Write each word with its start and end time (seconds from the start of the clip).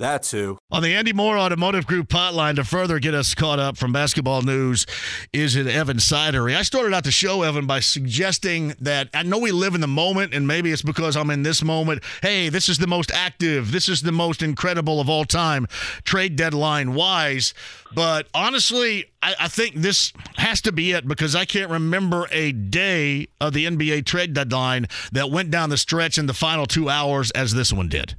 That's 0.00 0.30
who. 0.30 0.56
On 0.70 0.82
the 0.82 0.94
Andy 0.94 1.12
Moore 1.12 1.36
Automotive 1.36 1.86
Group 1.86 2.08
hotline 2.08 2.56
to 2.56 2.64
further 2.64 2.98
get 2.98 3.12
us 3.12 3.34
caught 3.34 3.58
up 3.58 3.76
from 3.76 3.92
basketball 3.92 4.40
news 4.40 4.86
is 5.30 5.56
it 5.56 5.66
Evan 5.66 5.98
Sidery. 5.98 6.56
I 6.56 6.62
started 6.62 6.94
out 6.94 7.04
the 7.04 7.10
show, 7.10 7.42
Evan, 7.42 7.66
by 7.66 7.80
suggesting 7.80 8.74
that 8.80 9.10
I 9.12 9.24
know 9.24 9.38
we 9.38 9.52
live 9.52 9.74
in 9.74 9.82
the 9.82 9.86
moment, 9.86 10.32
and 10.32 10.48
maybe 10.48 10.72
it's 10.72 10.80
because 10.80 11.18
I'm 11.18 11.28
in 11.28 11.42
this 11.42 11.62
moment. 11.62 12.02
Hey, 12.22 12.48
this 12.48 12.70
is 12.70 12.78
the 12.78 12.86
most 12.86 13.12
active, 13.12 13.72
this 13.72 13.90
is 13.90 14.00
the 14.00 14.10
most 14.10 14.42
incredible 14.42 15.00
of 15.00 15.10
all 15.10 15.26
time, 15.26 15.66
trade 16.04 16.34
deadline 16.34 16.94
wise. 16.94 17.52
But 17.94 18.26
honestly, 18.32 19.04
I, 19.20 19.34
I 19.38 19.48
think 19.48 19.74
this 19.74 20.14
has 20.36 20.62
to 20.62 20.72
be 20.72 20.92
it 20.92 21.06
because 21.06 21.36
I 21.36 21.44
can't 21.44 21.70
remember 21.70 22.26
a 22.32 22.52
day 22.52 23.28
of 23.38 23.52
the 23.52 23.66
NBA 23.66 24.06
trade 24.06 24.32
deadline 24.32 24.86
that 25.12 25.30
went 25.30 25.50
down 25.50 25.68
the 25.68 25.76
stretch 25.76 26.16
in 26.16 26.24
the 26.24 26.32
final 26.32 26.64
two 26.64 26.88
hours 26.88 27.30
as 27.32 27.52
this 27.52 27.70
one 27.70 27.90
did. 27.90 28.16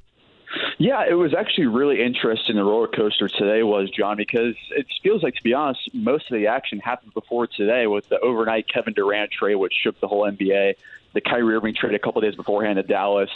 Yeah, 0.82 1.04
it 1.08 1.14
was 1.14 1.36
actually 1.36 1.68
really 1.68 2.02
interesting. 2.02 2.56
The 2.56 2.64
roller 2.64 2.88
coaster 2.88 3.28
today 3.28 3.62
was 3.62 3.92
John 3.92 4.18
because 4.18 4.56
it 4.72 4.88
feels 5.04 5.22
like, 5.22 5.36
to 5.36 5.44
be 5.44 5.54
honest, 5.54 5.94
most 5.94 6.32
of 6.32 6.36
the 6.36 6.48
action 6.48 6.80
happened 6.80 7.14
before 7.14 7.46
today 7.46 7.86
with 7.86 8.10
the 8.10 8.20
overnight 8.20 8.68
Kevin 8.68 8.96
Durant 8.96 9.30
trade, 9.30 9.54
which 9.58 9.76
shook 9.76 10.00
the 10.00 10.08
whole 10.08 10.24
NBA. 10.24 10.74
The 11.14 11.22
Kyrie 11.22 11.54
Irving 11.54 11.76
trade 11.76 11.94
a 11.94 12.00
couple 12.00 12.20
days 12.22 12.34
beforehand 12.34 12.78
to 12.78 12.84
Dallas. 12.84 13.30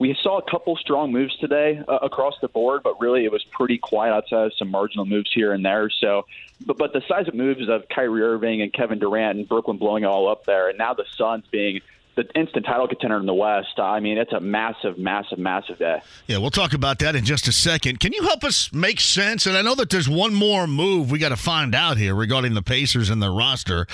We 0.00 0.18
saw 0.20 0.38
a 0.38 0.50
couple 0.50 0.74
strong 0.74 1.12
moves 1.12 1.36
today 1.36 1.80
uh, 1.86 1.98
across 2.02 2.34
the 2.40 2.48
board, 2.48 2.82
but 2.82 3.00
really 3.00 3.24
it 3.24 3.30
was 3.30 3.44
pretty 3.44 3.78
quiet 3.78 4.12
outside 4.12 4.46
of 4.46 4.54
some 4.54 4.68
marginal 4.68 5.06
moves 5.06 5.30
here 5.32 5.52
and 5.52 5.64
there. 5.64 5.90
So, 5.90 6.26
but 6.66 6.78
but 6.78 6.92
the 6.92 7.02
size 7.06 7.28
of 7.28 7.34
moves 7.34 7.68
of 7.68 7.88
Kyrie 7.88 8.22
Irving 8.22 8.60
and 8.60 8.72
Kevin 8.72 8.98
Durant 8.98 9.38
and 9.38 9.48
Brooklyn 9.48 9.76
blowing 9.76 10.02
it 10.02 10.08
all 10.08 10.28
up 10.28 10.46
there, 10.46 10.68
and 10.68 10.76
now 10.76 10.94
the 10.94 11.04
Suns 11.16 11.44
being 11.52 11.80
the 12.18 12.28
instant 12.38 12.66
title 12.66 12.88
contender 12.88 13.16
in 13.16 13.26
the 13.26 13.34
West. 13.34 13.78
Uh, 13.78 13.84
I 13.84 14.00
mean, 14.00 14.18
it's 14.18 14.32
a 14.32 14.40
massive, 14.40 14.98
massive, 14.98 15.38
massive 15.38 15.78
day. 15.78 16.02
Yeah, 16.26 16.38
we'll 16.38 16.50
talk 16.50 16.72
about 16.72 16.98
that 16.98 17.14
in 17.14 17.24
just 17.24 17.46
a 17.46 17.52
second. 17.52 18.00
Can 18.00 18.12
you 18.12 18.22
help 18.22 18.42
us 18.42 18.72
make 18.72 18.98
sense? 18.98 19.46
And 19.46 19.56
I 19.56 19.62
know 19.62 19.76
that 19.76 19.88
there's 19.88 20.08
one 20.08 20.34
more 20.34 20.66
move 20.66 21.12
we 21.12 21.20
got 21.20 21.28
to 21.28 21.36
find 21.36 21.74
out 21.76 21.96
here 21.96 22.14
regarding 22.14 22.54
the 22.54 22.62
Pacers 22.62 23.08
and 23.08 23.22
their 23.22 23.30
roster. 23.30 23.86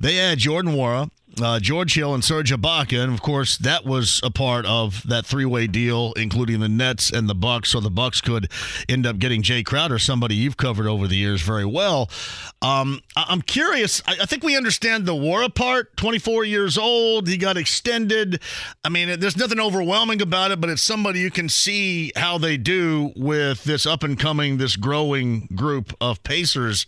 They 0.00 0.14
had 0.14 0.38
Jordan 0.38 0.74
Nwora, 0.74 1.10
uh, 1.40 1.60
George 1.60 1.94
Hill 1.94 2.14
and 2.14 2.24
Serge 2.24 2.52
Ibaka, 2.52 3.02
and 3.02 3.12
of 3.12 3.22
course 3.22 3.56
that 3.58 3.84
was 3.84 4.20
a 4.22 4.30
part 4.30 4.66
of 4.66 5.02
that 5.06 5.24
three-way 5.24 5.66
deal, 5.66 6.12
including 6.14 6.60
the 6.60 6.68
Nets 6.68 7.10
and 7.10 7.28
the 7.28 7.34
Bucks. 7.34 7.70
So 7.70 7.80
the 7.80 7.90
Bucks 7.90 8.20
could 8.20 8.50
end 8.88 9.06
up 9.06 9.18
getting 9.18 9.42
Jae 9.42 9.64
Crowder, 9.64 9.98
somebody 9.98 10.34
you've 10.34 10.56
covered 10.56 10.86
over 10.86 11.06
the 11.06 11.16
years 11.16 11.40
very 11.40 11.64
well. 11.64 12.10
Um, 12.60 13.00
I- 13.16 13.32
am 13.32 13.42
curious. 13.42 14.02
I-, 14.06 14.18
I 14.22 14.26
think 14.26 14.42
we 14.42 14.56
understand 14.56 15.06
the 15.06 15.14
Nwora 15.14 15.54
part. 15.54 15.96
24 15.96 16.44
years 16.44 16.76
old, 16.76 17.28
he 17.28 17.36
got 17.36 17.56
extended. 17.56 18.40
I 18.84 18.88
mean, 18.88 19.18
there's 19.20 19.36
nothing 19.36 19.60
overwhelming 19.60 20.20
about 20.20 20.50
it, 20.50 20.60
but 20.60 20.70
it's 20.70 20.82
somebody 20.82 21.20
you 21.20 21.30
can 21.30 21.48
see 21.48 22.12
how 22.16 22.38
they 22.38 22.56
do 22.56 23.12
with 23.16 23.64
this 23.64 23.86
up 23.86 24.02
and 24.02 24.18
coming, 24.18 24.58
this 24.58 24.76
growing 24.76 25.48
group 25.54 25.94
of 26.00 26.22
Pacers. 26.22 26.86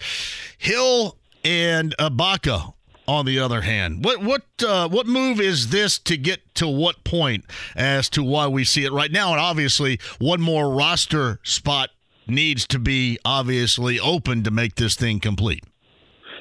Hill 0.58 1.16
and 1.44 1.94
Ibaka 1.98 2.74
on 3.06 3.26
the 3.26 3.38
other 3.38 3.62
hand. 3.62 4.04
What 4.04 4.22
what 4.22 4.42
uh, 4.66 4.88
what 4.88 5.06
move 5.06 5.40
is 5.40 5.70
this 5.70 5.98
to 6.00 6.16
get 6.16 6.54
to 6.56 6.68
what 6.68 7.04
point 7.04 7.44
as 7.76 8.08
to 8.10 8.22
why 8.22 8.48
we 8.48 8.64
see 8.64 8.84
it 8.84 8.92
right 8.92 9.12
now? 9.12 9.32
And 9.32 9.40
obviously, 9.40 9.98
one 10.18 10.40
more 10.40 10.70
roster 10.70 11.40
spot 11.42 11.90
needs 12.26 12.66
to 12.68 12.78
be 12.78 13.18
obviously 13.24 14.00
open 14.00 14.42
to 14.44 14.50
make 14.50 14.76
this 14.76 14.94
thing 14.94 15.20
complete. 15.20 15.64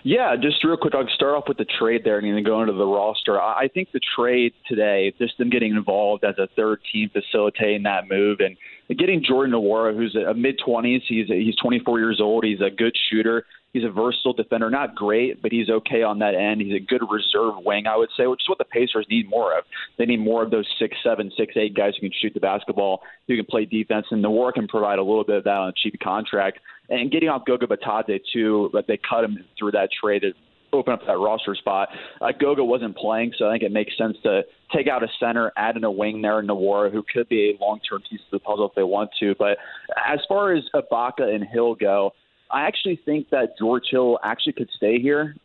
Yeah, 0.06 0.36
just 0.36 0.62
real 0.66 0.76
quick, 0.76 0.94
I'll 0.94 1.08
start 1.16 1.36
off 1.36 1.46
with 1.48 1.58
the 1.58 1.66
trade 1.80 2.02
there 2.04 2.20
and 2.20 2.36
then 2.36 2.44
go 2.44 2.60
into 2.62 2.74
the 2.74 2.86
roster. 2.86 3.42
I 3.42 3.70
think 3.70 3.94
the 3.94 4.02
trade 4.18 4.54
today, 4.68 5.14
just 5.18 5.38
them 5.38 5.50
getting 5.50 5.72
involved 5.72 6.26
as 6.26 6.38
a 6.38 6.48
third 6.58 6.80
team 6.92 7.10
facilitating 7.10 7.84
that 7.84 8.10
move 8.10 8.40
and 8.42 8.58
getting 8.98 9.24
Jordan 9.24 9.56
Nwora, 9.56 9.96
who's 9.96 10.14
a 10.16 10.34
mid 10.34 10.60
20s, 10.60 11.04
he's 11.08 11.28
he's 11.28 11.56
24 11.56 12.00
years 12.00 12.20
old, 12.20 12.44
he's 12.44 12.60
a 12.60 12.70
good 12.70 12.94
shooter. 13.10 13.46
He's 13.74 13.84
a 13.84 13.90
versatile 13.90 14.34
defender, 14.34 14.70
not 14.70 14.94
great, 14.94 15.42
but 15.42 15.52
he's 15.52 15.70
okay 15.70 16.04
on 16.04 16.20
that 16.20 16.36
end. 16.36 16.62
He's 16.62 16.76
a 16.76 16.80
good 16.80 17.02
reserve 17.10 17.56
wing, 17.66 17.88
I 17.88 17.98
would 17.98 18.10
say, 18.16 18.28
which 18.28 18.42
is 18.44 18.50
what 18.50 18.60
the 18.60 18.66
Pacers 18.66 19.08
need 19.10 19.28
more 19.28 19.58
of. 19.58 19.66
They 19.98 20.06
need 20.06 20.20
more 20.20 20.44
of 20.44 20.52
those 20.52 20.68
six, 20.80 20.96
seven, 21.04 21.32
six, 21.36 21.54
eight 21.58 21.76
guys 21.76 21.94
who 21.96 22.08
can 22.08 22.18
shoot 22.22 22.34
the 22.36 22.40
basketball, 22.40 23.02
who 23.28 23.36
can 23.36 23.46
play 23.46 23.66
defense, 23.66 24.06
Nwora 24.12 24.54
can 24.54 24.68
provide 24.68 25.00
a 25.00 25.04
little 25.04 25.24
bit 25.24 25.38
of 25.38 25.44
that 25.46 25.58
on 25.58 25.70
a 25.70 25.74
cheap 25.76 26.00
contract. 26.02 26.60
And 26.90 27.12
getting 27.12 27.30
off 27.30 27.46
Goga 27.46 27.66
Bitadze 27.66 28.20
too, 28.32 28.70
but 28.72 28.86
they 28.88 29.00
cut 29.10 29.24
him 29.24 29.44
through 29.58 29.72
that 29.72 29.90
trade 30.00 30.22
to 30.22 30.34
open 30.74 30.94
up 30.94 31.02
that 31.08 31.18
roster 31.18 31.56
spot. 31.56 31.90
Uh, 32.22 32.32
Goga 32.38 32.64
wasn't 32.64 32.96
playing, 32.98 33.34
so 33.38 33.48
I 33.48 33.54
think 33.54 33.64
it 33.64 33.72
makes 33.72 33.98
sense 33.98 34.18
to 34.24 34.42
take 34.76 34.88
out 34.88 35.04
a 35.04 35.08
center, 35.20 35.52
add 35.56 35.78
in 35.78 35.84
a 35.84 35.92
wing 35.92 36.22
there 36.22 36.40
in 36.40 36.48
Nwora, 36.48 36.92
who 36.92 37.04
could 37.14 37.30
be 37.30 37.52
a 37.52 37.64
long-term 37.64 38.02
piece 38.10 38.20
of 38.22 38.32
the 38.32 38.40
puzzle 38.40 38.68
if 38.68 38.76
they 38.76 38.84
want 38.84 39.12
to. 39.20 39.36
But 39.38 39.58
as 40.06 40.20
far 40.28 40.54
as 40.54 40.64
Ibaka 40.76 41.22
and 41.22 41.46
Hill 41.48 41.76
go, 41.76 42.14
I 42.54 42.68
actually 42.68 43.00
think 43.04 43.32
that 43.32 43.58
George 43.58 43.86
Hill 43.90 44.20
actually 44.24 44.54
could 44.54 44.70
stay 44.78 45.00
here 45.00 45.36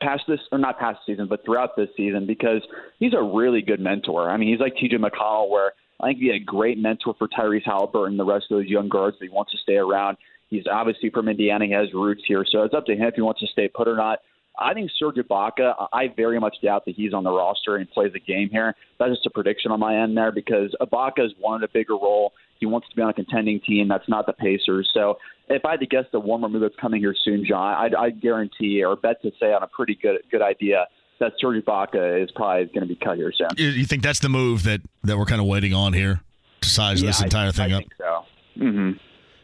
past 0.00 0.24
this 0.28 0.40
or 0.52 0.58
not 0.58 0.78
past 0.78 0.98
season, 1.06 1.26
but 1.26 1.44
throughout 1.44 1.76
this 1.76 1.88
season 1.96 2.26
because 2.26 2.62
he's 2.98 3.14
a 3.14 3.22
really 3.22 3.62
good 3.62 3.80
mentor. 3.80 4.28
I 4.28 4.36
mean, 4.36 4.50
he's 4.50 4.60
like 4.60 4.74
TJ 4.74 4.98
McConnell, 4.98 5.48
where 5.48 5.72
I 6.00 6.08
think 6.08 6.18
he'd 6.18 6.24
be 6.24 6.36
a 6.36 6.38
great 6.38 6.78
mentor 6.78 7.14
for 7.18 7.26
Tyrese 7.26 7.64
Halliburton 7.64 8.12
and 8.12 8.20
the 8.20 8.24
rest 8.24 8.46
of 8.50 8.58
those 8.58 8.66
young 8.66 8.88
guards 8.88 9.16
that 9.18 9.24
he 9.24 9.30
wants 9.30 9.52
to 9.52 9.58
stay 9.58 9.76
around. 9.76 10.18
He's 10.48 10.64
obviously 10.70 11.10
from 11.10 11.28
Indiana. 11.28 11.66
He 11.66 11.72
has 11.72 11.92
roots 11.94 12.22
here, 12.26 12.44
so 12.50 12.62
it's 12.62 12.74
up 12.74 12.86
to 12.86 12.92
him 12.92 13.08
if 13.08 13.14
he 13.14 13.22
wants 13.22 13.40
to 13.40 13.46
stay 13.46 13.68
put 13.68 13.88
or 13.88 13.96
not. 13.96 14.20
I 14.58 14.74
think 14.74 14.90
Serge 14.98 15.16
Ibaka, 15.16 15.88
I 15.92 16.08
very 16.16 16.40
much 16.40 16.56
doubt 16.62 16.84
that 16.86 16.96
he's 16.96 17.14
on 17.14 17.22
the 17.22 17.30
roster 17.30 17.76
and 17.76 17.88
plays 17.88 18.12
a 18.16 18.18
game 18.18 18.48
here. 18.50 18.74
That's 18.98 19.12
just 19.12 19.26
a 19.26 19.30
prediction 19.30 19.70
on 19.70 19.78
my 19.78 20.02
end 20.02 20.16
there 20.16 20.32
because 20.32 20.74
Ibaka 20.80 21.18
has 21.18 21.32
wanted 21.38 21.68
a 21.68 21.72
bigger 21.72 21.94
role. 21.94 22.32
He 22.58 22.66
wants 22.66 22.88
to 22.88 22.96
be 22.96 23.02
on 23.02 23.10
a 23.10 23.14
contending 23.14 23.60
team. 23.60 23.88
That's 23.88 24.08
not 24.08 24.26
the 24.26 24.32
Pacers. 24.32 24.90
So 24.92 25.18
if 25.48 25.64
I 25.64 25.72
had 25.72 25.80
to 25.80 25.86
guess 25.86 26.04
the 26.12 26.20
one 26.20 26.40
move 26.40 26.60
that's 26.60 26.76
coming 26.80 27.00
here 27.00 27.14
soon, 27.24 27.44
John, 27.46 27.74
I'd, 27.74 27.94
I'd 27.94 28.20
guarantee 28.20 28.82
or 28.84 28.96
bet 28.96 29.22
to 29.22 29.30
say 29.40 29.52
on 29.52 29.62
a 29.62 29.68
pretty 29.68 29.98
good 30.00 30.20
good 30.30 30.42
idea 30.42 30.86
that 31.20 31.32
Serge 31.40 31.64
Ibaka 31.64 32.22
is 32.22 32.30
probably 32.32 32.66
going 32.66 32.80
to 32.80 32.86
be 32.86 32.96
cut 32.96 33.16
here 33.16 33.32
soon. 33.32 33.48
You 33.56 33.84
think 33.84 34.02
that's 34.02 34.20
the 34.20 34.28
move 34.28 34.64
that, 34.64 34.80
that 35.02 35.18
we're 35.18 35.24
kind 35.24 35.40
of 35.40 35.46
waiting 35.46 35.74
on 35.74 35.92
here 35.92 36.20
to 36.60 36.68
size 36.68 37.02
yeah, 37.02 37.08
this 37.08 37.22
entire 37.22 37.48
I, 37.48 37.52
thing 37.52 37.72
I 37.72 37.76
up? 37.76 37.80
Think 37.82 37.92
so. 37.98 38.24
Mm-hmm. 38.58 38.90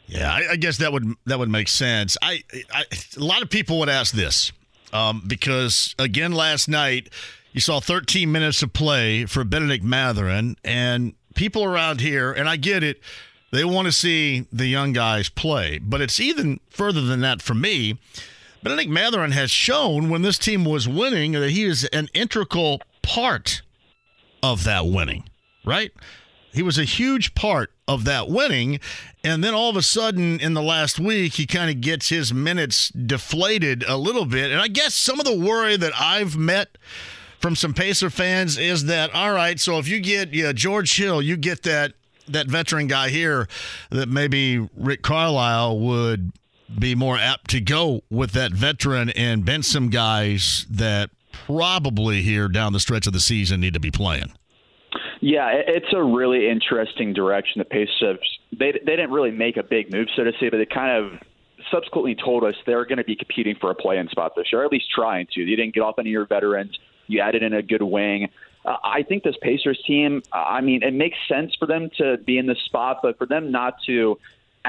Yeah, 0.07 0.33
I, 0.33 0.53
I, 0.53 0.57
guess 0.57 0.79
that 0.79 0.93
would 0.93 1.05
that 1.25 1.39
would 1.39 1.49
make 1.49 1.69
sense. 1.69 2.17
I, 2.21 2.43
I 2.73 2.85
a 3.17 3.21
lot 3.25 3.43
of 3.43 3.49
people 3.49 3.79
would 3.79 3.89
ask 3.89 4.15
this 4.15 4.53
um, 4.93 5.23
because 5.27 5.95
again 5.99 6.33
last 6.33 6.69
night 6.69 7.09
you 7.53 7.61
saw 7.61 7.81
13 7.81 8.31
minutes 8.31 8.63
of 8.63 8.75
play 8.75 9.25
for 9.25 9.45
Bennedict 9.45 9.83
Mathurin 9.83 10.57
and 10.63 11.15
people 11.35 11.65
around 11.65 12.01
here, 12.01 12.33
and 12.33 12.49
I 12.49 12.57
get 12.57 12.83
it, 12.83 13.01
they 13.51 13.65
want 13.65 13.87
to 13.87 13.93
see 13.93 14.47
the 14.53 14.67
young 14.67 14.93
guys 14.93 15.29
play, 15.29 15.79
but 15.79 16.01
it's 16.01 16.19
even 16.19 16.61
further 16.71 17.03
than 17.03 17.21
that 17.21 17.41
for 17.41 17.55
me. 17.55 17.99
But 18.63 18.73
I 18.73 18.77
think 18.77 18.91
Mathurin 18.91 19.33
has 19.33 19.51
shown 19.51 20.09
when 20.09 20.23
this 20.23 20.39
team 20.39 20.65
was 20.65 20.89
winning 20.89 21.33
that 21.33 21.51
he 21.51 21.65
is 21.65 21.85
an 21.87 22.09
integral 22.15 22.81
part 23.03 23.63
of 24.43 24.65
that 24.65 24.87
winning, 24.87 25.29
right? 25.65 25.93
He 26.53 26.63
was 26.63 26.79
a 26.79 26.85
huge 26.85 27.35
part 27.35 27.71
of 27.87 28.05
that 28.05 28.29
winning. 28.29 28.81
And 29.23 29.43
then 29.43 29.55
all 29.55 29.71
of 29.71 29.77
a 29.77 29.83
sudden 29.83 30.41
in 30.41 30.55
the 30.55 30.63
last 30.63 30.99
week, 30.99 31.35
he 31.35 31.47
kind 31.47 31.71
of 31.71 31.81
gets 31.81 32.09
his 32.09 32.33
minutes 32.33 32.89
deflated 32.91 33.85
a 33.87 33.97
little 33.97 34.25
bit. 34.25 34.51
And 34.51 34.61
I 34.61 34.69
guess 34.69 34.95
some 34.95 35.19
of 35.19 35.27
the 35.27 35.37
worry 35.37 35.77
that 35.77 35.93
I've 35.99 36.37
met 36.37 36.79
from 37.45 37.55
some 37.55 37.75
Pacer 37.75 38.09
fans 38.09 38.57
is 38.57 38.87
that, 38.87 39.15
all 39.15 39.35
right, 39.35 39.61
so 39.61 39.79
if 39.79 39.87
you 39.87 40.01
get 40.01 40.33
yeah, 40.33 40.53
George 40.53 40.97
Hill, 40.97 41.21
you 41.21 41.37
get 41.37 41.63
that 41.65 41.93
that 42.27 42.47
veteran 42.47 42.87
guy 42.87 43.11
here 43.11 43.49
that 43.91 44.09
maybe 44.09 44.67
Rick 44.75 45.03
Carlisle 45.03 45.79
would 45.79 46.33
be 46.79 46.95
more 46.95 47.19
apt 47.19 47.51
to 47.51 47.61
go 47.61 48.01
with 48.09 48.33
that 48.33 48.53
veteran 48.53 49.11
and 49.11 49.45
bench 49.45 49.67
some 49.67 49.91
guys 49.91 50.65
that 50.71 51.11
probably 51.45 52.23
here 52.23 52.49
down 52.49 52.73
the 52.73 52.81
stretch 52.81 53.07
of 53.07 53.13
the 53.13 53.21
season 53.21 53.61
need 53.61 53.75
to 53.75 53.81
be 53.81 53.91
playing. 53.91 54.33
Yeah, 55.21 55.51
it's 55.53 55.93
a 55.95 56.03
really 56.03 56.49
interesting 56.49 57.13
direction 57.13 57.59
the 57.59 57.67
Pacers. 57.67 58.39
They 58.59 58.73
they 58.73 58.97
didn't 58.97 59.11
really 59.11 59.33
make 59.33 59.59
a 59.59 59.63
big 59.63 59.93
move, 59.93 60.09
so 60.17 60.25
to 60.25 60.33
say, 60.41 60.49
but 60.49 60.57
they 60.57 60.65
kind 60.65 61.05
of 61.05 61.21
subsequently 61.71 62.15
told 62.15 62.43
us 62.43 62.55
they're 62.65 62.87
going 62.87 62.97
to 62.97 63.05
be 63.05 63.17
competing 63.17 63.57
for 63.61 63.71
a 63.71 63.75
play-in 63.75 64.09
spot 64.09 64.33
this 64.35 64.47
year, 64.51 64.63
or 64.63 64.65
at 64.65 64.73
least 64.73 64.87
trying 64.91 65.27
to. 65.35 65.45
They 65.45 65.57
didn't 65.57 65.75
get 65.75 65.83
off 65.83 65.97
any 65.99 66.09
of 66.09 66.13
your 66.13 66.27
veterans. 66.27 66.79
You 67.07 67.21
added 67.21 67.43
in 67.43 67.53
a 67.53 67.63
good 67.63 67.83
wing. 67.83 68.31
Uh, 68.65 68.77
I 68.83 69.03
think 69.03 69.23
this 69.25 69.37
Pacers 69.41 69.81
team. 69.87 70.23
I 70.33 70.61
mean, 70.61 70.83
it 70.83 70.95
makes 70.95 71.17
sense 71.29 71.55
for 71.59 71.67
them 71.67 71.91
to 71.99 72.17
be 72.19 72.39
in 72.39 72.47
this 72.47 72.59
spot, 72.65 73.01
but 73.03 73.19
for 73.19 73.27
them 73.27 73.51
not 73.51 73.77
to 73.87 74.19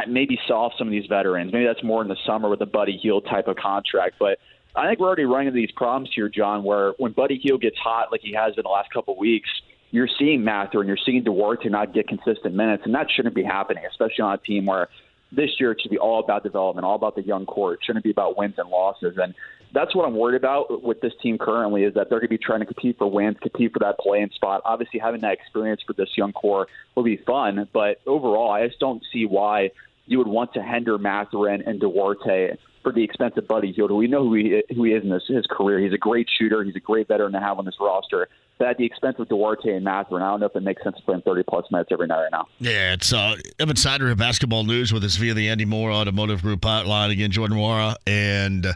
maybe 0.08 0.40
solve 0.48 0.74
some 0.78 0.88
of 0.88 0.92
these 0.92 1.06
veterans. 1.08 1.54
Maybe 1.54 1.66
that's 1.66 1.84
more 1.84 2.02
in 2.02 2.08
the 2.08 2.18
summer 2.26 2.50
with 2.50 2.62
a 2.62 2.66
Buddy 2.66 2.98
Hield 2.98 3.26
type 3.26 3.48
of 3.48 3.56
contract, 3.58 4.16
but. 4.20 4.40
I 4.78 4.88
think 4.88 5.00
we're 5.00 5.08
already 5.08 5.24
running 5.24 5.48
into 5.48 5.56
these 5.56 5.72
problems 5.72 6.10
here, 6.14 6.28
John, 6.28 6.66
where 6.66 6.92
when 6.98 7.14
Buddy 7.14 7.40
Hield 7.42 7.62
gets 7.62 7.78
hot 7.78 8.12
like 8.12 8.20
he 8.20 8.34
has 8.34 8.56
in 8.58 8.64
the 8.64 8.70
last 8.70 8.92
couple 8.92 9.14
of 9.14 9.18
weeks, 9.18 9.50
you're 9.92 10.10
seeing 10.20 10.44
Mathurin 10.44 10.88
you're 10.90 10.98
seeing 11.06 11.24
Duarte 11.24 11.70
not 11.70 11.94
get 11.94 12.10
consistent 12.10 12.54
minutes, 12.54 12.84
and 12.86 12.94
that 12.94 13.08
shouldn't 13.10 13.36
be 13.36 13.44
happening, 13.44 13.86
especially 13.90 14.24
on 14.24 14.34
a 14.34 14.38
team 14.38 14.66
where 14.66 14.90
this 15.32 15.52
year 15.60 15.72
it 15.72 15.82
should 15.82 15.92
be 15.92 15.98
all 15.98 16.20
about 16.20 16.44
development, 16.44 16.86
all 16.86 16.96
about 16.96 17.16
the 17.16 17.24
young 17.24 17.46
core. 17.46 17.74
It 17.74 17.80
shouldn't 17.84 18.04
be 18.04 18.12
about 18.12 18.38
wins 18.38 18.56
and 18.58 18.70
losses. 18.70 19.18
And 19.18 19.34
that's 19.76 19.94
what 19.94 20.08
I'm 20.08 20.16
worried 20.16 20.38
about 20.38 20.82
with 20.82 21.02
this 21.02 21.12
team 21.22 21.38
currently 21.38 21.84
is 21.84 21.94
that 21.94 22.10
they're 22.10 22.20
going 22.20 22.30
to 22.30 22.38
be 22.38 22.38
trying 22.38 22.62
to 22.62 22.66
compete 22.66 22.98
for 22.98 23.12
wins, 23.12 23.38
compete 23.42 23.74
for 23.74 23.80
that 23.80 24.00
play-in 24.00 24.32
spot. 24.32 24.62
Obviously, 24.64 25.00
having 25.00 25.22
that 25.22 25.34
experience 25.34 25.82
for 25.86 25.94
this 25.94 26.10
young 26.16 26.32
core 26.32 26.68
will 26.96 27.04
be 27.04 27.18
fun, 27.28 27.68
but 27.74 28.00
overall, 28.08 28.52
I 28.52 28.66
just 28.66 28.80
don't 28.80 29.04
see 29.12 29.26
why 29.26 29.72
you 30.08 30.18
would 30.18 30.28
want 30.28 30.54
to 30.54 30.64
hinder 30.64 30.98
Mathurin 30.98 31.62
and 31.66 31.80
Duarte 31.80 32.58
for 32.84 32.92
the 32.94 33.04
expense 33.04 33.34
of 33.38 33.48
Buddy 33.48 33.72
Hield. 33.72 33.92
We 33.92 34.08
know 34.08 34.24
who 34.24 34.36
he, 34.36 34.64
who 34.74 34.84
he 34.84 34.92
is 34.92 35.04
in 35.04 35.10
his, 35.10 35.24
his 35.28 35.46
career. 35.50 35.80
He's 35.80 35.94
a 35.94 35.98
great 35.98 36.28
shooter. 36.40 36.64
He's 36.64 36.76
a 36.76 36.80
great 36.80 37.08
veteran 37.08 37.34
to 37.34 37.40
have 37.40 37.60
on 37.60 37.66
this 37.66 37.76
roster. 37.80 38.30
At 38.60 38.78
the 38.78 38.86
expense 38.86 39.18
of 39.20 39.28
Duarte 39.28 39.70
and 39.70 39.84
Mathurin, 39.84 40.24
I 40.24 40.30
don't 40.30 40.40
know 40.40 40.46
if 40.46 40.56
it 40.56 40.64
makes 40.64 40.82
sense 40.82 40.96
to 40.96 41.04
play 41.04 41.16
him 41.16 41.22
30 41.24 41.44
plus 41.44 41.66
minutes 41.72 41.90
every 41.92 42.08
night 42.08 42.22
right 42.22 42.32
now. 42.32 42.48
Yeah, 42.60 42.94
it's 42.94 43.12
uh, 43.12 43.36
Evan 43.60 43.76
Sidery 43.76 44.12
of 44.12 44.18
Basketball 44.18 44.64
News 44.64 44.94
with 44.94 45.04
us 45.04 45.18
via 45.18 45.34
the 45.34 45.50
Andy 45.50 45.66
Moore 45.66 45.92
Automotive 45.92 46.42
Group 46.42 46.62
hotline. 46.62 47.12
Again, 47.12 47.32
Jordan 47.32 47.58
Nwora 47.58 47.96
and 48.08 48.68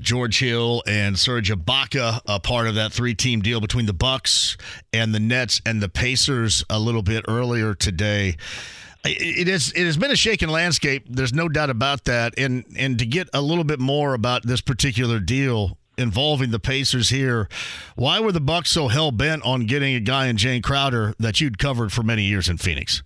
George 0.00 0.40
Hill 0.40 0.82
and 0.88 1.16
Serge 1.16 1.52
Ibaka, 1.52 2.20
a 2.26 2.40
part 2.40 2.66
of 2.66 2.74
that 2.74 2.92
three-team 2.92 3.42
deal 3.42 3.60
between 3.60 3.86
the 3.86 3.92
Bucks 3.92 4.56
and 4.92 5.14
the 5.14 5.20
Nets 5.20 5.60
and 5.64 5.80
the 5.80 5.88
Pacers 5.88 6.64
a 6.68 6.80
little 6.80 7.02
bit 7.02 7.24
earlier 7.28 7.74
today 7.74 8.36
it 9.04 9.48
is 9.48 9.72
it 9.72 9.84
has 9.84 9.96
been 9.96 10.12
a 10.12 10.16
shaken 10.16 10.48
landscape 10.48 11.04
there's 11.08 11.32
no 11.32 11.48
doubt 11.48 11.70
about 11.70 12.04
that 12.04 12.38
and 12.38 12.64
and 12.76 12.98
to 13.00 13.06
get 13.06 13.28
a 13.34 13.42
little 13.42 13.64
bit 13.64 13.80
more 13.80 14.14
about 14.14 14.46
this 14.46 14.60
particular 14.60 15.18
deal 15.18 15.76
involving 15.98 16.50
the 16.50 16.58
Pacers 16.58 17.10
here 17.10 17.48
why 17.96 18.20
were 18.20 18.32
the 18.32 18.40
Bucks 18.40 18.70
so 18.70 18.88
hell 18.88 19.10
bent 19.10 19.42
on 19.44 19.66
getting 19.66 19.94
a 19.94 20.00
guy 20.00 20.26
in 20.26 20.36
Jae 20.36 20.62
Crowder 20.62 21.14
that 21.18 21.40
you'd 21.40 21.58
covered 21.58 21.92
for 21.92 22.02
many 22.02 22.22
years 22.22 22.48
in 22.48 22.56
Phoenix 22.56 23.02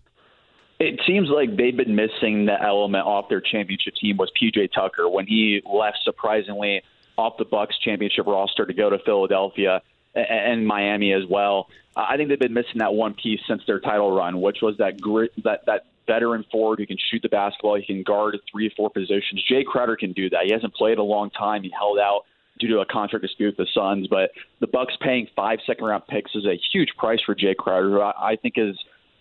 it 0.79 1.01
seems 1.07 1.29
like 1.31 1.57
they've 1.57 1.77
been 1.77 1.95
missing 1.95 2.47
the 2.47 2.61
element 2.63 3.07
off 3.07 3.29
their 3.29 3.41
championship 3.41 3.95
team 4.01 4.17
was 4.17 4.31
PJ 4.41 4.73
Tucker 4.75 5.09
when 5.09 5.27
he 5.27 5.63
left 5.65 5.99
surprisingly 6.05 6.83
off 7.17 7.39
the 7.39 7.45
Bucks 7.45 7.79
championship 7.79 8.27
roster 8.27 8.67
to 8.67 8.75
go 8.75 8.91
to 8.91 8.99
Philadelphia 8.99 9.81
and 10.15 10.67
Miami 10.67 11.13
as 11.13 11.23
well. 11.29 11.69
I 11.97 12.17
think 12.17 12.29
they've 12.29 12.39
been 12.39 12.53
missing 12.53 12.79
that 12.79 12.93
one 12.93 13.15
piece 13.15 13.41
since 13.49 13.63
their 13.67 13.81
title 13.81 14.15
run, 14.15 14.41
which 14.41 14.59
was 14.61 14.77
that 14.79 15.01
grit, 15.01 15.33
that 15.45 15.65
that 15.67 15.87
veteran 16.07 16.45
forward 16.53 16.79
who 16.79 16.87
can 16.87 16.99
shoot 17.11 17.23
the 17.23 17.29
basketball. 17.29 17.77
He 17.77 17.87
can 17.87 18.03
guard 18.03 18.39
three 18.51 18.67
or 18.67 18.71
four 18.77 18.91
positions. 18.91 19.43
Jae 19.51 19.65
Crowder 19.65 19.97
can 19.97 20.13
do 20.13 20.29
that. 20.31 20.43
He 20.45 20.53
hasn't 20.53 20.75
played 20.75 20.99
a 20.99 21.03
long 21.03 21.31
time. 21.31 21.63
He 21.63 21.71
held 21.71 21.99
out 21.99 22.25
due 22.59 22.69
to 22.69 22.81
a 22.81 22.87
contract 22.87 23.23
dispute 23.23 23.57
with 23.57 23.67
the 23.67 23.67
Suns, 23.75 24.07
but 24.09 24.31
the 24.61 24.67
Bucks 24.67 24.95
paying 25.01 25.27
five 25.37 25.59
second 25.67 25.85
round 25.85 26.05
picks 26.09 26.35
is 26.35 26.45
a 26.47 26.59
huge 26.73 26.91
price 26.99 27.21
for 27.25 27.35
Jae 27.35 27.57
Crowder, 27.57 27.91
who 27.91 28.01
I, 28.01 28.33
I 28.33 28.37
think 28.37 28.55
is 28.57 28.77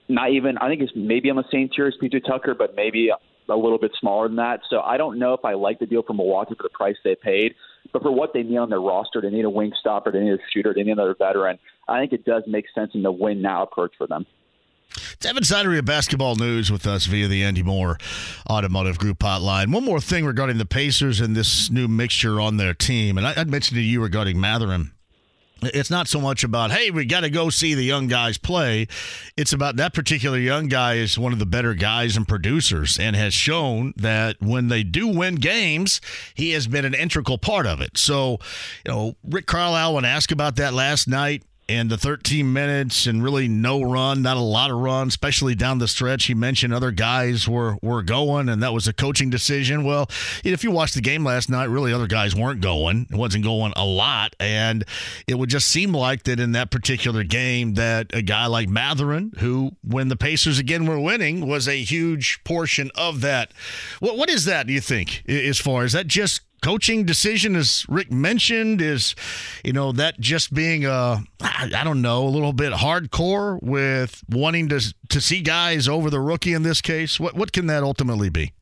not 0.07 0.31
even. 0.31 0.57
I 0.57 0.67
think 0.67 0.81
is 0.81 0.91
maybe 0.95 1.29
on 1.29 1.35
the 1.35 1.43
same 1.51 1.69
tier 1.75 1.87
as 1.87 1.93
PJ 2.01 2.25
Tucker, 2.25 2.55
but 2.57 2.75
maybe 2.75 3.09
a 3.49 3.55
little 3.55 3.77
bit 3.77 3.91
smaller 3.99 4.27
than 4.27 4.37
that. 4.37 4.61
So 4.69 4.81
I 4.81 4.97
don't 4.97 5.19
know 5.19 5.33
if 5.33 5.43
I 5.45 5.53
like 5.53 5.79
the 5.79 5.85
deal 5.85 6.03
from 6.03 6.17
Milwaukee 6.17 6.55
for 6.55 6.63
the 6.63 6.69
price 6.69 6.95
they 7.03 7.15
paid. 7.15 7.55
But 7.93 8.01
for 8.01 8.11
what 8.11 8.33
they 8.33 8.43
need 8.43 8.57
on 8.57 8.69
their 8.69 8.81
roster, 8.81 9.21
they 9.21 9.29
need 9.29 9.45
a 9.45 9.49
wing 9.49 9.71
stopper, 9.79 10.11
they 10.11 10.19
need 10.19 10.33
a 10.33 10.37
shooter, 10.53 10.73
they 10.73 10.83
need 10.83 10.91
another 10.91 11.15
veteran. 11.17 11.59
I 11.87 11.99
think 11.99 12.13
it 12.13 12.25
does 12.25 12.43
make 12.47 12.65
sense 12.73 12.91
in 12.93 13.03
the 13.03 13.11
win 13.11 13.41
now 13.41 13.63
approach 13.63 13.93
for 13.97 14.07
them. 14.07 14.25
Evan 15.25 15.41
Sidery 15.41 15.79
of 15.79 15.85
Basketball 15.85 16.35
News 16.35 16.71
with 16.71 16.85
us 16.85 17.07
via 17.07 17.27
the 17.27 17.43
Andy 17.43 17.63
Moore 17.63 17.97
Automotive 18.47 18.99
Group 18.99 19.17
hotline. 19.19 19.73
One 19.73 19.83
more 19.83 19.99
thing 19.99 20.23
regarding 20.23 20.59
the 20.59 20.67
Pacers 20.67 21.19
and 21.19 21.35
this 21.35 21.71
new 21.71 21.87
mixture 21.87 22.39
on 22.39 22.57
their 22.57 22.75
team. 22.75 23.17
And 23.17 23.25
I, 23.25 23.33
would 23.35 23.49
mentioned 23.49 23.77
to 23.77 23.81
you 23.81 24.03
regarding 24.03 24.39
Mathurin. 24.39 24.91
it's 25.63 25.89
not 25.89 26.07
so 26.07 26.21
much 26.21 26.43
about 26.43 26.69
hey 26.69 26.91
we 26.91 27.05
got 27.05 27.21
to 27.21 27.29
go 27.29 27.49
see 27.49 27.73
the 27.73 27.83
young 27.83 28.07
guys 28.07 28.37
play 28.37 28.87
it's 29.37 29.53
about 29.53 29.77
that 29.77 29.93
particular 29.93 30.37
young 30.37 30.67
guy 30.67 30.95
is 30.95 31.17
one 31.17 31.31
of 31.33 31.39
the 31.39 31.45
better 31.45 31.73
guys 31.73 32.17
and 32.17 32.27
producers 32.27 32.99
and 32.99 33.15
has 33.15 33.33
shown 33.33 33.93
that 33.95 34.35
when 34.41 34.67
they 34.67 34.83
do 34.83 35.07
win 35.07 35.35
games 35.35 36.01
he 36.35 36.51
has 36.51 36.67
been 36.67 36.83
an 36.83 36.93
integral 36.93 37.37
part 37.37 37.65
of 37.65 37.79
it 37.79 37.97
so 37.97 38.37
you 38.85 38.91
know 38.91 39.15
rick 39.23 39.47
carlisle 39.47 39.95
when 39.95 40.05
asked 40.05 40.31
about 40.31 40.57
that 40.57 40.73
last 40.73 41.07
night 41.07 41.41
and 41.67 41.89
the 41.89 41.97
13 41.97 42.51
minutes 42.51 43.07
and 43.07 43.23
really 43.23 43.47
no 43.47 43.81
run, 43.81 44.21
not 44.21 44.37
a 44.37 44.41
lot 44.41 44.69
of 44.71 44.77
run, 44.77 45.07
especially 45.07 45.55
down 45.55 45.79
the 45.79 45.87
stretch. 45.87 46.25
He 46.25 46.33
mentioned 46.33 46.73
other 46.73 46.91
guys 46.91 47.47
were 47.47 47.77
were 47.81 48.03
going, 48.03 48.49
and 48.49 48.61
that 48.61 48.73
was 48.73 48.87
a 48.87 48.93
coaching 48.93 49.29
decision. 49.29 49.83
Well, 49.83 50.07
if 50.43 50.63
you 50.63 50.71
watched 50.71 50.95
the 50.95 51.01
game 51.01 51.23
last 51.23 51.49
night, 51.49 51.65
really 51.65 51.91
other 51.91 52.07
guys 52.07 52.35
weren't 52.35 52.61
going. 52.61 53.07
It 53.09 53.15
wasn't 53.15 53.43
going 53.43 53.73
a 53.75 53.85
lot, 53.85 54.35
and 54.39 54.83
it 55.27 55.35
would 55.39 55.49
just 55.49 55.67
seem 55.67 55.93
like 55.93 56.23
that 56.23 56.39
in 56.39 56.51
that 56.53 56.71
particular 56.71 57.23
game 57.23 57.73
that 57.75 58.13
a 58.13 58.21
guy 58.21 58.45
like 58.45 58.69
Mathurin, 58.69 59.33
who 59.39 59.71
when 59.83 60.09
the 60.09 60.15
Pacers 60.15 60.59
again 60.59 60.85
were 60.85 60.99
winning, 60.99 61.47
was 61.47 61.67
a 61.67 61.83
huge 61.83 62.43
portion 62.43 62.91
of 62.95 63.21
that. 63.21 63.51
What 63.99 64.17
what 64.17 64.29
is 64.29 64.45
that? 64.45 64.67
Do 64.67 64.73
you 64.73 64.81
think 64.81 65.23
as 65.27 65.59
far 65.59 65.83
as 65.83 65.93
that 65.93 66.07
just 66.07 66.41
coaching 66.61 67.05
decision, 67.05 67.55
as 67.55 67.85
Rick 67.89 68.11
mentioned, 68.11 68.81
is 68.81 69.15
you 69.63 69.73
know 69.73 69.91
that 69.93 70.19
just 70.19 70.53
being 70.53 70.85
a 70.85 71.23
I 71.41 71.83
don't 71.83 72.01
know 72.01 72.27
a 72.27 72.29
little 72.29 72.53
bit 72.53 72.73
hardcore 72.73 73.61
with 73.61 74.23
wanting 74.29 74.69
to 74.69 74.93
to 75.09 75.21
see 75.21 75.41
guys 75.41 75.87
over 75.87 76.09
the 76.09 76.19
rookie 76.19 76.53
in 76.53 76.63
this 76.63 76.81
case. 76.81 77.19
What 77.19 77.35
what 77.35 77.51
can 77.51 77.67
that 77.67 77.83
ultimately 77.83 78.29
be? 78.29 78.53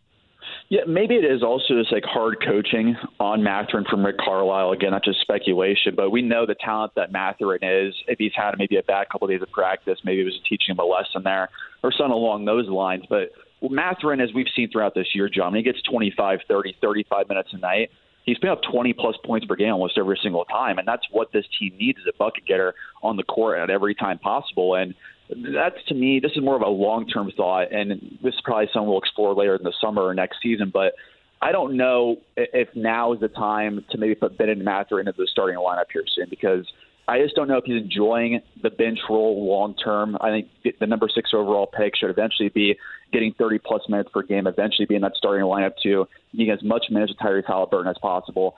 Yeah, 0.69 0.81
maybe 0.87 1.15
it 1.15 1.25
is 1.25 1.43
also 1.43 1.75
just 1.79 1.91
like 1.91 2.03
hard 2.03 2.43
coaching 2.43 2.95
on 3.19 3.43
Mathurin 3.43 3.85
from 3.87 4.03
Rick 4.03 4.17
Carlisle. 4.17 4.71
Again, 4.71 4.89
not 4.89 5.03
just 5.03 5.21
speculation, 5.21 5.93
but 5.95 6.09
we 6.09 6.23
know 6.23 6.47
the 6.47 6.55
talent 6.55 6.93
that 6.95 7.11
Mathurin 7.11 7.63
is. 7.63 7.93
If 8.07 8.17
he's 8.17 8.31
had 8.35 8.55
maybe 8.57 8.77
a 8.77 8.81
bad 8.83 9.07
couple 9.11 9.27
of 9.27 9.31
days 9.31 9.43
of 9.43 9.51
practice, 9.51 9.99
maybe 10.03 10.21
it 10.21 10.25
was 10.25 10.39
teaching 10.49 10.73
him 10.73 10.79
a 10.79 10.83
lesson 10.83 11.21
there 11.23 11.49
or 11.83 11.91
something 11.91 12.13
along 12.13 12.45
those 12.45 12.67
lines. 12.69 13.03
But 13.07 13.33
Mathurin, 13.71 14.19
as 14.19 14.29
we've 14.33 14.47
seen 14.55 14.69
throughout 14.71 14.95
this 14.95 15.07
year, 15.13 15.29
John, 15.29 15.55
he 15.55 15.63
gets 15.63 15.81
25, 15.83 16.39
30, 16.47 16.77
35 16.81 17.29
minutes 17.29 17.49
a 17.53 17.57
night. 17.57 17.89
He's 18.25 18.37
putting 18.37 18.51
up 18.51 18.61
20 18.71 18.93
plus 18.93 19.15
points 19.25 19.45
per 19.45 19.55
game 19.55 19.73
almost 19.73 19.97
every 19.97 20.17
single 20.21 20.45
time, 20.45 20.77
and 20.77 20.87
that's 20.87 21.05
what 21.11 21.31
this 21.33 21.45
team 21.59 21.75
needs 21.77 21.99
is 21.99 22.05
a 22.07 22.17
bucket 22.17 22.45
getter 22.45 22.73
on 23.01 23.17
the 23.17 23.23
court 23.23 23.59
at 23.59 23.69
every 23.69 23.95
time 23.95 24.17
possible. 24.17 24.75
And 24.75 24.93
that's 25.29 25.75
to 25.87 25.93
me, 25.93 26.19
this 26.21 26.31
is 26.33 26.41
more 26.41 26.55
of 26.55 26.61
a 26.61 26.69
long 26.69 27.05
term 27.07 27.31
thought, 27.35 27.73
and 27.73 27.91
this 28.23 28.33
is 28.33 28.41
probably 28.43 28.67
something 28.73 28.87
we'll 28.87 28.99
explore 28.99 29.33
later 29.33 29.55
in 29.55 29.63
the 29.63 29.73
summer 29.81 30.03
or 30.03 30.13
next 30.13 30.37
season. 30.41 30.71
But 30.73 30.93
I 31.41 31.51
don't 31.51 31.75
know 31.75 32.17
if 32.37 32.69
now 32.75 33.11
is 33.13 33.19
the 33.19 33.27
time 33.27 33.83
to 33.91 33.97
maybe 33.97 34.15
put 34.15 34.37
Ben 34.37 34.49
and 34.49 34.63
Mather 34.63 34.99
into 34.99 35.13
the 35.17 35.27
starting 35.29 35.57
lineup 35.57 35.85
here 35.91 36.03
soon 36.15 36.27
because 36.29 36.65
I 37.07 37.19
just 37.19 37.35
don't 37.35 37.47
know 37.47 37.57
if 37.57 37.65
he's 37.65 37.81
enjoying 37.81 38.41
the 38.61 38.69
bench 38.69 38.99
role 39.09 39.45
long 39.45 39.75
term. 39.75 40.17
I 40.21 40.29
think 40.29 40.79
the 40.79 40.87
number 40.87 41.09
six 41.13 41.31
overall 41.33 41.67
pick 41.67 41.95
should 41.97 42.09
eventually 42.09 42.49
be 42.49 42.77
getting 43.11 43.33
30 43.33 43.59
plus 43.59 43.81
minutes 43.89 44.09
per 44.13 44.23
game, 44.23 44.47
eventually 44.47 44.85
being 44.85 44.97
in 44.97 45.01
that 45.03 45.15
starting 45.15 45.45
lineup 45.45 45.73
too, 45.81 46.07
getting 46.31 46.51
as 46.51 46.63
much 46.63 46.85
minutes 46.89 47.11
with 47.11 47.19
Tyrese 47.19 47.45
Halliburton 47.45 47.89
as 47.89 47.97
possible. 48.01 48.55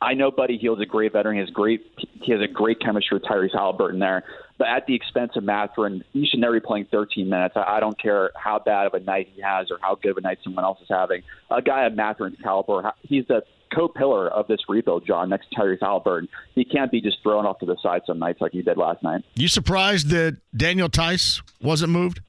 I 0.00 0.14
know 0.14 0.30
Buddy 0.30 0.58
Hield's 0.58 0.82
a 0.82 0.86
great 0.86 1.12
veteran. 1.12 1.36
He 1.36 1.40
has 1.40 1.50
great 1.50 1.82
he 2.22 2.32
has 2.32 2.40
a 2.40 2.48
great 2.48 2.80
chemistry 2.80 3.16
with 3.16 3.24
Tyrese 3.24 3.54
Halliburton 3.54 4.00
there. 4.00 4.24
But 4.58 4.68
at 4.68 4.86
the 4.86 4.94
expense 4.94 5.32
of 5.36 5.44
Mathurin, 5.44 6.04
he 6.12 6.26
should 6.26 6.40
never 6.40 6.54
be 6.54 6.64
playing 6.64 6.86
13 6.90 7.28
minutes. 7.28 7.54
I, 7.56 7.76
I 7.76 7.80
don't 7.80 8.00
care 8.00 8.30
how 8.36 8.58
bad 8.58 8.86
of 8.86 8.94
a 8.94 9.00
night 9.00 9.28
he 9.34 9.42
has 9.42 9.70
or 9.70 9.78
how 9.80 9.96
good 9.96 10.12
of 10.12 10.16
a 10.18 10.20
night 10.20 10.38
someone 10.44 10.64
else 10.64 10.78
is 10.80 10.88
having. 10.88 11.22
A 11.50 11.60
guy 11.60 11.86
of 11.86 11.94
Mathurin's 11.94 12.38
caliber, 12.42 12.92
he's 13.02 13.26
the 13.26 13.42
co-pillar 13.74 14.28
of 14.28 14.46
this 14.46 14.60
rebuild, 14.68 15.06
John, 15.06 15.28
next 15.28 15.50
to 15.50 15.56
Tyrese 15.56 15.78
Halliburton. 15.80 16.28
He 16.54 16.64
can't 16.64 16.90
be 16.90 17.00
just 17.00 17.22
thrown 17.22 17.46
off 17.46 17.58
to 17.60 17.66
the 17.66 17.76
side 17.82 18.02
some 18.06 18.18
nights 18.18 18.40
like 18.40 18.52
he 18.52 18.62
did 18.62 18.76
last 18.76 19.02
night. 19.02 19.24
You 19.34 19.48
surprised 19.48 20.10
that 20.10 20.38
Daniel 20.56 20.88
Theis 20.88 21.42
wasn't 21.60 21.92
moved? 21.92 22.20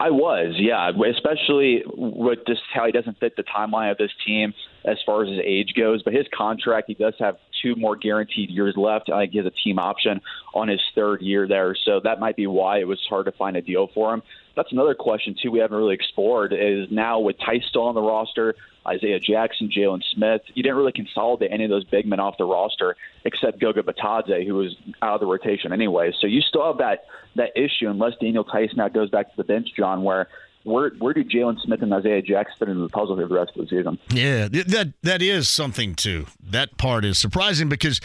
I 0.00 0.10
was, 0.10 0.54
yeah, 0.58 0.90
especially 1.10 1.82
with 1.96 2.38
just 2.46 2.60
how 2.72 2.86
he 2.86 2.92
doesn't 2.92 3.18
fit 3.18 3.34
the 3.36 3.42
timeline 3.42 3.90
of 3.90 3.98
this 3.98 4.12
team. 4.24 4.54
as 4.84 4.96
far 5.04 5.24
as 5.24 5.28
his 5.28 5.40
age 5.44 5.72
goes. 5.76 6.02
But 6.02 6.14
his 6.14 6.26
contract, 6.32 6.86
he 6.86 6.94
does 6.94 7.14
have 7.18 7.36
two 7.62 7.74
more 7.76 7.96
guaranteed 7.96 8.50
years 8.50 8.74
left. 8.76 9.10
I 9.10 9.22
think 9.22 9.32
he 9.32 9.38
has 9.38 9.46
a 9.46 9.50
team 9.50 9.78
option 9.78 10.20
on 10.54 10.68
his 10.68 10.80
third 10.94 11.22
year 11.22 11.46
there, 11.46 11.76
so 11.84 12.00
that 12.04 12.20
might 12.20 12.36
be 12.36 12.46
why 12.46 12.78
it 12.78 12.86
was 12.86 13.00
hard 13.08 13.26
to 13.26 13.32
find 13.32 13.56
a 13.56 13.62
deal 13.62 13.88
for 13.94 14.14
him. 14.14 14.22
That's 14.56 14.72
another 14.72 14.94
question 14.94 15.36
too 15.40 15.50
we 15.50 15.60
haven't 15.60 15.76
really 15.76 15.94
explored. 15.94 16.52
Is 16.52 16.88
now 16.90 17.20
with 17.20 17.36
Theis 17.38 17.64
still 17.68 17.82
on 17.82 17.94
the 17.94 18.02
roster, 18.02 18.54
Isaiah 18.86 19.20
Jackson, 19.20 19.70
Jalen 19.70 20.02
Smith, 20.14 20.42
you 20.54 20.62
didn't 20.62 20.76
really 20.76 20.92
consolidate 20.92 21.52
any 21.52 21.64
of 21.64 21.70
those 21.70 21.84
big 21.84 22.06
men 22.06 22.18
off 22.18 22.38
the 22.38 22.44
roster 22.44 22.96
except 23.24 23.60
Goga 23.60 23.82
Bitadze, 23.82 24.46
who 24.46 24.54
was 24.54 24.74
out 25.02 25.14
of 25.14 25.20
the 25.20 25.26
rotation 25.26 25.72
anyway. 25.72 26.12
So 26.20 26.26
you 26.26 26.40
still 26.40 26.66
have 26.66 26.78
that 26.78 27.04
that 27.36 27.56
issue 27.56 27.88
unless 27.88 28.14
Daniel 28.20 28.44
Theis 28.44 28.76
now 28.76 28.88
goes 28.88 29.10
back 29.10 29.30
to 29.30 29.36
the 29.36 29.44
bench, 29.44 29.68
John, 29.76 30.02
where 30.02 30.28
where 30.68 30.90
where 30.98 31.14
do 31.14 31.24
Jalen 31.24 31.60
Smith 31.60 31.82
and 31.82 31.92
Isaiah 31.92 32.22
Jackson 32.22 32.54
fit 32.58 32.68
into 32.68 32.82
the 32.82 32.88
puzzle 32.88 33.16
here 33.16 33.26
for 33.26 33.34
the 33.34 33.40
rest 33.40 33.56
of 33.56 33.68
the 33.68 33.76
season? 33.76 33.98
Yeah, 34.10 34.48
that 34.48 34.92
that 35.02 35.22
is 35.22 35.48
something 35.48 35.94
too. 35.94 36.26
That 36.42 36.76
part 36.76 37.04
is 37.04 37.18
surprising 37.18 37.68
because, 37.68 38.00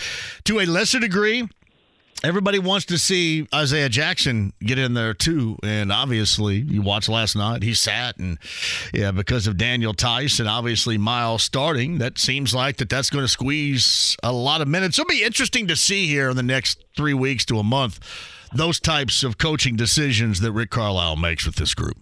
to 0.46 0.60
a 0.60 0.66
lesser 0.66 1.00
degree, 1.00 1.48
everybody 2.24 2.60
wants 2.60 2.86
to 2.86 2.98
see 2.98 3.48
Isaiah 3.54 3.90
Jackson 3.90 4.54
get 4.62 4.80
in 4.80 4.94
there 4.94 5.14
too. 5.14 5.58
And 5.64 5.92
obviously, 5.92 6.56
you 6.56 6.82
watched 6.82 7.10
last 7.10 7.36
night, 7.36 7.64
he 7.64 7.74
sat 7.74 8.18
and 8.18 8.40
yeah, 8.94 9.12
because 9.12 9.46
of 9.48 9.58
Daniel 9.58 9.94
Theis 9.94 10.40
and 10.40 10.48
obviously 10.48 10.98
Miles 10.98 11.44
starting, 11.44 11.98
that 11.98 12.18
seems 12.18 12.54
like 12.54 12.78
that 12.78 12.90
that's 12.90 13.10
going 13.10 13.24
to 13.24 13.30
squeeze 13.30 14.16
a 14.24 14.32
lot 14.32 14.62
of 14.62 14.68
minutes. 14.68 14.98
It'll 14.98 15.10
be 15.10 15.24
interesting 15.24 15.68
to 15.68 15.76
see 15.76 16.08
here 16.08 16.30
in 16.30 16.38
the 16.38 16.44
next 16.44 16.84
three 16.96 17.14
weeks 17.14 17.46
to 17.46 17.60
a 17.60 17.64
month 17.64 18.00
those 18.56 18.80
types 18.80 19.24
of 19.24 19.38
coaching 19.38 19.76
decisions 19.76 20.40
that 20.42 20.52
Rick 20.52 20.70
Carlisle 20.70 21.16
makes 21.16 21.46
with 21.46 21.56
this 21.56 21.74
group. 21.74 21.98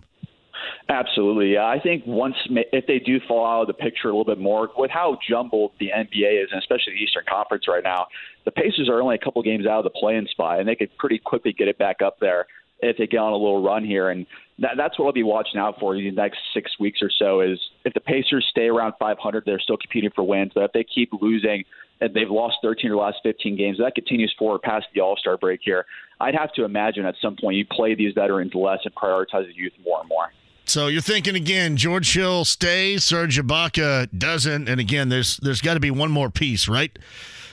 Absolutely. 0.92 1.54
Yeah. 1.54 1.66
I 1.66 1.80
think 1.80 2.04
once, 2.06 2.36
if 2.50 2.86
they 2.86 3.00
do 3.00 3.22
fall 3.26 3.46
out 3.46 3.62
of 3.62 3.68
the 3.68 3.74
picture 3.74 4.10
a 4.10 4.12
little 4.12 4.26
bit 4.26 4.42
more, 4.42 4.70
with 4.76 4.92
how 4.92 5.18
jumbled 5.28 5.72
the 5.80 5.88
NBA 5.88 6.44
is, 6.44 6.50
and 6.52 6.60
especially 6.60 6.94
the 6.94 7.00
Eastern 7.00 7.24
Conference 7.30 7.64
right 7.66 7.84
now, 7.84 8.08
the 8.44 8.52
Pacers 8.52 8.90
are 8.90 9.02
only 9.02 9.16
a 9.16 9.18
couple 9.18 9.42
games 9.42 9.66
out 9.66 9.78
of 9.78 9.84
the 9.86 9.90
play-in 9.90 10.28
spot, 10.28 10.60
and 10.60 10.68
they 10.68 10.76
could 10.76 10.90
pretty 10.98 11.18
quickly 11.18 11.54
get 11.54 11.70
it 11.70 11.78
back 11.78 12.02
up 12.02 12.18
there 12.20 12.46
if 12.82 12.98
they 12.98 13.08
get 13.08 13.20
on 13.20 13.32
a 13.32 13.38
little 13.38 13.64
run 13.64 13.86
here. 13.86 14.10
And 14.10 14.26
that, 14.60 14.72
that's 14.76 15.00
what 15.00 15.06
I'll 15.06 15.14
be 15.14 15.24
watching 15.24 15.62
out 15.62 15.80
for 15.80 15.96
in 15.96 16.04
the 16.04 16.12
next 16.12 16.40
six 16.54 16.72
weeks 16.78 17.00
or 17.02 17.10
so. 17.18 17.40
Is 17.40 17.58
if 17.86 17.94
the 17.94 18.02
Pacers 18.02 18.46
stay 18.52 18.68
around 18.68 18.94
500, 19.00 19.44
they're 19.46 19.60
still 19.60 19.78
competing 19.78 20.10
for 20.14 20.26
wins. 20.26 20.52
But 20.54 20.66
if 20.66 20.72
they 20.74 20.84
keep 20.84 21.12
losing, 21.22 21.64
and 22.02 22.14
they've 22.14 22.30
lost 22.30 22.58
13 22.64 22.92
of 22.92 22.96
the 22.96 23.02
last 23.02 23.20
15 23.24 23.56
games, 23.56 23.78
that 23.78 23.96
continues 23.96 24.34
forward 24.38 24.62
past 24.62 24.88
the 24.94 25.00
All 25.00 25.16
Star 25.16 25.38
break 25.38 25.62
here. 25.64 25.86
I'd 26.20 26.36
have 26.36 26.52
to 26.56 26.66
imagine 26.66 27.06
at 27.06 27.16
some 27.22 27.38
point 27.40 27.56
you 27.56 27.66
play 27.66 27.96
these 27.96 28.14
veterans 28.14 28.54
less 28.54 28.80
and 28.84 28.94
prioritize 28.94 29.48
the 29.48 29.56
youth 29.56 29.74
more 29.86 30.02
and 30.02 30.10
more. 30.10 30.28
So 30.72 30.88
you're 30.88 31.02
thinking 31.02 31.36
again, 31.36 31.76
George 31.76 32.14
Hill 32.14 32.46
stays, 32.46 33.04
Serge 33.04 33.38
Ibaka 33.38 34.08
doesn't, 34.18 34.70
and 34.70 34.80
again, 34.80 35.10
there's 35.10 35.36
there's 35.36 35.60
got 35.60 35.74
to 35.74 35.82
be 35.82 35.92
one 35.92 36.12
more 36.12 36.30
piece, 36.30 36.70
right, 36.70 36.98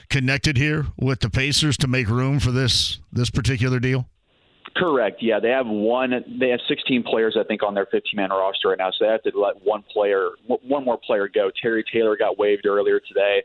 connected 0.09 0.55
here 0.55 0.85
with 0.97 1.19
the 1.19 1.29
Pacers 1.29 1.75
to 1.79 1.87
make 1.87 2.07
room 2.07 2.39
for 2.39 2.51
this 2.51 2.99
this 3.11 3.29
particular 3.29 3.81
deal. 3.81 4.07
Correct. 4.73 5.21
Yeah, 5.21 5.41
they 5.41 5.49
have 5.49 5.67
one. 5.67 6.11
They 6.39 6.47
have 6.47 6.61
16 6.69 7.03
players, 7.03 7.35
I 7.37 7.43
think, 7.43 7.61
on 7.61 7.73
their 7.73 7.87
15-man 7.87 8.29
roster 8.29 8.69
right 8.69 8.77
now. 8.77 8.89
So 8.91 9.03
they 9.03 9.11
have 9.11 9.23
to 9.23 9.31
let 9.37 9.61
one 9.65 9.83
player, 9.91 10.29
one 10.45 10.85
more 10.85 10.97
player 10.97 11.27
go. 11.27 11.51
Terry 11.61 11.83
Taylor 11.91 12.15
got 12.15 12.39
waived 12.39 12.65
earlier 12.65 13.01
today. 13.01 13.43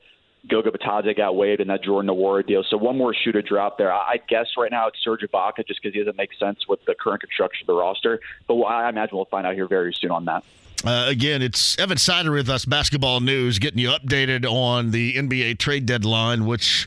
Goga 0.49 0.71
Bitadze 0.71 1.17
got 1.17 1.37
waived 1.37 1.61
in 1.61 1.69
that 1.69 1.83
Jordan 1.83 2.11
Nwora 2.11 2.47
deal. 2.47 2.65
So 2.69 2.77
one 2.77 2.99
more 2.99 3.15
shooter 3.15 3.43
drop 3.43 3.79
there. 3.79 3.93
I 3.93 4.17
guess 4.29 4.47
right 4.59 4.71
now 4.71 4.89
it's 4.89 4.99
Serge 5.03 5.23
Ibaka 5.23 5.67
just 5.67 5.81
because 5.83 5.95
he 5.95 6.01
doesn't 6.01 6.17
make 6.17 6.31
sense 6.39 6.69
with 6.69 6.85
the 6.85 6.95
current 6.95 7.23
construction 7.23 7.65
of 7.65 7.67
the 7.69 7.81
roster. 7.81 8.21
But 8.47 8.61
I 8.63 8.89
imagine 8.89 9.17
we'll 9.17 9.25
find 9.27 9.47
out 9.47 9.55
here 9.55 9.69
very 9.69 9.95
soon 9.99 10.11
on 10.11 10.27
that. 10.27 10.45
Uh, 10.85 11.07
again, 11.09 11.41
it's 11.41 11.79
Evan 11.79 11.97
Sidery 11.97 12.35
with 12.35 12.51
us, 12.51 12.67
Basketball 12.67 13.21
News, 13.21 13.59
getting 13.59 13.79
you 13.79 13.89
updated 13.89 14.45
on 14.45 14.91
the 14.91 15.15
NBA 15.15 15.59
trade 15.59 15.87
deadline, 15.87 16.45
which 16.45 16.87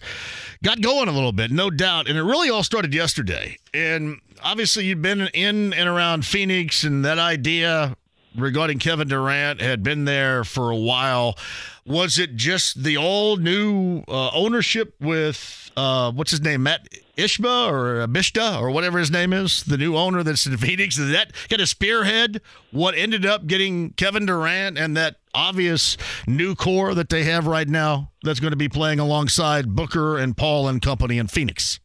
got 0.64 0.82
going 0.82 1.08
a 1.08 1.12
little 1.12 1.32
bit, 1.32 1.50
no 1.50 1.72
doubt. 1.72 2.08
And 2.08 2.16
it 2.16 2.22
really 2.22 2.50
all 2.52 2.62
started 2.62 2.94
yesterday. 2.94 3.58
And 3.74 4.22
obviously, 4.44 4.86
you've 4.86 5.02
been 5.02 5.22
in 5.34 5.74
and 5.74 5.90
around 5.90 6.28
Phoenix, 6.28 6.84
and 6.84 7.04
that 7.06 7.18
idea 7.18 7.96
regarding 8.38 8.79
Kevin 8.79 9.08
Durant 9.08 9.62
had 9.62 9.84
been 9.84 10.06
there 10.06 10.44
for 10.44 10.70
a 10.70 10.75
while. 10.75 11.38
Was 11.86 12.20
it 12.20 12.36
just 12.36 12.84
the 12.84 12.98
all 12.98 13.38
new 13.38 14.03
uh, 14.08 14.29
ownership 14.32 14.96
with 15.00 15.72
uh, 15.75 16.12
what's 16.12 16.32
his 16.32 16.41
name, 16.41 16.63
Matt 16.63 16.88
Ishba 17.17 17.72
or 17.72 18.08
Mishta 18.08 18.60
or 18.60 18.72
whatever 18.72 19.00
his 19.00 19.12
name 19.12 19.32
is, 19.32 19.63
the 19.63 19.77
new 19.77 19.96
owner 19.96 20.24
that's 20.24 20.46
in 20.46 20.58
Phoenix? 20.58 20.98
Did 20.98 21.13
that 21.13 21.34
kind 21.50 21.62
of 21.62 21.70
spearhead 21.70 22.41
what 22.72 22.96
ended 22.96 23.25
up 23.25 23.48
getting 23.48 23.91
Kevin 23.91 24.25
Durant 24.25 24.77
and 24.77 24.98
that 24.98 25.17
obvious 25.34 25.98
new 26.25 26.56
core 26.56 26.94
that 26.94 27.10
they 27.10 27.24
have 27.24 27.48
right 27.48 27.67
now 27.67 28.12
that's 28.24 28.39
going 28.39 28.51
to 28.51 28.58
be 28.58 28.70
playing 28.70 29.00
alongside 29.00 29.75
Booker 29.75 30.17
and 30.17 30.36
Paul 30.36 30.67
and 30.67 30.82
company 30.82 31.17
in 31.17 31.27
Phoenix? 31.27 31.79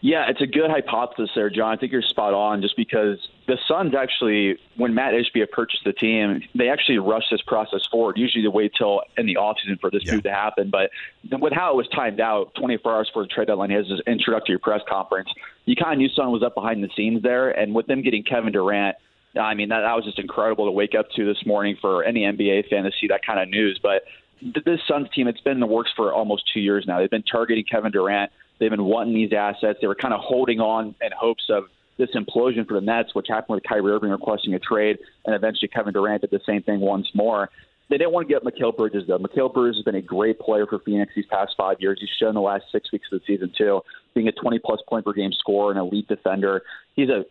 Yeah, 0.00 0.28
it's 0.28 0.40
a 0.40 0.46
good 0.46 0.70
hypothesis 0.70 1.30
there, 1.34 1.50
John. 1.50 1.72
I 1.72 1.76
think 1.76 1.92
you're 1.92 2.02
spot 2.02 2.34
on 2.34 2.62
just 2.62 2.76
because 2.76 3.18
the 3.46 3.56
Suns 3.68 3.94
actually, 3.94 4.58
when 4.76 4.94
Matt 4.94 5.14
Ishbia 5.14 5.50
purchased 5.50 5.84
the 5.84 5.92
team, 5.92 6.42
they 6.54 6.68
actually 6.68 6.98
rushed 6.98 7.28
this 7.30 7.42
process 7.42 7.80
forward. 7.90 8.18
Usually 8.18 8.42
they 8.42 8.48
wait 8.48 8.72
till 8.76 9.02
in 9.16 9.26
the 9.26 9.36
offseason 9.36 9.80
for 9.80 9.90
this 9.90 10.02
yeah. 10.04 10.14
move 10.14 10.24
to 10.24 10.32
happen. 10.32 10.70
But 10.70 10.90
with 11.40 11.52
how 11.52 11.72
it 11.72 11.76
was 11.76 11.88
timed 11.88 12.20
out, 12.20 12.54
24 12.54 12.92
hours 12.92 13.08
before 13.08 13.22
the 13.22 13.28
trade 13.28 13.46
deadline, 13.46 13.70
he 13.70 13.76
has 13.76 13.88
his 13.88 14.00
introductory 14.06 14.58
press 14.58 14.80
conference. 14.88 15.28
You 15.64 15.76
kind 15.76 15.92
of 15.92 15.98
knew 15.98 16.08
Sun 16.08 16.32
was 16.32 16.42
up 16.42 16.54
behind 16.54 16.82
the 16.82 16.90
scenes 16.96 17.22
there. 17.22 17.50
And 17.50 17.74
with 17.74 17.86
them 17.86 18.02
getting 18.02 18.24
Kevin 18.24 18.52
Durant, 18.52 18.96
I 19.38 19.54
mean, 19.54 19.68
that, 19.68 19.80
that 19.80 19.94
was 19.94 20.04
just 20.04 20.18
incredible 20.18 20.66
to 20.66 20.72
wake 20.72 20.94
up 20.98 21.10
to 21.16 21.24
this 21.24 21.44
morning 21.46 21.76
for 21.80 22.04
any 22.04 22.20
NBA 22.20 22.68
fan 22.68 22.84
to 22.84 22.90
see 23.00 23.08
that 23.08 23.24
kind 23.24 23.38
of 23.38 23.48
news. 23.48 23.78
But 23.82 24.02
this 24.64 24.80
Suns 24.88 25.08
team, 25.14 25.28
it's 25.28 25.40
been 25.40 25.54
in 25.54 25.60
the 25.60 25.66
works 25.66 25.90
for 25.94 26.12
almost 26.12 26.44
two 26.52 26.60
years 26.60 26.84
now. 26.86 26.98
They've 26.98 27.10
been 27.10 27.22
targeting 27.22 27.64
Kevin 27.64 27.92
Durant. 27.92 28.30
They've 28.58 28.70
been 28.70 28.84
wanting 28.84 29.14
these 29.14 29.32
assets. 29.32 29.78
They 29.80 29.86
were 29.86 29.94
kind 29.94 30.14
of 30.14 30.20
holding 30.20 30.60
on 30.60 30.94
in 31.00 31.10
hopes 31.18 31.44
of 31.50 31.64
this 31.96 32.10
implosion 32.14 32.66
for 32.66 32.74
the 32.74 32.80
Nets, 32.80 33.14
which 33.14 33.26
happened 33.28 33.56
with 33.56 33.64
Kyrie 33.64 33.92
Irving 33.92 34.10
requesting 34.10 34.54
a 34.54 34.58
trade, 34.58 34.98
and 35.26 35.34
eventually 35.34 35.68
Kevin 35.68 35.92
Durant 35.92 36.22
did 36.22 36.30
the 36.30 36.40
same 36.46 36.62
thing 36.62 36.80
once 36.80 37.08
more. 37.14 37.50
They 37.90 37.96
didn't 37.96 38.12
want 38.12 38.28
to 38.28 38.34
get 38.34 38.44
Mikal 38.44 38.76
Bridges 38.76 39.04
though. 39.08 39.18
Mikal 39.18 39.52
Bridges 39.52 39.78
has 39.78 39.84
been 39.84 39.94
a 39.94 40.02
great 40.02 40.38
player 40.38 40.66
for 40.66 40.78
Phoenix 40.78 41.12
these 41.16 41.26
past 41.26 41.54
five 41.56 41.78
years. 41.80 41.98
He's 42.00 42.10
shown 42.20 42.34
the 42.34 42.40
last 42.40 42.64
six 42.70 42.92
weeks 42.92 43.08
of 43.10 43.20
the 43.20 43.24
season 43.26 43.50
too, 43.56 43.80
being 44.14 44.28
a 44.28 44.32
20 44.32 44.58
plus 44.58 44.80
point 44.88 45.04
per 45.04 45.12
game 45.12 45.32
scorer 45.32 45.70
and 45.70 45.80
elite 45.80 46.06
defender. 46.06 46.62
He's 46.94 47.08
a 47.08 47.24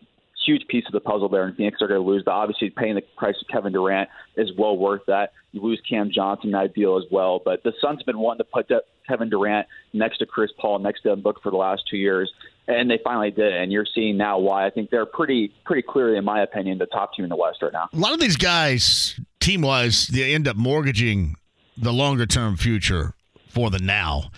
huge 0.48 0.66
piece 0.68 0.84
of 0.86 0.92
the 0.92 1.00
puzzle 1.00 1.28
there, 1.28 1.44
and 1.44 1.56
Phoenix 1.56 1.82
are 1.82 1.88
going 1.88 2.00
to 2.00 2.06
lose. 2.06 2.22
But 2.24 2.32
obviously, 2.32 2.70
paying 2.70 2.94
the 2.94 3.02
price 3.16 3.36
of 3.40 3.48
Kevin 3.48 3.72
Durant 3.72 4.08
is 4.36 4.50
well 4.56 4.76
worth 4.76 5.02
that. 5.06 5.32
You 5.52 5.60
lose 5.60 5.80
Cam 5.88 6.10
Johnson, 6.10 6.52
that 6.52 6.74
deal 6.74 6.96
as 6.96 7.04
well. 7.10 7.40
But 7.44 7.62
the 7.62 7.72
Suns 7.80 7.98
have 8.00 8.06
been 8.06 8.18
wanting 8.18 8.38
to 8.38 8.44
put 8.44 8.70
Kevin 9.06 9.28
Durant 9.28 9.66
next 9.92 10.18
to 10.18 10.26
Chris 10.26 10.50
Paul, 10.58 10.78
next 10.78 11.02
to 11.02 11.16
Book 11.16 11.40
for 11.42 11.50
the 11.50 11.56
last 11.56 11.82
two 11.90 11.96
years, 11.96 12.32
and 12.66 12.90
they 12.90 12.98
finally 13.04 13.30
did. 13.30 13.52
It. 13.52 13.62
And 13.62 13.72
you're 13.72 13.86
seeing 13.94 14.16
now 14.16 14.38
why 14.38 14.66
I 14.66 14.70
think 14.70 14.90
they're 14.90 15.06
pretty, 15.06 15.52
pretty 15.64 15.82
clearly, 15.82 16.16
in 16.16 16.24
my 16.24 16.42
opinion, 16.42 16.78
the 16.78 16.86
top 16.86 17.14
team 17.14 17.24
in 17.24 17.28
the 17.28 17.36
West 17.36 17.62
right 17.62 17.72
now. 17.72 17.88
A 17.92 17.96
lot 17.96 18.12
of 18.12 18.20
these 18.20 18.36
guys, 18.36 19.18
team 19.40 19.62
wise, 19.62 20.06
they 20.06 20.34
end 20.34 20.48
up 20.48 20.56
mortgaging 20.56 21.36
the 21.76 21.92
longer 21.92 22.26
term 22.26 22.56
future 22.56 23.14
for 23.48 23.70
the 23.70 23.78
now. 23.78 24.30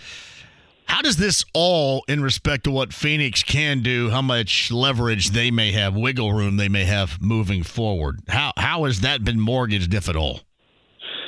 How 0.90 1.02
does 1.02 1.18
this 1.18 1.44
all, 1.54 2.02
in 2.08 2.20
respect 2.20 2.64
to 2.64 2.72
what 2.72 2.92
Phoenix 2.92 3.44
can 3.44 3.80
do, 3.80 4.10
how 4.10 4.22
much 4.22 4.72
leverage 4.72 5.30
they 5.30 5.52
may 5.52 5.70
have, 5.70 5.94
wiggle 5.94 6.32
room 6.32 6.56
they 6.56 6.68
may 6.68 6.84
have 6.84 7.22
moving 7.22 7.62
forward? 7.62 8.18
How 8.28 8.52
how 8.56 8.84
has 8.86 9.00
that 9.02 9.24
been 9.24 9.40
mortgaged, 9.40 9.94
if 9.94 10.08
at 10.08 10.16
all? 10.16 10.40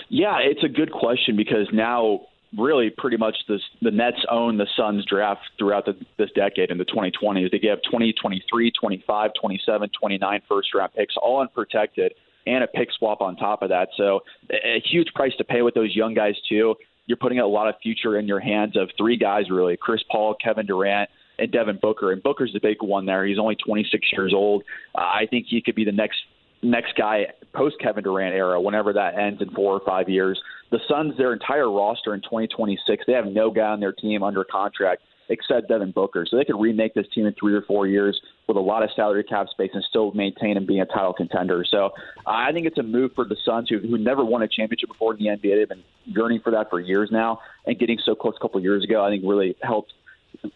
Yeah, 0.09 0.38
it's 0.42 0.64
a 0.64 0.69
good 0.69 0.90
question 0.90 1.37
because 1.37 1.69
now 1.73 2.23
really 2.59 2.90
pretty 2.90 3.16
much 3.16 3.37
this, 3.49 3.61
the 3.81 3.92
Nets 3.92 4.19
own 4.28 4.59
the 4.59 4.66
Suns 4.76 5.07
draft 5.07 5.42
throughout 5.59 5.87
the, 5.87 5.95
this 6.19 6.31
decade 6.35 6.73
in 6.73 6.76
the 6.76 6.85
2020s. 6.85 7.52
They 7.52 7.69
have 7.69 7.78
20, 7.88 8.14
23, 8.21 8.73
25, 8.73 9.31
27, 9.40 9.90
29 9.99 10.42
first 10.49 10.75
round 10.75 10.92
picks, 10.92 11.14
all 11.16 11.40
unprotected, 11.40 12.14
and 12.49 12.64
a 12.64 12.66
pick 12.66 12.88
swap 12.99 13.21
on 13.21 13.37
top 13.37 13.62
of 13.62 13.69
that. 13.69 13.90
So 13.97 14.21
a 14.50 14.83
huge 14.85 15.14
price 15.14 15.33
to 15.38 15.45
pay 15.45 15.62
with 15.62 15.75
those 15.75 15.95
young 15.95 16.14
guys 16.14 16.35
too 16.49 16.75
you're 17.06 17.16
putting 17.16 17.38
a 17.40 17.47
lot 17.47 17.68
of 17.68 17.75
future 17.82 18.18
in 18.18 18.26
your 18.26 18.40
hands 18.40 18.76
of 18.76 18.88
three 18.97 19.16
guys 19.16 19.50
really: 19.50 19.76
Chris 19.76 20.02
Paul, 20.11 20.35
Kevin 20.42 20.66
Durant, 20.66 21.11
and 21.38 21.50
Devin 21.50 21.78
Booker. 21.80 22.12
And 22.12 22.23
Booker's 22.23 22.52
the 22.52 22.61
big 22.61 22.78
one 22.80 23.06
there. 23.06 23.26
He's 23.26 23.38
only 23.38 23.56
26 23.56 24.09
years 24.12 24.32
old. 24.35 24.62
Uh, 24.94 25.00
I 25.00 25.26
think 25.28 25.47
he 25.49 25.61
could 25.61 25.75
be 25.75 25.85
the 25.85 25.92
next 25.92 26.18
next 26.62 26.94
guy 26.97 27.26
post 27.54 27.76
Kevin 27.80 28.04
Durant 28.04 28.35
era, 28.35 28.61
whenever 28.61 28.92
that 28.92 29.18
ends 29.18 29.42
in 29.42 29.50
four 29.50 29.75
or 29.75 29.80
five 29.85 30.09
years. 30.09 30.40
The 30.71 30.78
Suns, 30.88 31.16
their 31.18 31.32
entire 31.32 31.71
roster 31.71 32.14
in 32.14 32.21
2026, 32.23 33.04
they 33.06 33.12
have 33.12 33.26
no 33.26 33.50
guy 33.50 33.66
on 33.66 33.80
their 33.80 33.92
team 33.92 34.23
under 34.23 34.44
contract 34.44 35.02
except 35.32 35.68
Devin 35.68 35.92
Booker. 35.92 36.26
So 36.28 36.36
they 36.36 36.44
could 36.44 36.60
remake 36.60 36.94
this 36.94 37.06
team 37.14 37.26
in 37.26 37.34
three 37.34 37.54
or 37.54 37.62
four 37.62 37.86
years 37.86 38.20
with 38.46 38.56
a 38.56 38.60
lot 38.60 38.82
of 38.82 38.90
salary 38.94 39.24
cap 39.24 39.48
space 39.48 39.70
and 39.72 39.82
still 39.88 40.12
maintain 40.12 40.56
and 40.56 40.66
be 40.66 40.78
a 40.78 40.84
title 40.84 41.14
contender. 41.14 41.64
So 41.68 41.90
I 42.26 42.52
think 42.52 42.66
it's 42.66 42.78
a 42.78 42.82
move 42.82 43.12
for 43.14 43.24
the 43.24 43.36
Suns, 43.44 43.68
who, 43.68 43.78
who 43.78 43.96
never 43.98 44.24
won 44.24 44.42
a 44.42 44.48
championship 44.48 44.90
before 44.90 45.14
in 45.14 45.18
the 45.18 45.26
NBA. 45.26 45.56
They've 45.56 45.68
been 45.68 45.84
yearning 46.04 46.40
for 46.40 46.50
that 46.52 46.68
for 46.70 46.78
years 46.78 47.08
now, 47.10 47.40
and 47.66 47.78
getting 47.78 47.98
so 48.04 48.14
close 48.14 48.34
a 48.36 48.40
couple 48.40 48.58
of 48.58 48.64
years 48.64 48.84
ago, 48.84 49.04
I 49.04 49.10
think 49.10 49.24
really 49.26 49.56
helped 49.62 49.94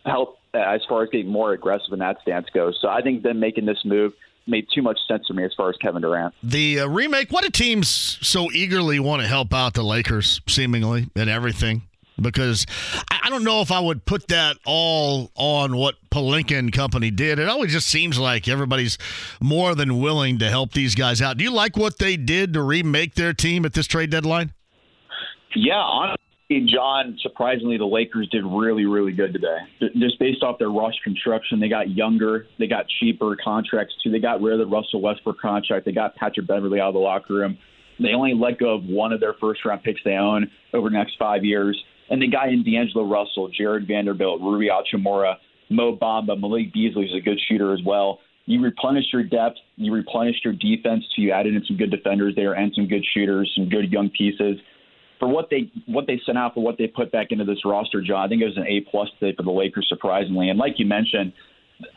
help 0.04 0.38
as 0.54 0.80
far 0.88 1.02
as 1.02 1.10
getting 1.10 1.28
more 1.28 1.52
aggressive 1.52 1.92
in 1.92 1.98
that 2.00 2.18
stance 2.22 2.46
goes. 2.52 2.78
So 2.80 2.88
I 2.88 3.02
think 3.02 3.22
them 3.22 3.40
making 3.40 3.66
this 3.66 3.78
move 3.84 4.12
made 4.46 4.66
too 4.74 4.82
much 4.82 4.98
sense 5.08 5.26
for 5.26 5.34
me 5.34 5.44
as 5.44 5.52
far 5.56 5.70
as 5.70 5.76
Kevin 5.76 6.02
Durant. 6.02 6.34
The 6.42 6.80
uh, 6.80 6.86
remake. 6.86 7.30
What 7.30 7.44
do 7.44 7.50
teams 7.50 8.18
so 8.22 8.50
eagerly 8.52 9.00
want 9.00 9.22
to 9.22 9.28
help 9.28 9.52
out 9.52 9.74
the 9.74 9.82
Lakers, 9.82 10.40
seemingly 10.46 11.08
and 11.16 11.28
everything? 11.28 11.82
Because 12.20 12.66
I 13.10 13.28
don't 13.28 13.44
know 13.44 13.60
if 13.60 13.70
I 13.70 13.80
would 13.80 14.06
put 14.06 14.28
that 14.28 14.56
all 14.64 15.30
on 15.34 15.76
what 15.76 15.96
Pelinka 16.10 16.58
and 16.58 16.72
company 16.72 17.10
did. 17.10 17.38
It 17.38 17.48
always 17.48 17.72
just 17.72 17.88
seems 17.88 18.18
like 18.18 18.48
everybody's 18.48 18.96
more 19.40 19.74
than 19.74 20.00
willing 20.00 20.38
to 20.38 20.48
help 20.48 20.72
these 20.72 20.94
guys 20.94 21.20
out. 21.20 21.36
Do 21.36 21.44
you 21.44 21.52
like 21.52 21.76
what 21.76 21.98
they 21.98 22.16
did 22.16 22.54
to 22.54 22.62
remake 22.62 23.14
their 23.14 23.34
team 23.34 23.66
at 23.66 23.74
this 23.74 23.86
trade 23.86 24.10
deadline? 24.10 24.52
Yeah, 25.54 25.74
honestly, 25.74 26.66
John, 26.72 27.18
surprisingly, 27.22 27.76
the 27.76 27.86
Lakers 27.86 28.28
did 28.28 28.44
really, 28.44 28.86
really 28.86 29.12
good 29.12 29.32
today. 29.32 29.58
Just 29.98 30.18
based 30.18 30.42
off 30.42 30.58
their 30.58 30.70
roster 30.70 31.00
construction, 31.02 31.60
they 31.60 31.68
got 31.68 31.90
younger, 31.90 32.46
they 32.58 32.66
got 32.66 32.86
cheaper 33.00 33.36
contracts 33.42 33.94
too. 34.02 34.10
They 34.10 34.20
got 34.20 34.40
rid 34.40 34.60
of 34.60 34.60
the 34.60 34.74
Russell 34.74 35.00
Westbrook 35.00 35.40
contract. 35.40 35.84
They 35.84 35.92
got 35.92 36.14
Patrick 36.14 36.46
Beverley 36.46 36.78
out 36.78 36.88
of 36.88 36.94
the 36.94 37.00
locker 37.00 37.34
room. 37.34 37.58
They 37.98 38.12
only 38.12 38.34
let 38.34 38.58
go 38.58 38.74
of 38.74 38.84
one 38.84 39.12
of 39.12 39.20
their 39.20 39.34
first 39.34 39.64
round 39.64 39.82
picks 39.82 40.00
they 40.04 40.12
own 40.12 40.50
over 40.74 40.88
the 40.88 40.96
next 40.96 41.16
five 41.18 41.44
years. 41.44 41.82
And 42.10 42.22
the 42.22 42.28
guy 42.28 42.48
in 42.48 42.62
D'Angelo 42.62 43.04
Russell, 43.04 43.48
Jarred 43.48 43.86
Vanderbilt, 43.86 44.40
Rui 44.40 44.68
Hachimura, 44.68 45.34
Mo 45.70 45.96
Bamba, 45.96 46.38
Malik 46.38 46.72
Beasley 46.72 47.06
is 47.06 47.14
a 47.14 47.20
good 47.20 47.38
shooter 47.48 47.72
as 47.72 47.80
well. 47.84 48.20
You 48.44 48.62
replenish 48.62 49.06
your 49.12 49.24
depth, 49.24 49.56
you 49.74 49.92
replenish 49.92 50.36
your 50.44 50.52
defense, 50.54 51.04
so 51.14 51.22
you 51.22 51.32
added 51.32 51.56
in 51.56 51.64
some 51.66 51.76
good 51.76 51.90
defenders 51.90 52.34
there 52.36 52.52
and 52.52 52.72
some 52.76 52.86
good 52.86 53.04
shooters, 53.12 53.52
some 53.56 53.68
good 53.68 53.90
young 53.92 54.08
pieces. 54.10 54.58
For 55.18 55.26
what 55.26 55.48
they 55.50 55.72
what 55.86 56.06
they 56.06 56.20
sent 56.24 56.38
out 56.38 56.54
for 56.54 56.62
what 56.62 56.78
they 56.78 56.86
put 56.86 57.10
back 57.10 57.28
into 57.30 57.44
this 57.44 57.64
roster, 57.64 58.02
John, 58.02 58.24
I 58.24 58.28
think 58.28 58.42
it 58.42 58.44
was 58.44 58.56
an 58.56 58.66
A 58.68 58.82
plus 58.88 59.08
today 59.18 59.34
for 59.36 59.42
the 59.42 59.50
Lakers, 59.50 59.86
surprisingly. 59.88 60.50
And 60.50 60.58
like 60.58 60.74
you 60.78 60.86
mentioned, 60.86 61.32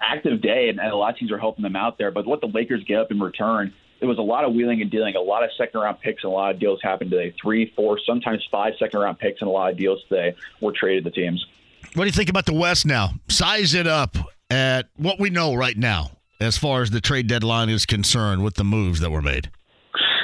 active 0.02 0.42
day, 0.42 0.70
and, 0.70 0.80
and 0.80 0.92
a 0.92 0.96
lot 0.96 1.14
of 1.14 1.20
teams 1.20 1.32
are 1.32 1.38
helping 1.38 1.64
them 1.64 1.76
out 1.76 1.98
there. 2.00 2.12
But 2.12 2.26
what 2.26 2.42
the 2.42 2.48
Lakers 2.48 2.84
get 2.88 2.98
up 2.98 3.12
in 3.12 3.20
return 3.20 3.74
there 4.00 4.10
was 4.10 4.18
a 4.18 4.24
lot 4.24 4.46
of 4.46 4.54
wheeling 4.54 4.82
and 4.82 4.90
dealing. 4.90 5.16
A 5.16 5.22
lot 5.22 5.44
of 5.44 5.50
second 5.58 5.80
round 5.80 6.00
picks 6.00 6.24
and 6.24 6.32
a 6.32 6.36
lot 6.36 6.52
of 6.52 6.60
deals 6.60 6.80
happened 6.82 7.12
today. 7.12 7.34
Three, 7.42 7.72
four, 7.76 8.00
sometimes 8.06 8.46
five 8.52 8.74
second 8.80 9.00
round 9.00 9.20
picks 9.20 9.42
and 9.42 9.48
a 9.48 9.52
lot 9.52 9.72
of 9.72 9.78
deals 9.78 10.00
today 10.08 10.36
were 10.62 10.72
traded 10.72 11.04
to 11.06 11.12
teams. 11.12 11.46
What 11.94 12.04
do 12.04 12.08
you 12.08 12.14
think 12.14 12.30
about 12.30 12.46
the 12.46 12.54
West 12.54 12.86
now? 12.86 13.12
Size 13.30 13.74
it 13.74 13.88
up 13.88 14.18
at 14.50 14.88
what 14.98 15.20
we 15.20 15.30
know 15.30 15.54
right 15.54 15.78
now 15.78 16.12
as 16.40 16.58
far 16.58 16.82
as 16.82 16.92
the 16.92 17.02
trade 17.02 17.28
deadline 17.28 17.70
is 17.70 17.86
concerned 17.86 18.44
with 18.44 18.56
the 18.56 18.64
moves 18.64 19.00
that 19.02 19.10
were 19.10 19.22
made. 19.22 19.50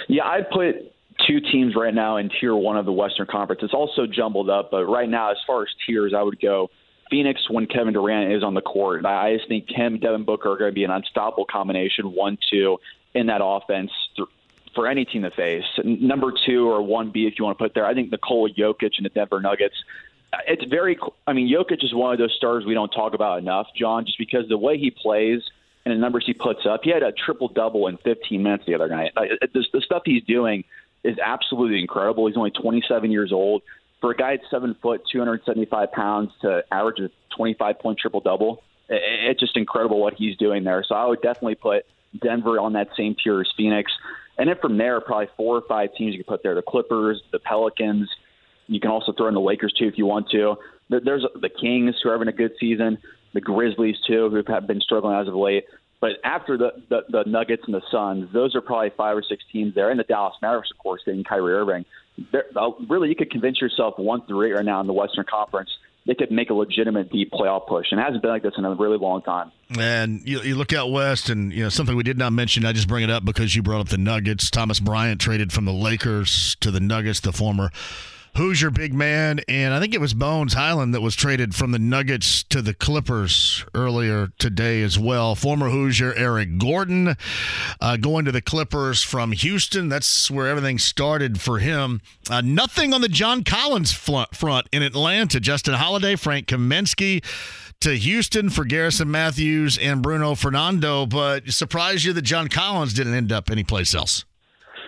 Yeah, 0.07 0.23
I 0.23 0.41
put 0.41 0.93
two 1.27 1.39
teams 1.39 1.75
right 1.75 1.93
now 1.93 2.17
in 2.17 2.29
tier 2.29 2.55
one 2.55 2.77
of 2.77 2.85
the 2.85 2.91
Western 2.91 3.27
Conference. 3.27 3.61
It's 3.63 3.73
also 3.73 4.05
jumbled 4.05 4.49
up, 4.49 4.69
but 4.71 4.85
right 4.85 5.09
now, 5.09 5.31
as 5.31 5.37
far 5.45 5.63
as 5.63 5.69
tiers, 5.85 6.13
I 6.15 6.21
would 6.21 6.39
go 6.39 6.69
Phoenix 7.09 7.41
when 7.49 7.65
Kevin 7.65 7.93
Durant 7.93 8.31
is 8.31 8.43
on 8.43 8.53
the 8.53 8.61
court. 8.61 9.05
I 9.05 9.35
just 9.35 9.47
think 9.47 9.65
him, 9.69 9.99
Devin 9.99 10.23
Booker 10.23 10.51
are 10.51 10.57
going 10.57 10.71
to 10.71 10.75
be 10.75 10.83
an 10.83 10.91
unstoppable 10.91 11.45
combination, 11.45 12.13
one, 12.13 12.37
two, 12.49 12.77
in 13.15 13.27
that 13.27 13.41
offense 13.43 13.91
for 14.75 14.87
any 14.87 15.05
team 15.05 15.23
to 15.23 15.31
face. 15.31 15.63
Number 15.83 16.33
two 16.45 16.69
or 16.69 16.81
one 16.83 17.09
B, 17.09 17.25
if 17.25 17.39
you 17.39 17.45
want 17.45 17.57
to 17.57 17.63
put 17.63 17.73
there, 17.73 17.85
I 17.85 17.93
think 17.93 18.11
Nikola 18.11 18.49
Jokic 18.51 18.91
and 18.97 19.05
the 19.05 19.09
Denver 19.09 19.39
Nuggets. 19.41 19.75
Uh, 20.33 20.37
it's 20.47 20.65
very. 20.65 20.99
I 21.25 21.33
mean, 21.33 21.51
Jokic 21.51 21.83
is 21.83 21.93
one 21.93 22.11
of 22.11 22.19
those 22.19 22.33
stars 22.35 22.65
we 22.65 22.73
don't 22.73 22.91
talk 22.91 23.13
about 23.13 23.39
enough, 23.39 23.67
John, 23.75 24.05
just 24.05 24.17
because 24.17 24.47
the 24.49 24.57
way 24.57 24.77
he 24.77 24.91
plays 24.91 25.41
and 25.85 25.93
the 25.93 25.97
numbers 25.97 26.23
he 26.25 26.33
puts 26.33 26.65
up. 26.65 26.81
He 26.83 26.89
had 26.89 27.03
a 27.03 27.11
triple 27.11 27.47
double 27.47 27.87
in 27.87 27.97
15 27.97 28.43
minutes 28.43 28.65
the 28.65 28.75
other 28.75 28.87
night. 28.87 29.11
Uh, 29.15 29.23
the, 29.53 29.63
the 29.71 29.81
stuff 29.81 30.01
he's 30.03 30.23
doing 30.23 30.65
is 31.03 31.17
absolutely 31.23 31.79
incredible. 31.79 32.27
He's 32.27 32.37
only 32.37 32.51
27 32.51 33.11
years 33.11 33.31
old. 33.31 33.61
For 34.01 34.11
a 34.11 34.15
guy 34.15 34.33
at 34.33 34.41
seven 34.49 34.75
foot, 34.81 35.03
275 35.11 35.91
pounds, 35.91 36.31
to 36.41 36.63
average 36.71 36.99
a 36.99 37.09
25 37.37 37.79
point 37.79 37.99
triple 37.99 38.19
double, 38.19 38.63
it's 38.89 39.39
just 39.39 39.55
incredible 39.55 39.99
what 39.99 40.15
he's 40.15 40.35
doing 40.37 40.63
there. 40.63 40.83
So 40.87 40.95
I 40.95 41.05
would 41.05 41.21
definitely 41.21 41.55
put 41.55 41.85
Denver 42.21 42.59
on 42.59 42.73
that 42.73 42.89
same 42.97 43.15
tier 43.21 43.41
as 43.41 43.47
Phoenix. 43.55 43.91
And 44.37 44.49
then 44.49 44.55
from 44.61 44.77
there, 44.77 44.99
probably 45.01 45.27
four 45.37 45.57
or 45.57 45.63
five 45.67 45.89
teams 45.97 46.13
you 46.13 46.23
can 46.23 46.31
put 46.31 46.43
there: 46.43 46.55
the 46.55 46.61
Clippers, 46.61 47.21
the 47.31 47.39
Pelicans. 47.39 48.09
You 48.67 48.79
can 48.79 48.91
also 48.91 49.13
throw 49.13 49.27
in 49.27 49.33
the 49.33 49.41
Lakers 49.41 49.73
too 49.73 49.85
if 49.85 49.97
you 49.97 50.05
want 50.05 50.29
to. 50.31 50.55
There's 50.89 51.25
the 51.39 51.49
Kings 51.49 51.95
who 52.01 52.09
are 52.09 52.13
having 52.13 52.27
a 52.27 52.33
good 52.33 52.51
season, 52.59 52.97
the 53.33 53.41
Grizzlies 53.41 53.97
too 54.05 54.29
who 54.29 54.43
have 54.51 54.67
been 54.67 54.81
struggling 54.81 55.15
as 55.15 55.27
of 55.27 55.35
late. 55.35 55.65
But 56.01 56.11
after 56.23 56.57
the, 56.57 56.73
the 56.89 57.01
the 57.09 57.23
Nuggets 57.25 57.63
and 57.65 57.73
the 57.73 57.81
Suns, 57.89 58.31
those 58.33 58.55
are 58.55 58.61
probably 58.61 58.91
five 58.97 59.17
or 59.17 59.23
six 59.23 59.43
teams 59.51 59.73
there, 59.73 59.89
and 59.89 59.99
the 59.99 60.03
Dallas 60.03 60.35
Mavericks, 60.41 60.69
of 60.71 60.77
course, 60.77 61.01
getting 61.05 61.23
Kyrie 61.23 61.53
Irving. 61.53 61.85
They're, 62.31 62.45
uh, 62.55 62.71
really, 62.89 63.09
you 63.09 63.15
could 63.15 63.31
convince 63.31 63.59
yourself 63.61 63.97
one 63.97 64.25
through 64.25 64.47
eight 64.47 64.53
right 64.53 64.65
now 64.65 64.81
in 64.81 64.87
the 64.87 64.93
Western 64.93 65.25
Conference 65.25 65.69
they 66.05 66.13
could 66.13 66.31
make 66.31 66.49
a 66.49 66.53
legitimate 66.53 67.11
deep 67.11 67.31
playoff 67.31 67.67
push. 67.67 67.87
And 67.91 67.99
it 67.99 68.03
hasn't 68.03 68.21
been 68.21 68.31
like 68.31 68.43
this 68.43 68.53
in 68.57 68.65
a 68.65 68.73
really 68.75 68.97
long 68.97 69.21
time. 69.21 69.51
And 69.77 70.21
you, 70.27 70.41
you, 70.41 70.55
look 70.55 70.73
out 70.73 70.91
west, 70.91 71.29
and 71.29 71.51
you 71.51 71.63
know 71.63 71.69
something 71.69 71.95
we 71.95 72.03
did 72.03 72.17
not 72.17 72.31
mention. 72.33 72.65
I 72.65 72.73
just 72.73 72.87
bring 72.87 73.03
it 73.03 73.09
up 73.09 73.25
because 73.25 73.55
you 73.55 73.63
brought 73.63 73.81
up 73.81 73.89
the 73.89 73.97
Nuggets. 73.97 74.51
Thomas 74.51 74.79
Bryant 74.79 75.19
traded 75.19 75.51
from 75.51 75.65
the 75.65 75.73
Lakers 75.73 76.55
to 76.61 76.69
the 76.69 76.79
Nuggets, 76.79 77.19
the 77.19 77.33
former 77.33 77.71
Hoosier 78.35 78.69
big 78.69 78.93
man, 78.93 79.39
and 79.47 79.73
I 79.73 79.79
think 79.79 79.93
it 79.93 80.01
was 80.01 80.13
Bones 80.13 80.53
Hyland 80.53 80.93
that 80.93 81.01
was 81.01 81.15
traded 81.15 81.55
from 81.55 81.71
the 81.71 81.79
Nuggets 81.79 82.43
to 82.43 82.61
the 82.61 82.73
Clippers 82.73 83.63
earlier 83.73 84.29
today 84.37 84.81
as 84.81 84.99
well. 84.99 85.35
Former 85.35 85.69
Hoosier 85.69 86.13
Eric 86.15 86.57
Gordon 86.57 87.15
uh, 87.79 87.97
going 87.97 88.25
to 88.25 88.33
the 88.33 88.41
Clippers 88.41 89.01
from 89.01 89.31
Houston. 89.31 89.87
That's 89.87 90.29
where 90.29 90.47
everything 90.47 90.79
started 90.79 91.39
for 91.39 91.59
him. 91.59 92.01
Uh, 92.29 92.41
nothing 92.41 92.93
on 92.93 92.99
the 92.99 93.07
John 93.07 93.43
Collins 93.45 93.93
front 93.93 94.67
in 94.71 94.83
Atlanta. 94.83 95.39
Justin 95.39 95.75
Holiday, 95.75 96.17
Frank 96.17 96.47
Kaminsky 96.47 97.23
to 97.79 97.95
Houston 97.95 98.49
for 98.49 98.65
Garrison 98.65 99.09
Matthews 99.09 99.77
and 99.77 100.01
Bruno 100.01 100.35
Fernando, 100.35 101.05
but 101.05 101.49
surprised 101.49 102.03
you 102.03 102.11
that 102.13 102.23
John 102.23 102.49
Collins 102.49 102.93
didn't 102.93 103.13
end 103.13 103.31
up 103.31 103.49
anyplace 103.49 103.95
else. 103.95 104.25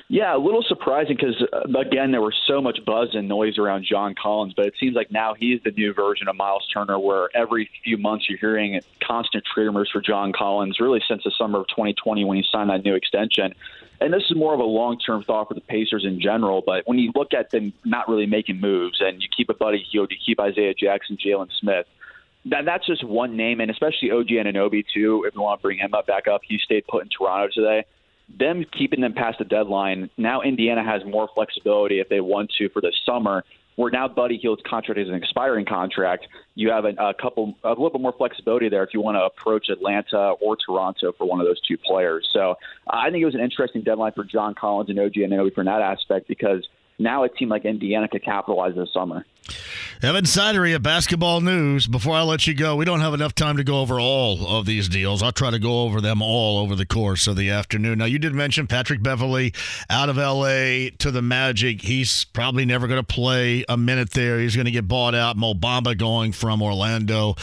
Yeah, 0.10 0.34
a 0.34 0.40
little 0.40 0.64
surprising 0.64 1.18
because 1.18 1.44
uh, 1.52 1.80
again 1.80 2.12
there 2.12 2.22
was 2.22 2.36
so 2.48 2.62
much 2.62 2.80
buzz 2.86 3.10
and 3.14 3.28
noise 3.28 3.58
around 3.58 3.86
John 3.90 4.16
Collins, 4.16 4.54
but 4.56 4.66
it 4.66 4.74
seems 4.80 4.96
like 4.96 5.12
now 5.12 5.34
he's 5.34 5.62
the 5.64 5.72
new 5.72 5.94
version 5.94 6.30
of 6.30 6.38
Miles 6.38 6.66
Turner, 6.74 6.98
where 6.98 7.28
every 7.36 7.70
few 7.84 7.98
months 7.98 8.30
you're 8.30 8.40
hearing 8.40 8.80
constant 9.06 9.44
rumors 9.56 9.90
for 9.92 10.00
John 10.00 10.32
Collins, 10.32 10.80
really 10.80 11.02
since 11.10 11.24
the 11.26 11.32
summer 11.38 11.60
of 11.60 11.68
2020 11.68 12.24
when 12.24 12.38
he 12.38 12.46
signed 12.50 12.70
that 12.70 12.86
new 12.86 12.96
extension. 12.96 13.54
And 14.00 14.14
this 14.14 14.24
is 14.30 14.38
more 14.38 14.54
of 14.54 14.62
a 14.62 14.64
long-term 14.64 15.24
thought 15.24 15.50
for 15.50 15.56
the 15.56 15.62
Pacers 15.62 16.06
in 16.06 16.22
general. 16.22 16.64
But 16.66 16.84
when 16.86 17.00
you 17.00 17.12
look 17.14 17.34
at 17.34 17.52
them 17.52 17.74
not 17.84 18.08
really 18.08 18.28
making 18.28 18.62
moves, 18.62 19.02
and 19.02 19.22
you 19.22 19.28
keep 19.36 19.50
a 19.50 19.56
Buddy 19.56 19.86
Hield, 19.92 20.12
you 20.12 20.18
keep 20.24 20.40
Isaiah 20.40 20.74
Jackson, 20.74 21.18
Jalen 21.18 21.50
Smith, 21.60 21.86
that 22.46 22.64
that's 22.64 22.86
just 22.86 23.04
one 23.04 23.36
name, 23.36 23.60
and 23.60 23.70
especially 23.70 24.12
OG 24.12 24.28
Anunoby 24.28 24.86
too. 24.94 25.26
If 25.28 25.36
you 25.36 25.42
want 25.42 25.60
to 25.60 25.62
bring 25.62 25.80
him 25.80 25.94
up 25.94 26.08
back 26.08 26.30
up, 26.30 26.42
he 26.48 26.60
stayed 26.60 26.88
put 26.88 27.04
in 27.04 27.10
Toronto 27.10 27.50
today 27.54 27.84
them 28.30 28.66
keeping 28.78 29.02
them 29.02 29.14
past 29.14 29.40
the 29.40 29.46
deadline. 29.46 30.10
Now 30.18 30.42
Indiana 30.42 30.84
has 30.84 31.04
more 31.06 31.30
flexibility 31.34 32.00
if 32.00 32.10
they 32.10 32.20
want 32.20 32.52
to 32.58 32.70
for 32.70 32.82
the 32.82 32.94
summer. 33.06 33.44
Where 33.76 33.92
now 33.92 34.08
Buddy 34.08 34.38
Hield's 34.38 34.64
contract 34.68 35.00
is 35.00 35.08
an 35.08 35.14
expiring 35.14 35.64
contract, 35.64 36.28
you 36.56 36.72
have 36.72 36.86
a, 36.86 36.96
a 36.98 37.14
couple, 37.14 37.56
a 37.64 37.70
little 37.70 37.92
bit 37.92 38.02
more 38.02 38.12
flexibility 38.12 38.70
there 38.70 38.84
if 38.84 38.90
you 38.92 39.02
want 39.02 39.18
to 39.18 39.22
approach 39.22 39.70
Atlanta 39.70 40.32
or 40.42 40.58
Toronto 40.58 41.12
for 41.12 41.26
one 41.28 41.40
of 41.40 41.46
those 41.46 41.62
two 41.62 41.78
players. 41.78 42.28
So 42.34 42.56
I 42.90 43.12
think 43.12 43.22
it 43.22 43.26
was 43.26 43.36
an 43.36 43.42
interesting 43.42 43.84
deadline 43.84 44.14
for 44.14 44.24
John 44.24 44.56
Collins 44.56 44.90
and 44.90 45.00
OG 45.00 45.18
and 45.18 45.32
Anunoby 45.32 45.54
from 45.54 45.66
that 45.66 45.82
aspect 45.82 46.28
because 46.28 46.68
now 46.98 47.24
a 47.24 47.30
team 47.30 47.50
like 47.50 47.66
Indiana 47.66 48.08
could 48.08 48.24
capitalize 48.24 48.74
this 48.74 48.92
summer. 48.92 49.24
Evan 50.00 50.26
Sidery 50.26 50.76
of 50.76 50.84
Basketball 50.84 51.42
News. 51.42 51.88
Before 51.88 52.14
I 52.14 52.22
let 52.22 52.46
you 52.46 52.54
go, 52.54 52.76
we 52.76 52.86
don't 52.86 53.00
have 53.00 53.16
enough 53.16 53.34
time 53.34 53.58
to 53.58 53.64
go 53.64 53.82
over 53.82 54.00
all 54.00 54.46
of 54.46 54.68
these 54.68 54.88
deals. 54.88 55.24
I'll 55.24 55.32
try 55.32 55.50
to 55.50 55.58
go 55.58 55.82
over 55.82 56.02
them 56.02 56.22
all 56.22 56.60
over 56.60 56.76
the 56.76 56.86
course 56.86 57.26
of 57.26 57.36
the 57.36 57.50
afternoon. 57.50 57.98
Now, 57.98 58.06
you 58.06 58.20
did 58.20 58.36
mention 58.36 58.68
Patrick 58.68 59.02
Beverley 59.02 59.56
out 59.90 60.10
of 60.10 60.18
LA 60.18 60.90
to 61.00 61.10
the 61.10 61.24
Magic. 61.24 61.82
He's 61.82 62.26
probably 62.26 62.64
never 62.64 62.86
going 62.86 63.04
to 63.04 63.14
play 63.14 63.66
a 63.68 63.76
minute 63.76 64.12
there. 64.12 64.40
He's 64.40 64.56
going 64.56 64.66
to 64.66 64.72
get 64.72 64.88
bought 64.88 65.16
out. 65.16 65.36
Mo 65.36 65.56
Bamba 65.56 65.98
going 65.98 66.32
from 66.32 66.62
Orlando 66.62 67.34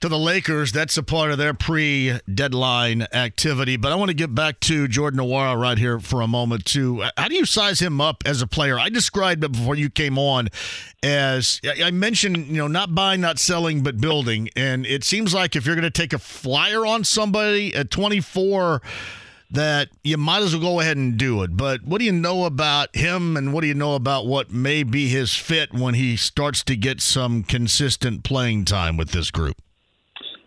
to 0.00 0.08
the 0.08 0.18
Lakers. 0.18 0.72
That's 0.72 0.96
a 0.96 1.02
part 1.02 1.30
of 1.30 1.38
their 1.38 1.54
pre 1.54 2.18
deadline 2.32 3.06
activity. 3.12 3.76
But 3.76 3.92
I 3.92 3.94
want 3.96 4.10
to 4.10 4.14
get 4.14 4.34
back 4.34 4.60
to 4.60 4.88
Jordan 4.88 5.20
Nwora 5.20 5.60
right 5.60 5.78
here 5.78 6.00
for 6.00 6.20
a 6.20 6.26
moment, 6.26 6.64
too. 6.64 7.04
How 7.16 7.28
do 7.28 7.34
you 7.34 7.44
size 7.44 7.80
him 7.80 8.00
up 8.00 8.22
as 8.26 8.42
a 8.42 8.46
player? 8.46 8.78
I 8.78 8.88
described 8.88 9.44
it 9.44 9.52
before 9.52 9.74
you 9.74 9.90
came 9.90 10.18
on 10.18 10.48
as 11.02 11.60
I 11.64 11.90
mentioned, 11.90 12.48
you 12.48 12.56
know, 12.56 12.66
not 12.66 12.94
buying, 12.94 13.20
not 13.20 13.38
selling, 13.38 13.82
but 13.82 14.00
building. 14.00 14.48
And 14.56 14.84
it 14.86 15.04
seems 15.04 15.32
like 15.32 15.54
if 15.54 15.64
you're 15.64 15.76
going 15.76 15.82
to 15.84 15.90
take 15.90 16.12
a 16.12 16.18
flyer 16.18 16.84
on 16.84 17.04
somebody 17.04 17.74
at 17.74 17.90
24, 17.90 18.82
that 19.50 19.88
you 20.04 20.16
might 20.16 20.42
as 20.42 20.54
well 20.54 20.74
go 20.74 20.80
ahead 20.80 20.96
and 20.96 21.16
do 21.16 21.42
it. 21.42 21.56
But 21.56 21.84
what 21.84 21.98
do 21.98 22.04
you 22.04 22.12
know 22.12 22.44
about 22.44 22.94
him 22.94 23.36
and 23.36 23.52
what 23.52 23.62
do 23.62 23.66
you 23.66 23.74
know 23.74 23.94
about 23.94 24.26
what 24.26 24.50
may 24.50 24.82
be 24.82 25.08
his 25.08 25.34
fit 25.34 25.72
when 25.72 25.94
he 25.94 26.16
starts 26.16 26.62
to 26.64 26.76
get 26.76 27.00
some 27.00 27.42
consistent 27.42 28.24
playing 28.24 28.64
time 28.64 28.96
with 28.96 29.10
this 29.10 29.30
group? 29.30 29.56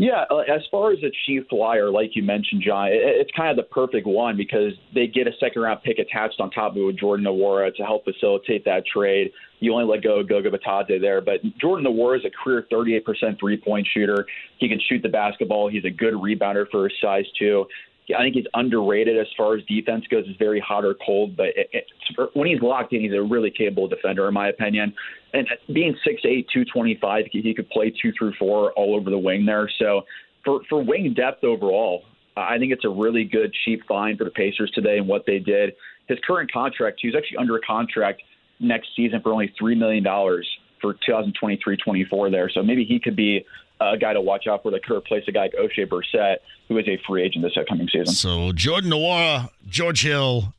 Yeah, 0.01 0.25
uh, 0.31 0.37
as 0.37 0.63
far 0.71 0.91
as 0.91 0.97
a 1.03 1.11
chief 1.27 1.43
flyer, 1.47 1.91
like 1.91 2.15
you 2.15 2.23
mentioned, 2.23 2.63
John, 2.65 2.87
it's 2.91 3.29
kind 3.37 3.51
of 3.51 3.55
the 3.55 3.69
perfect 3.71 4.07
one 4.07 4.35
because 4.35 4.73
they 4.95 5.05
get 5.05 5.27
a 5.27 5.31
second 5.39 5.61
round 5.61 5.83
pick 5.83 5.99
attached 5.99 6.39
on 6.39 6.49
top 6.49 6.75
of 6.75 6.97
Jordan 6.97 7.27
Nwora 7.27 7.71
to 7.75 7.83
help 7.83 8.05
facilitate 8.05 8.65
that 8.65 8.83
trade. 8.91 9.31
You 9.59 9.71
only 9.73 9.85
let 9.85 10.01
go 10.01 10.21
of 10.21 10.27
Goga 10.27 10.49
Bitadze 10.49 10.99
there, 10.99 11.21
but 11.21 11.41
Jordan 11.61 11.85
Nwora 11.85 12.17
is 12.17 12.25
a 12.25 12.31
career 12.31 12.65
38% 12.71 13.39
three 13.39 13.57
point 13.57 13.87
shooter. 13.93 14.25
He 14.57 14.67
can 14.67 14.79
shoot 14.89 15.03
the 15.03 15.09
basketball. 15.09 15.69
He's 15.69 15.85
a 15.85 15.91
good 15.91 16.15
rebounder 16.15 16.65
for 16.71 16.89
his 16.89 16.97
size 16.99 17.25
too. 17.37 17.67
I 18.13 18.21
think 18.23 18.35
he's 18.35 18.45
underrated 18.53 19.17
as 19.17 19.27
far 19.35 19.55
as 19.55 19.63
defense 19.65 20.05
goes. 20.07 20.25
He's 20.25 20.37
very 20.37 20.59
hot 20.59 20.85
or 20.85 20.95
cold, 21.05 21.35
but 21.35 21.47
it, 21.55 21.69
it, 21.73 21.85
when 22.33 22.47
he's 22.47 22.61
locked 22.61 22.93
in, 22.93 23.01
he's 23.01 23.13
a 23.13 23.21
really 23.21 23.51
capable 23.51 23.87
defender, 23.87 24.27
in 24.27 24.33
my 24.33 24.49
opinion. 24.49 24.93
And 25.33 25.47
uh, 25.47 25.55
being 25.73 25.95
6'8", 26.07 26.23
225, 26.23 27.25
he 27.31 27.53
could 27.53 27.69
play 27.69 27.93
two 28.01 28.11
through 28.17 28.33
four 28.39 28.71
all 28.73 28.95
over 28.95 29.09
the 29.09 29.17
wing 29.17 29.45
there. 29.45 29.69
So 29.79 30.01
for 30.43 30.61
for 30.69 30.83
wing 30.83 31.13
depth 31.15 31.43
overall, 31.43 32.03
I 32.35 32.57
think 32.57 32.71
it's 32.71 32.85
a 32.85 32.89
really 32.89 33.23
good 33.23 33.53
cheap 33.65 33.85
find 33.87 34.17
for 34.17 34.23
the 34.23 34.31
Pacers 34.31 34.71
today 34.71 34.97
and 34.97 35.07
what 35.07 35.25
they 35.25 35.39
did. 35.39 35.73
His 36.07 36.17
current 36.25 36.51
contract, 36.51 36.99
he's 37.01 37.15
actually 37.15 37.37
under 37.37 37.55
a 37.55 37.61
contract 37.61 38.21
next 38.59 38.89
season 38.95 39.21
for 39.21 39.31
only 39.31 39.53
three 39.57 39.75
million 39.75 40.03
dollars 40.03 40.47
for 40.81 40.95
2023-24 41.07 42.31
there. 42.31 42.49
So 42.49 42.63
maybe 42.63 42.83
he 42.83 42.99
could 42.99 43.15
be 43.15 43.45
a 43.81 43.97
guy 43.97 44.13
to 44.13 44.21
watch 44.21 44.47
out 44.47 44.63
for 44.63 44.71
that 44.71 44.85
could 44.85 44.95
replace 44.95 45.23
a 45.27 45.31
guy 45.31 45.41
like 45.41 45.53
Oshae 45.53 45.87
Brissett, 45.87 46.37
who 46.67 46.77
is 46.77 46.87
a 46.87 46.99
free 47.07 47.23
agent 47.23 47.43
this 47.43 47.57
upcoming 47.57 47.87
season. 47.87 48.13
So 48.13 48.51
Jordan 48.53 48.91
Nwora, 48.91 49.49
George 49.67 50.03
Hill, 50.03 50.53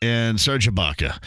and 0.00 0.40
Serge 0.40 0.68
Ibaka. 0.68 1.22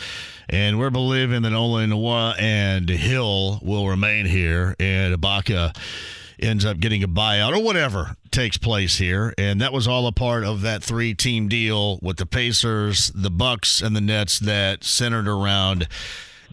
And 0.50 0.80
we're 0.80 0.90
believing 0.90 1.44
that 1.44 1.54
only 1.54 1.86
Nwora 1.86 2.36
and 2.40 2.90
Hill 2.90 3.60
will 3.62 3.88
remain 3.88 4.26
here, 4.26 4.76
and 4.80 5.16
Ibaka 5.16 5.76
ends 6.40 6.66
up 6.66 6.80
getting 6.80 7.04
a 7.04 7.08
buyout 7.08 7.56
or 7.56 7.64
whatever 7.64 8.16
takes 8.32 8.58
place 8.58 8.98
here. 8.98 9.34
And 9.38 9.62
that 9.62 9.72
was 9.72 9.88
all 9.88 10.08
a 10.08 10.12
part 10.12 10.44
of 10.44 10.62
that 10.62 10.84
three 10.84 11.14
team 11.14 11.48
deal 11.48 12.00
with 12.02 12.18
the 12.18 12.26
Pacers, 12.26 13.12
the 13.14 13.30
Bucks, 13.30 13.82
and 13.82 13.96
the 13.96 14.02
Nets 14.02 14.40
that 14.40 14.84
centered 14.84 15.28
around 15.28 15.88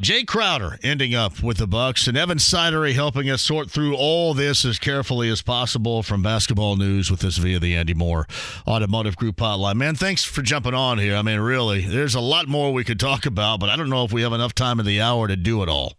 Jae 0.01 0.25
Crowder 0.25 0.79
ending 0.85 1.17
up 1.17 1.43
with 1.43 1.57
the 1.57 1.67
Bucks 1.67 2.07
and 2.07 2.17
Evan 2.17 2.39
Sidery 2.39 2.93
helping 2.93 3.29
us 3.29 3.43
sort 3.43 3.69
through 3.69 3.97
all 3.97 4.33
this 4.33 4.65
as 4.65 4.79
carefully 4.79 5.29
as 5.29 5.43
possible 5.43 6.05
from 6.05 6.23
basketball 6.23 6.77
news 6.77 7.11
with 7.11 7.25
us 7.25 7.37
via 7.37 7.59
the 7.59 7.75
Andy 7.75 7.95
Moore 7.95 8.29
Automotive 8.69 9.17
Group 9.17 9.37
hotline. 9.37 9.75
Man, 9.75 9.97
thanks 9.97 10.23
for 10.23 10.41
jumping 10.41 10.73
on 10.73 10.99
here. 10.99 11.17
I 11.17 11.23
mean, 11.23 11.41
really, 11.41 11.85
there's 11.85 12.15
a 12.15 12.21
lot 12.21 12.47
more 12.47 12.73
we 12.73 12.85
could 12.85 13.01
talk 13.01 13.27
about, 13.27 13.59
but 13.59 13.71
I 13.71 13.77
don't 13.77 13.91
know 13.91 14.05
if 14.05 14.13
we 14.13 14.23
have 14.23 14.33
enough 14.33 14.55
time 14.55 14.79
in 14.79 14.87
the 14.87 15.01
hour 15.01 15.27
to 15.27 15.37
do 15.37 15.65
it 15.65 15.69
all. 15.69 15.95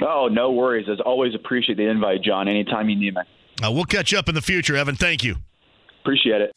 Oh, 0.00 0.28
no 0.32 0.50
worries. 0.52 0.88
As 0.90 0.98
always, 1.04 1.34
appreciate 1.34 1.76
the 1.76 1.90
invite, 1.90 2.22
John. 2.22 2.48
Anytime 2.48 2.88
you 2.88 2.96
need 2.96 3.14
me. 3.14 3.20
Uh, 3.62 3.70
we'll 3.70 3.84
catch 3.84 4.14
up 4.14 4.30
in 4.30 4.34
the 4.34 4.40
future, 4.40 4.76
Evan. 4.76 4.96
Thank 4.96 5.24
you. 5.24 5.36
Appreciate 6.00 6.40
it. 6.40 6.56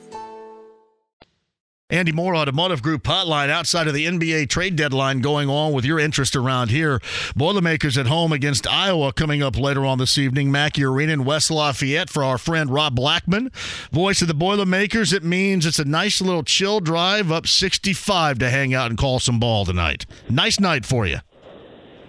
Andy 1.91 2.13
Moore 2.13 2.37
Automotive 2.37 2.81
Group 2.81 3.03
hotline 3.03 3.49
outside 3.49 3.85
of 3.85 3.93
the 3.93 4.05
NBA 4.05 4.47
trade 4.47 4.77
deadline 4.77 5.19
going 5.19 5.49
on 5.49 5.73
with 5.73 5.83
your 5.83 5.99
interest 5.99 6.37
around 6.37 6.69
here. 6.69 7.01
Boilermakers 7.35 7.97
at 7.97 8.07
home 8.07 8.31
against 8.31 8.65
Iowa 8.65 9.11
coming 9.11 9.43
up 9.43 9.57
later 9.57 9.85
on 9.85 9.97
this 9.97 10.17
evening. 10.17 10.49
Mackey 10.51 10.85
Arena 10.85 11.11
in 11.11 11.25
West 11.25 11.51
Lafayette 11.51 12.09
for 12.09 12.23
our 12.23 12.37
friend 12.37 12.69
Rob 12.69 12.95
Blackman, 12.95 13.51
voice 13.91 14.21
of 14.21 14.29
the 14.29 14.33
Boilermakers. 14.33 15.11
It 15.11 15.25
means 15.25 15.65
it's 15.65 15.79
a 15.79 15.85
nice 15.85 16.21
little 16.21 16.43
chill 16.43 16.79
drive 16.79 17.29
up 17.29 17.45
65 17.45 18.39
to 18.39 18.49
hang 18.49 18.73
out 18.73 18.89
and 18.89 18.97
call 18.97 19.19
some 19.19 19.37
ball 19.37 19.65
tonight. 19.65 20.05
Nice 20.29 20.61
night 20.61 20.85
for 20.85 21.05
you. 21.05 21.17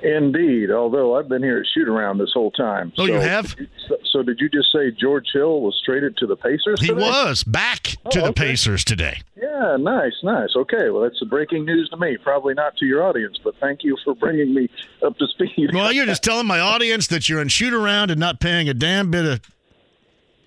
Indeed, 0.03 0.71
although 0.73 1.17
I've 1.17 1.29
been 1.29 1.43
here 1.43 1.59
at 1.59 1.67
shoot 1.73 1.89
around 1.89 2.19
this 2.19 2.33
whole 2.35 2.51
time. 2.51 2.93
Oh, 2.99 3.07
so, 3.07 3.13
you 3.13 3.21
have? 3.21 3.55
So, 3.89 3.97
so, 4.05 4.23
did 4.23 4.41
you 4.41 4.49
just 4.49 4.73
say 4.73 4.91
George 4.91 5.29
Hill 5.33 5.61
was 5.61 5.81
traded 5.85 6.17
to 6.17 6.27
the 6.27 6.35
Pacers? 6.35 6.81
He 6.81 6.89
today? 6.89 7.01
was 7.01 7.45
back 7.45 7.97
oh, 8.05 8.11
to 8.11 8.19
oh, 8.19 8.23
the 8.23 8.29
okay. 8.31 8.49
Pacers 8.49 8.85
today. 8.85 9.21
Yeah, 9.37 9.77
nice, 9.79 10.15
nice. 10.25 10.51
Okay, 10.57 10.91
well, 10.91 11.03
that's 11.03 11.21
the 11.21 11.27
breaking 11.27 11.65
news 11.67 11.89
to 11.91 11.97
me. 11.97 12.17
Probably 12.17 12.55
not 12.55 12.77
to 12.79 12.87
your 12.87 13.05
audience, 13.05 13.39
but 13.45 13.55
thank 13.61 13.85
you 13.85 13.97
for 14.05 14.15
bringing 14.17 14.53
me 14.53 14.69
up 15.05 15.17
to 15.19 15.27
speed. 15.29 15.71
Well, 15.73 15.93
you're 15.93 16.07
just 16.07 16.23
telling 16.23 16.47
my 16.47 16.61
audience 16.61 17.07
that 17.09 17.29
you're 17.29 17.41
in 17.41 17.49
shoot 17.49 17.73
around 17.73 18.11
and 18.11 18.19
not 18.19 18.41
paying 18.41 18.69
a 18.69 18.75
damn 18.75 19.11
bit 19.11 19.25
of, 19.25 19.41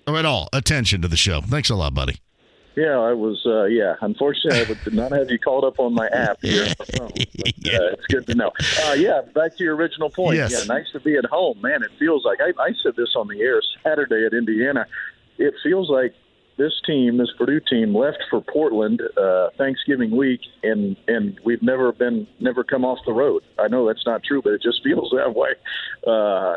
or 0.06 0.18
at 0.18 0.24
all, 0.24 0.48
attention 0.52 1.02
to 1.02 1.08
the 1.08 1.16
show. 1.16 1.40
Thanks 1.40 1.70
a 1.70 1.74
lot, 1.74 1.94
buddy. 1.94 2.20
Yeah, 2.76 2.98
I 2.98 3.14
was. 3.14 3.42
Uh, 3.46 3.64
yeah, 3.64 3.94
unfortunately, 4.02 4.60
I 4.60 4.64
did 4.64 4.92
not 4.94 5.10
have 5.12 5.30
you 5.30 5.38
called 5.38 5.64
up 5.64 5.80
on 5.80 5.94
my 5.94 6.08
app 6.08 6.38
here. 6.42 6.66
But, 6.78 7.00
uh, 7.00 7.92
it's 7.92 8.06
good 8.06 8.26
to 8.26 8.34
know. 8.34 8.52
Uh, 8.84 8.92
yeah, 8.92 9.22
back 9.34 9.56
to 9.56 9.64
your 9.64 9.74
original 9.74 10.08
point. 10.08 10.36
Yes. 10.36 10.52
Yeah, 10.52 10.64
nice 10.72 10.90
to 10.92 11.00
be 11.00 11.16
at 11.16 11.24
home, 11.24 11.60
man. 11.60 11.82
It 11.82 11.90
feels 11.98 12.24
like 12.24 12.38
I, 12.40 12.50
I 12.62 12.72
said 12.82 12.94
this 12.96 13.14
on 13.16 13.28
the 13.28 13.40
air 13.40 13.60
Saturday 13.82 14.24
at 14.24 14.32
Indiana. 14.32 14.86
It 15.38 15.54
feels 15.62 15.90
like 15.90 16.14
this 16.56 16.72
team, 16.86 17.18
this 17.18 17.30
Purdue 17.36 17.60
team, 17.60 17.94
left 17.94 18.22
for 18.30 18.40
Portland 18.40 19.02
uh, 19.16 19.50
Thanksgiving 19.58 20.16
week, 20.16 20.40
and 20.62 20.96
and 21.08 21.38
we've 21.44 21.62
never 21.62 21.92
been 21.92 22.26
never 22.40 22.64
come 22.64 22.84
off 22.84 22.98
the 23.04 23.12
road. 23.12 23.42
I 23.58 23.68
know 23.68 23.86
that's 23.86 24.06
not 24.06 24.22
true, 24.22 24.42
but 24.42 24.52
it 24.52 24.62
just 24.62 24.82
feels 24.84 25.12
that 25.16 25.34
way. 25.34 25.50
Uh, 26.06 26.56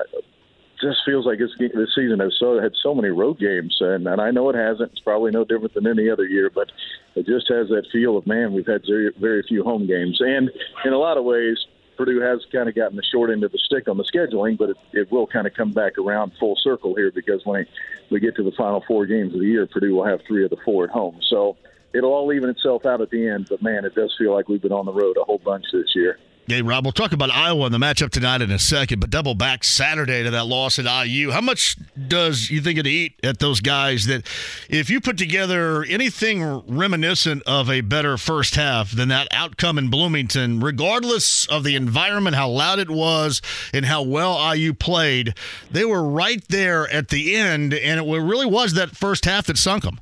just 0.82 1.00
feels 1.06 1.26
like 1.26 1.40
this 1.40 1.52
this 1.58 1.94
season 1.96 2.20
has 2.20 2.36
so 2.40 2.60
had 2.60 2.74
so 2.82 2.94
many 2.96 3.10
road 3.10 3.40
games, 3.40 3.78
and 3.80 4.08
and 4.08 4.22
I 4.22 4.32
know 4.32 4.50
it 4.50 4.56
hasn't. 4.56 4.92
It's 4.92 5.02
probably 5.02 5.32
no 5.32 5.44
different 5.44 5.74
than 5.74 5.88
any 5.88 6.10
other 6.10 6.26
year, 6.26 6.50
but 6.50 6.72
it 7.16 7.26
just 7.26 7.48
has 7.50 7.68
that 7.70 7.88
feel 7.92 8.18
of 8.18 8.26
man, 8.28 8.54
we've 8.54 8.68
had 8.68 8.84
very 8.88 9.12
very 9.20 9.44
few 9.48 9.64
home 9.64 9.88
games, 9.88 10.20
and 10.20 10.50
in 10.86 10.94
a 10.94 10.98
lot 10.98 11.18
of 11.18 11.24
ways, 11.24 11.58
Purdue 12.00 12.22
has 12.22 12.40
kind 12.50 12.70
of 12.70 12.76
gotten 12.76 12.96
the 12.96 13.04
short 13.04 13.30
end 13.30 13.44
of 13.44 13.52
the 13.52 13.58
stick 13.58 13.90
on 13.90 13.98
the 13.98 14.06
scheduling, 14.06 14.58
but 14.58 14.70
it, 14.70 14.78
it 14.94 15.12
will 15.12 15.28
kind 15.28 15.46
of 15.46 15.54
come 15.54 15.74
back 15.74 15.98
around 15.98 16.32
full 16.40 16.56
circle 16.56 16.96
here 16.96 17.12
because 17.14 17.42
when 17.44 17.66
we 18.10 18.22
get 18.22 18.38
to 18.38 18.44
the 18.44 18.54
final 18.54 18.82
four 18.88 19.06
games 19.06 19.34
of 19.34 19.42
the 19.42 19.46
year, 19.46 19.68
Purdue 19.68 19.96
will 19.96 20.06
have 20.06 20.22
three 20.26 20.46
of 20.46 20.50
the 20.50 20.58
four 20.64 20.86
at 20.86 20.92
home. 20.92 21.20
So 21.30 21.58
it'll 21.94 22.14
all 22.14 22.32
even 22.32 22.50
itself 22.50 22.86
out 22.86 23.02
at 23.02 23.10
the 23.10 23.28
end. 23.28 23.48
But 23.50 23.62
man, 23.62 23.84
it 23.84 23.96
does 23.96 24.16
feel 24.18 24.34
like 24.34 24.48
we've 24.48 24.62
been 24.62 24.72
on 24.72 24.86
the 24.86 24.94
road 24.94 25.18
a 25.18 25.26
whole 25.26 25.42
bunch 25.44 25.66
this 25.74 25.94
year. 25.94 26.18
Hey, 26.52 26.64
Rob, 26.64 26.84
we'll 26.84 26.94
talk 26.94 27.12
about 27.12 27.30
Iowa 27.30 27.66
and 27.66 27.74
the 27.76 27.78
matchup 27.78 28.10
tonight 28.10 28.42
in 28.42 28.50
a 28.50 28.58
second, 28.58 29.00
but 29.00 29.12
double 29.12 29.36
back 29.36 29.64
Saturday 29.64 30.24
to 30.24 30.32
that 30.32 30.48
loss 30.48 30.80
at 30.80 31.06
IU. 31.06 31.30
How 31.30 31.42
much 31.42 31.78
does 32.08 32.50
you 32.50 32.60
think 32.60 32.80
it 32.80 32.88
eat 32.88 33.20
at 33.22 33.38
those 33.38 33.62
guys 33.62 34.08
that 34.08 34.26
if 34.68 34.90
you 34.90 35.00
put 35.00 35.16
together 35.16 35.84
anything 35.84 36.64
reminiscent 36.68 37.44
of 37.46 37.70
a 37.70 37.82
better 37.82 38.18
first 38.18 38.56
half 38.56 38.90
than 38.90 39.10
that 39.10 39.28
outcome 39.30 39.78
in 39.78 39.92
Bloomington, 39.92 40.60
regardless 40.60 41.46
of 41.46 41.64
the 41.64 41.76
environment, 41.76 42.36
how 42.36 42.50
loud 42.50 42.80
it 42.80 42.90
was, 42.90 43.44
and 43.72 43.86
how 43.86 44.02
well 44.02 44.56
IU 44.56 44.74
played, 44.74 45.36
they 45.70 45.86
were 45.86 46.04
right 46.04 46.44
there 46.48 46.92
at 46.92 47.10
the 47.10 47.36
end, 47.36 47.76
and 47.76 48.00
it 48.00 48.04
really 48.04 48.48
was 48.48 48.74
that 48.74 48.98
first 48.98 49.26
half 49.26 49.46
that 49.46 49.60
sunk 49.60 49.84
them. 49.84 50.00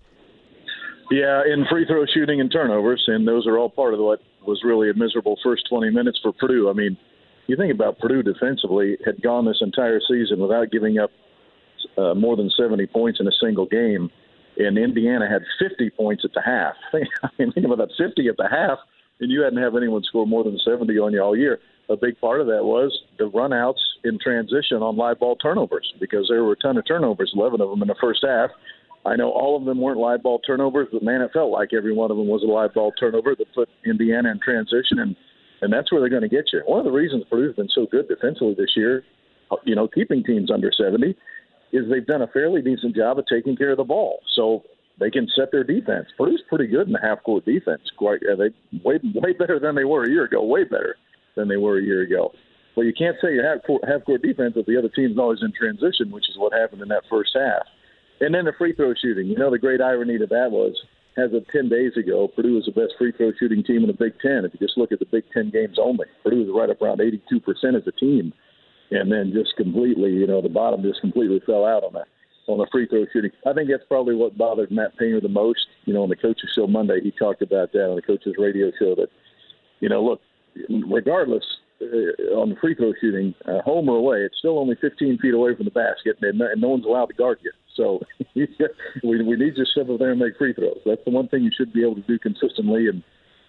Yeah, 1.12 1.44
in 1.46 1.66
free 1.70 1.86
throw 1.86 2.06
shooting 2.06 2.40
and 2.40 2.50
turnovers, 2.50 3.04
and 3.08 3.28
those 3.28 3.46
are 3.48 3.58
all 3.58 3.70
part 3.70 3.94
of 3.94 4.00
what 4.00 4.22
was 4.48 4.64
really 4.64 4.90
a 4.90 4.94
miserable 4.94 5.38
first 5.44 5.68
20 5.70 5.92
minutes 5.92 6.20
for 6.22 6.32
Purdue. 6.32 6.70
I 6.70 6.74
mean, 6.74 6.98
you 7.48 7.56
think 7.56 7.74
about 7.74 8.00
Purdue 8.00 8.24
defensively 8.24 8.98
had 9.06 9.22
gone 9.22 9.46
this 9.46 9.60
entire 9.62 10.02
season 10.08 10.40
without 10.40 10.72
giving 10.72 11.00
up 11.00 11.12
uh, 11.98 12.14
more 12.14 12.36
than 12.36 12.50
70 12.50 12.86
points 12.88 13.20
in 13.20 13.28
a 13.28 13.32
single 13.32 13.66
game, 13.66 14.10
and 14.58 14.78
Indiana 14.78 15.30
had 15.30 15.44
50 15.60 15.90
points 15.92 16.26
at 16.26 16.34
the 16.34 16.42
half. 16.42 16.76
I 17.24 17.30
mean, 17.38 17.52
think 17.52 17.66
about 17.66 17.78
that 17.78 17.92
50 17.98 18.28
at 18.28 18.38
the 18.38 18.48
half, 18.50 18.80
and 19.20 19.32
you 19.32 19.42
hadn't 19.42 19.62
have 19.62 19.76
anyone 19.76 20.04
score 20.04 20.28
more 20.28 20.44
than 20.44 20.60
70 20.64 20.98
on 21.00 21.14
you 21.14 21.22
all 21.22 21.36
year. 21.36 21.60
A 21.90 21.96
big 21.96 22.20
part 22.20 22.42
of 22.42 22.48
that 22.48 22.66
was 22.66 22.98
the 23.18 23.30
runouts 23.30 23.80
in 24.04 24.20
transition 24.20 24.84
on 24.84 24.98
live 24.98 25.20
ball 25.20 25.38
turnovers 25.38 25.94
because 26.00 26.28
there 26.28 26.44
were 26.44 26.52
a 26.52 26.58
ton 26.58 26.78
of 26.78 26.86
turnovers, 26.86 27.32
11 27.34 27.62
of 27.62 27.70
them 27.70 27.82
in 27.82 27.88
the 27.88 27.96
first 28.00 28.26
half. 28.28 28.50
I 29.06 29.16
know 29.16 29.32
all 29.32 29.56
of 29.58 29.66
them 29.66 29.80
weren't 29.80 30.00
live 30.00 30.24
ball 30.24 30.40
turnovers, 30.40 30.88
but 30.92 31.04
man, 31.04 31.22
it 31.22 31.32
felt 31.32 31.52
like 31.52 31.70
every 31.74 31.94
one 31.94 32.12
of 32.12 32.18
them 32.18 32.28
was 32.28 32.44
a 32.44 32.48
live 32.48 32.74
ball 32.74 32.92
turnover 33.00 33.36
that 33.36 33.54
put 33.56 33.70
Indiana 33.86 34.32
in 34.32 34.40
transition, 34.40 35.00
and 35.00 35.16
and 35.62 35.74
that's 35.74 35.92
where 35.92 36.02
they're 36.02 36.10
going 36.10 36.22
to 36.22 36.30
get 36.30 36.46
you. 36.54 36.62
One 36.66 36.80
of 36.80 36.86
the 36.86 36.92
reasons 36.92 37.24
Purdue's 37.30 37.56
been 37.56 37.70
so 37.74 37.88
good 37.90 38.08
defensively 38.08 38.54
this 38.56 38.76
year, 38.76 39.04
you 39.66 39.76
know, 39.76 39.88
keeping 39.88 40.24
teams 40.24 40.52
under 40.52 40.72
70, 40.72 41.16
is 41.74 41.86
they've 41.90 42.06
done 42.06 42.22
a 42.22 42.28
fairly 42.28 42.62
decent 42.62 42.96
job 42.96 43.18
of 43.18 43.26
taking 43.26 43.56
care 43.56 43.72
of 43.72 43.78
the 43.78 43.84
ball. 43.84 44.20
So 44.36 44.64
they 45.00 45.10
can 45.10 45.28
set 45.36 45.52
their 45.52 45.64
defense. 45.64 46.08
Purdue's 46.18 46.44
pretty 46.50 46.68
good 46.68 46.88
in 46.88 46.94
the 46.94 47.02
half 47.02 47.24
court 47.24 47.46
defense. 47.46 47.82
Quite, 47.98 48.22
uh, 48.32 48.36
they 48.36 48.50
way 48.84 49.00
way 49.16 49.34
better 49.34 49.60
than 49.60 49.76
they 49.76 49.84
were 49.84 50.04
a 50.04 50.10
year 50.10 50.26
ago. 50.26 50.44
Way 50.44 50.64
better 50.64 50.96
than 51.36 51.48
they 51.48 51.58
were 51.58 51.78
a 51.78 51.84
year 51.84 52.02
ago. 52.02 52.34
Well, 52.76 52.86
you 52.86 52.94
can't 52.94 53.16
say 53.22 53.34
you 53.34 53.44
have 53.44 53.62
half 53.88 54.06
court 54.06 54.22
defense 54.22 54.54
if 54.56 54.66
the 54.66 54.78
other 54.78 54.90
team's 54.90 55.18
always 55.18 55.40
in 55.42 55.52
transition, 55.52 56.12
which 56.12 56.30
is 56.30 56.38
what 56.38 56.54
happened 56.54 56.82
in 56.82 56.88
that 56.90 57.04
first 57.10 57.32
half. 57.34 57.66
And 58.20 58.34
then 58.34 58.46
the 58.46 58.54
free 58.58 58.74
throw 58.74 58.94
shooting. 58.94 59.28
You 59.28 59.38
know, 59.38 59.52
the 59.52 59.60
great 59.60 59.82
irony 59.82 60.18
to 60.18 60.26
that 60.28 60.52
was, 60.52 60.76
as 61.18 61.34
of 61.34 61.48
10 61.48 61.70
days 61.70 61.98
ago, 61.98 62.28
Purdue 62.28 62.56
was 62.56 62.66
the 62.66 62.72
best 62.72 62.94
free 62.98 63.12
throw 63.12 63.32
shooting 63.40 63.64
team 63.64 63.82
in 63.82 63.88
the 63.88 63.94
Big 63.94 64.20
Ten. 64.20 64.46
If 64.46 64.54
you 64.54 64.60
just 64.60 64.78
look 64.78 64.92
at 64.92 65.00
the 65.00 65.06
Big 65.06 65.24
Ten 65.34 65.50
games 65.50 65.78
only, 65.80 66.06
Purdue 66.24 66.46
was 66.46 66.54
right 66.54 66.70
up 66.70 66.82
around 66.82 67.00
82% 67.00 67.42
as 67.76 67.88
a 67.88 67.92
team. 67.92 68.34
And 68.92 69.12
then 69.12 69.34
just 69.34 69.56
completely, 69.58 70.12
you 70.12 70.28
know, 70.28 70.42
the 70.42 70.50
bottom 70.50 70.82
just 70.82 71.02
completely 71.02 71.42
fell 71.46 71.66
out 71.66 71.84
on 71.84 71.94
the 71.94 72.04
on 72.48 72.58
the 72.58 72.68
free 72.72 72.88
throw 72.88 73.06
shooting. 73.12 73.32
I 73.46 73.52
think 73.52 73.70
that's 73.70 73.84
probably 73.90 74.16
what 74.16 74.38
bothered 74.38 74.72
Matt 74.72 74.98
Painter 74.98 75.20
the 75.20 75.28
most. 75.28 75.68
You 75.84 75.94
know, 75.94 76.04
on 76.04 76.10
the 76.10 76.16
coaches 76.16 76.50
show 76.56 76.66
Monday, 76.66 77.02
he 77.04 77.12
talked 77.12 77.42
about 77.42 77.74
that 77.74 77.90
on 77.90 77.98
the 77.98 78.02
coaches 78.02 78.36
radio 78.38 78.72
show 78.80 78.96
that, 78.96 79.10
you 79.82 79.90
know, 79.90 80.02
look, 80.02 80.22
regardless 80.90 81.44
uh, 81.82 82.40
on 82.40 82.50
the 82.50 82.56
free 82.62 82.74
throw 82.74 82.94
shooting, 83.02 83.36
uh, 83.46 83.62
home 83.64 83.90
or 83.90 83.98
away, 83.98 84.20
it's 84.20 84.38
still 84.38 84.58
only 84.58 84.76
15 84.80 85.18
feet 85.20 85.34
away 85.34 85.56
from 85.56 85.66
the 85.66 85.72
basket, 85.72 86.18
and 86.22 86.40
and 86.40 86.62
no 86.62 86.70
one's 86.70 86.86
allowed 86.86 87.08
to 87.08 87.14
guard 87.14 87.40
you. 87.44 87.52
So 87.78 88.02
we 88.36 88.48
we 89.04 89.36
need 89.38 89.56
to 89.56 89.66
sit 89.74 89.88
over 89.88 89.98
there 89.98 90.12
and 90.12 90.20
make 90.20 90.38
free 90.38 90.54
throws. 90.54 90.82
That's 90.86 91.04
the 91.06 91.12
one 91.12 91.28
thing 91.30 91.44
you 91.44 91.52
should 91.56 91.72
be 91.72 91.84
able 91.84 91.96
to 91.96 92.02
do 92.02 92.20
consistently, 92.20 92.88
and 92.88 93.04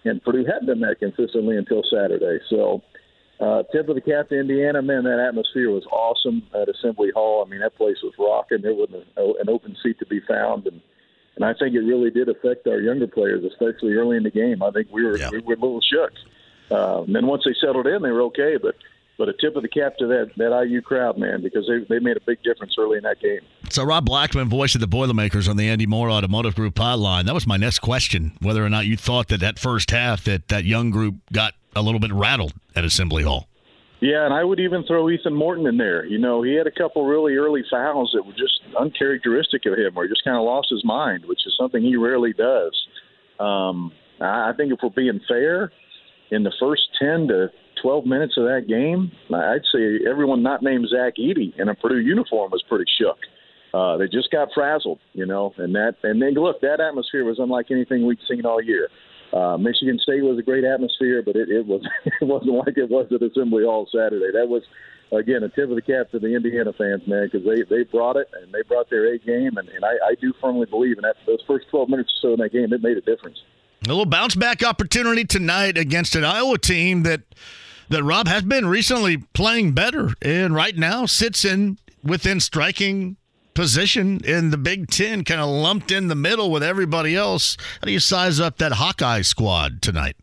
and 0.05 0.23
Purdue 0.23 0.45
hadn't 0.45 0.67
done 0.67 0.79
that 0.81 0.99
consistently 0.99 1.57
until 1.57 1.83
Saturday. 1.83 2.39
So. 2.49 2.81
Uh, 3.41 3.63
tip 3.71 3.87
of 3.87 3.95
the 3.95 4.01
cap 4.01 4.27
to 4.27 4.37
Indiana, 4.37 4.81
man. 4.81 5.05
That 5.05 5.25
atmosphere 5.25 5.71
was 5.71 5.85
awesome 5.93 6.43
at 6.53 6.67
Assembly 6.67 7.09
Hall. 7.15 7.41
I 7.41 7.49
mean, 7.49 7.61
that 7.61 7.73
place 7.77 7.95
was 8.03 8.11
rocking. 8.19 8.61
There 8.61 8.73
wasn't 8.73 9.05
an 9.15 9.47
open 9.47 9.77
seat 9.81 9.97
to 9.99 10.05
be 10.05 10.19
found, 10.27 10.67
and 10.67 10.81
and 11.37 11.45
I 11.45 11.53
think 11.53 11.73
it 11.73 11.79
really 11.79 12.09
did 12.11 12.27
affect 12.27 12.67
our 12.67 12.81
younger 12.81 13.07
players, 13.07 13.45
especially 13.45 13.93
early 13.93 14.17
in 14.17 14.23
the 14.23 14.29
game. 14.29 14.61
I 14.61 14.71
think 14.71 14.89
we 14.91 15.05
were 15.05 15.17
we 15.31 15.39
were 15.39 15.53
a 15.53 15.57
little 15.57 15.79
shook. 15.79 16.11
Uh, 16.69 17.03
and 17.03 17.15
then 17.15 17.27
once 17.27 17.43
they 17.45 17.55
settled 17.65 17.87
in, 17.87 18.01
they 18.01 18.11
were 18.11 18.23
okay. 18.23 18.57
But 18.61 18.75
but 19.19 19.27
a 19.27 19.33
tip 19.33 19.55
of 19.57 19.61
the 19.61 19.67
cap 19.67 19.97
to 19.97 20.07
that 20.07 20.31
that 20.37 20.65
IU 20.65 20.81
crowd, 20.81 21.17
man, 21.17 21.43
because 21.43 21.67
they 21.67 21.85
they 21.93 21.99
made 21.99 22.17
a 22.17 22.21
big 22.25 22.41
difference 22.41 22.75
early 22.79 22.97
in 22.97 23.03
that 23.03 23.19
game. 23.21 23.41
So 23.69 23.83
Rob 23.83 24.05
Blackman, 24.05 24.49
voice 24.49 24.73
of 24.73 24.81
the 24.81 24.87
Boilermakers 24.87 25.47
on 25.47 25.57
the 25.57 25.67
Andy 25.67 25.85
Moore 25.85 26.09
Automotive 26.09 26.55
Group 26.55 26.73
hotline. 26.75 27.25
That 27.25 27.35
was 27.35 27.45
my 27.45 27.57
next 27.57 27.79
question: 27.79 28.31
whether 28.41 28.65
or 28.65 28.69
not 28.69 28.87
you 28.87 28.97
thought 28.97 29.27
that 29.27 29.41
that 29.41 29.59
first 29.59 29.91
half 29.91 30.23
that 30.23 30.47
that 30.47 30.63
young 30.63 30.89
group 30.89 31.17
got 31.31 31.53
a 31.75 31.81
little 31.81 31.99
bit 31.99 32.13
rattled 32.13 32.53
at 32.75 32.85
Assembly 32.85 33.23
Hall. 33.23 33.47
Yeah, 33.99 34.23
and 34.23 34.33
I 34.33 34.45
would 34.45 34.61
even 34.61 34.85
throw 34.85 35.09
Ethan 35.09 35.35
Morton 35.35 35.67
in 35.67 35.75
there. 35.75 36.05
You 36.05 36.19
know, 36.19 36.41
he 36.41 36.55
had 36.55 36.67
a 36.67 36.71
couple 36.71 37.05
really 37.05 37.35
early 37.35 37.63
fouls 37.69 38.11
that 38.13 38.25
were 38.25 38.31
just 38.31 38.61
uncharacteristic 38.79 39.65
of 39.65 39.73
him, 39.73 39.93
where 39.93 40.07
he 40.07 40.09
just 40.09 40.23
kind 40.23 40.37
of 40.37 40.43
lost 40.43 40.69
his 40.71 40.85
mind, 40.85 41.25
which 41.25 41.45
is 41.45 41.53
something 41.59 41.83
he 41.83 41.97
rarely 41.97 42.31
does. 42.31 42.87
Um, 43.41 43.91
I 44.21 44.53
think 44.55 44.71
if 44.71 44.79
we're 44.81 44.89
being 44.89 45.19
fair, 45.27 45.73
in 46.31 46.43
the 46.43 46.53
first 46.59 46.83
10 46.99 47.27
to 47.27 47.51
12 47.81 48.05
minutes 48.05 48.35
of 48.37 48.45
that 48.45 48.67
game, 48.67 49.11
I'd 49.33 49.65
say 49.73 49.99
everyone 50.09 50.43
not 50.43 50.61
named 50.63 50.87
Zach 50.89 51.13
Edey 51.19 51.57
in 51.59 51.69
a 51.69 51.75
Purdue 51.75 51.99
uniform 51.99 52.51
was 52.51 52.63
pretty 52.67 52.85
shook. 52.99 53.17
Uh, 53.73 53.97
they 53.97 54.07
just 54.07 54.31
got 54.31 54.49
frazzled, 54.53 54.99
you 55.13 55.25
know, 55.25 55.53
and 55.57 55.75
that 55.75 55.95
and 56.03 56.21
then 56.21 56.33
look, 56.33 56.61
that 56.61 56.79
atmosphere 56.79 57.23
was 57.23 57.37
unlike 57.39 57.67
anything 57.69 58.05
we'd 58.05 58.17
seen 58.27 58.45
all 58.45 58.61
year. 58.61 58.89
Uh, 59.31 59.57
Michigan 59.57 59.99
State 60.01 60.23
was 60.23 60.39
a 60.39 60.41
great 60.41 60.63
atmosphere, 60.63 61.21
but 61.23 61.35
it, 61.35 61.49
it 61.49 61.65
was 61.65 61.81
it 62.05 62.25
wasn't 62.25 62.55
like 62.55 62.77
it 62.77 62.89
was 62.89 63.05
at 63.13 63.21
Assembly 63.21 63.63
Hall 63.63 63.87
Saturday. 63.91 64.31
That 64.33 64.49
was 64.49 64.63
again 65.11 65.43
a 65.43 65.49
tip 65.49 65.69
of 65.69 65.75
the 65.75 65.83
cap 65.83 66.09
to 66.11 66.19
the 66.19 66.35
Indiana 66.35 66.73
fans, 66.73 67.03
man, 67.05 67.29
because 67.31 67.45
they 67.45 67.61
they 67.69 67.83
brought 67.83 68.15
it 68.15 68.27
and 68.41 68.51
they 68.51 68.63
brought 68.63 68.89
their 68.89 69.13
A 69.13 69.19
game, 69.19 69.57
and, 69.57 69.69
and 69.69 69.85
I, 69.85 69.93
I 70.09 70.15
do 70.19 70.33
firmly 70.41 70.65
believe 70.65 70.97
in 70.97 71.03
that. 71.03 71.17
Those 71.27 71.43
first 71.45 71.67
12 71.69 71.89
minutes 71.89 72.11
or 72.23 72.29
so 72.29 72.33
in 72.33 72.39
that 72.39 72.51
game, 72.51 72.73
it 72.73 72.81
made 72.81 72.97
a 72.97 73.01
difference. 73.01 73.37
A 73.85 73.87
little 73.87 74.05
bounce 74.05 74.35
back 74.35 74.63
opportunity 74.63 75.23
tonight 75.23 75.77
against 75.77 76.15
an 76.15 76.25
Iowa 76.25 76.57
team 76.57 77.03
that 77.03 77.21
that 77.89 78.03
Rob 78.03 78.27
has 78.27 78.43
been 78.43 78.67
recently 78.67 79.17
playing 79.33 79.73
better 79.73 80.13
and 80.21 80.53
right 80.55 80.75
now 80.75 81.05
sits 81.05 81.43
in 81.43 81.77
within 82.03 82.39
striking 82.39 83.17
position 83.53 84.21
in 84.23 84.51
the 84.51 84.57
Big 84.57 84.89
Ten, 84.89 85.23
kind 85.23 85.41
of 85.41 85.49
lumped 85.49 85.91
in 85.91 86.07
the 86.07 86.15
middle 86.15 86.51
with 86.51 86.63
everybody 86.63 87.15
else. 87.15 87.57
How 87.81 87.87
do 87.87 87.91
you 87.91 87.99
size 87.99 88.39
up 88.39 88.57
that 88.57 88.73
Hawkeye 88.73 89.21
squad 89.21 89.81
tonight? 89.81 90.15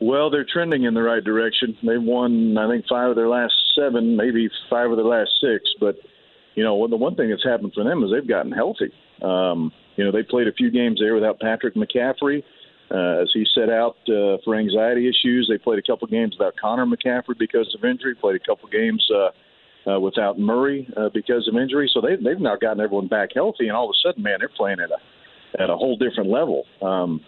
Well, 0.00 0.30
they're 0.30 0.46
trending 0.50 0.84
in 0.84 0.94
the 0.94 1.02
right 1.02 1.24
direction. 1.24 1.76
They've 1.82 2.02
won, 2.02 2.56
I 2.56 2.68
think, 2.68 2.84
five 2.88 3.10
of 3.10 3.16
their 3.16 3.28
last 3.28 3.54
seven, 3.74 4.16
maybe 4.16 4.48
five 4.70 4.90
of 4.90 4.96
their 4.96 5.06
last 5.06 5.30
six. 5.40 5.64
But 5.80 5.96
you 6.54 6.64
know, 6.64 6.88
the 6.88 6.96
one 6.96 7.14
thing 7.14 7.30
that's 7.30 7.44
happened 7.44 7.72
for 7.74 7.84
them 7.84 8.02
is 8.02 8.10
they've 8.12 8.28
gotten 8.28 8.52
healthy. 8.52 8.92
Um, 9.22 9.72
you 9.96 10.04
know, 10.04 10.12
they 10.12 10.22
played 10.22 10.48
a 10.48 10.52
few 10.52 10.70
games 10.70 11.00
there 11.00 11.14
without 11.14 11.40
Patrick 11.40 11.74
McCaffery. 11.74 12.42
Uh, 12.90 13.22
as 13.22 13.30
he 13.34 13.44
set 13.54 13.68
out 13.68 13.96
uh, 14.08 14.38
for 14.44 14.54
anxiety 14.56 15.08
issues, 15.08 15.46
they 15.50 15.58
played 15.58 15.78
a 15.78 15.82
couple 15.82 16.08
games 16.08 16.34
without 16.38 16.54
Connor 16.56 16.86
McCaffery 16.86 17.38
because 17.38 17.74
of 17.76 17.84
injury. 17.84 18.14
Played 18.14 18.36
a 18.36 18.46
couple 18.46 18.68
games 18.70 19.06
uh, 19.14 19.90
uh, 19.90 20.00
without 20.00 20.38
Murray 20.38 20.88
uh, 20.96 21.10
because 21.12 21.46
of 21.48 21.56
injury. 21.56 21.90
So 21.92 22.00
they've 22.00 22.22
they've 22.22 22.40
now 22.40 22.56
gotten 22.56 22.80
everyone 22.80 23.08
back 23.08 23.30
healthy, 23.34 23.68
and 23.68 23.76
all 23.76 23.90
of 23.90 23.94
a 23.94 24.08
sudden, 24.08 24.22
man, 24.22 24.38
they're 24.40 24.48
playing 24.48 24.78
at 24.80 24.90
a 24.90 25.62
at 25.62 25.68
a 25.68 25.76
whole 25.76 25.96
different 25.96 26.30
level. 26.30 26.64
Um, 26.80 27.20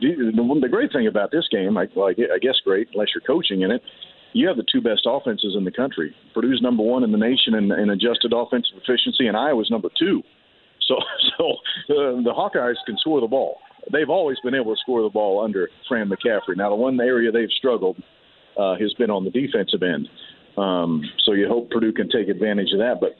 the, 0.00 0.68
great 0.70 0.92
thing 0.92 1.08
about 1.08 1.32
this 1.32 1.48
game, 1.50 1.76
I 1.76 1.86
guess 1.86 2.54
great, 2.64 2.88
unless 2.94 3.08
you're 3.14 3.26
coaching 3.26 3.62
in 3.62 3.72
it, 3.72 3.82
you 4.32 4.46
have 4.46 4.56
the 4.56 4.64
two 4.70 4.80
best 4.80 5.02
offenses 5.06 5.54
in 5.56 5.64
the 5.64 5.72
country. 5.72 6.14
Purdue's 6.34 6.60
number 6.62 6.82
one 6.82 7.02
in 7.02 7.10
the 7.10 7.18
nation 7.18 7.54
in, 7.54 7.72
in 7.72 7.90
adjusted 7.90 8.32
offensive 8.32 8.76
efficiency, 8.76 9.26
and 9.26 9.36
Iowa's 9.36 9.70
number 9.70 9.88
two. 9.98 10.22
So, 10.86 10.96
so 11.38 11.50
uh, 11.90 12.22
the 12.22 12.32
Hawkeyes 12.32 12.76
can 12.86 12.96
score 12.98 13.20
the 13.20 13.26
ball 13.26 13.58
they've 13.90 14.10
always 14.10 14.38
been 14.44 14.54
able 14.54 14.74
to 14.74 14.80
score 14.80 15.02
the 15.02 15.08
ball 15.08 15.42
under 15.42 15.68
Fran 15.88 16.08
McCaffery. 16.08 16.56
Now, 16.56 16.70
the 16.70 16.76
one 16.76 17.00
area 17.00 17.32
they've 17.32 17.50
struggled 17.56 17.96
uh, 18.58 18.76
has 18.76 18.92
been 18.94 19.10
on 19.10 19.24
the 19.24 19.30
defensive 19.30 19.82
end. 19.82 20.08
Um, 20.56 21.02
so 21.24 21.32
you 21.32 21.48
hope 21.48 21.70
Purdue 21.70 21.92
can 21.92 22.08
take 22.10 22.28
advantage 22.28 22.72
of 22.72 22.78
that. 22.78 22.98
But 23.00 23.16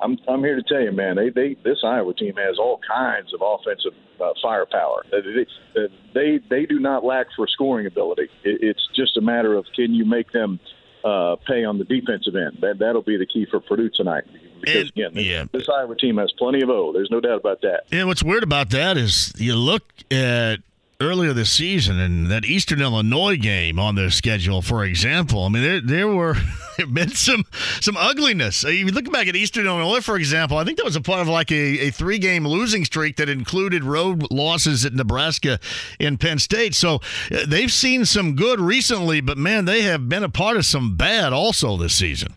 I'm 0.00 0.18
I'm 0.28 0.40
here 0.40 0.56
to 0.56 0.62
tell 0.62 0.80
you, 0.80 0.92
man, 0.92 1.16
they 1.16 1.30
they 1.30 1.56
this 1.64 1.78
Iowa 1.84 2.14
team 2.14 2.34
has 2.36 2.58
all 2.58 2.78
kinds 2.86 3.32
of 3.34 3.40
offensive 3.42 3.92
uh, 4.20 4.30
firepower. 4.42 5.04
They, 5.10 5.88
they 6.14 6.40
they 6.48 6.66
do 6.66 6.78
not 6.78 7.04
lack 7.04 7.26
for 7.34 7.46
scoring 7.48 7.86
ability. 7.86 8.28
It, 8.44 8.60
it's 8.62 8.88
just 8.94 9.16
a 9.16 9.20
matter 9.20 9.54
of 9.54 9.64
can 9.74 9.94
you 9.94 10.04
make 10.04 10.32
them 10.32 10.60
uh, 11.06 11.36
pay 11.46 11.64
on 11.64 11.78
the 11.78 11.84
defensive 11.84 12.34
end. 12.34 12.58
That 12.60 12.78
that'll 12.80 13.02
be 13.02 13.16
the 13.16 13.26
key 13.26 13.46
for 13.48 13.60
Purdue 13.60 13.90
tonight 13.90 14.24
because 14.60 14.82
and, 14.82 14.90
again, 14.90 15.14
this, 15.14 15.24
yeah. 15.24 15.44
this 15.52 15.68
Iowa 15.68 15.96
team 15.96 16.16
has 16.18 16.32
plenty 16.32 16.62
of 16.62 16.68
O. 16.68 16.92
There's 16.92 17.10
no 17.10 17.20
doubt 17.20 17.38
about 17.40 17.62
that. 17.62 17.84
And 17.92 18.08
what's 18.08 18.22
weird 18.22 18.42
about 18.42 18.70
that 18.70 18.96
is 18.96 19.32
you 19.36 19.54
look 19.54 19.84
at 20.10 20.56
earlier 21.00 21.32
this 21.32 21.50
season 21.50 21.98
and 21.98 22.26
that 22.28 22.44
Eastern 22.44 22.80
Illinois 22.80 23.36
game 23.36 23.78
on 23.78 23.94
their 23.94 24.10
schedule, 24.10 24.62
for 24.62 24.84
example. 24.84 25.44
I 25.44 25.48
mean, 25.48 25.62
there, 25.62 25.80
there 25.80 26.08
were 26.08 26.34
there 26.76 26.86
been 26.86 27.10
some 27.10 27.44
some 27.80 27.96
ugliness. 27.96 28.64
Uh, 28.64 28.68
you 28.68 28.86
look 28.86 29.10
back 29.10 29.28
at 29.28 29.36
Eastern 29.36 29.66
Illinois, 29.66 30.00
for 30.00 30.16
example. 30.16 30.58
I 30.58 30.64
think 30.64 30.78
that 30.78 30.84
was 30.84 30.96
a 30.96 31.00
part 31.00 31.20
of 31.20 31.28
like 31.28 31.50
a, 31.50 31.88
a 31.88 31.90
three 31.90 32.18
game 32.18 32.46
losing 32.46 32.84
streak 32.84 33.16
that 33.16 33.28
included 33.28 33.84
road 33.84 34.30
losses 34.30 34.84
at 34.84 34.94
Nebraska 34.94 35.58
and 36.00 36.18
Penn 36.18 36.38
State. 36.38 36.74
So 36.74 36.96
uh, 37.30 37.46
they've 37.46 37.72
seen 37.72 38.04
some 38.04 38.34
good 38.34 38.60
recently, 38.60 39.20
but 39.20 39.38
man, 39.38 39.64
they 39.64 39.82
have 39.82 40.08
been 40.08 40.24
a 40.24 40.28
part 40.28 40.56
of 40.56 40.64
some 40.64 40.96
bad 40.96 41.32
also 41.32 41.76
this 41.76 41.94
season. 41.94 42.34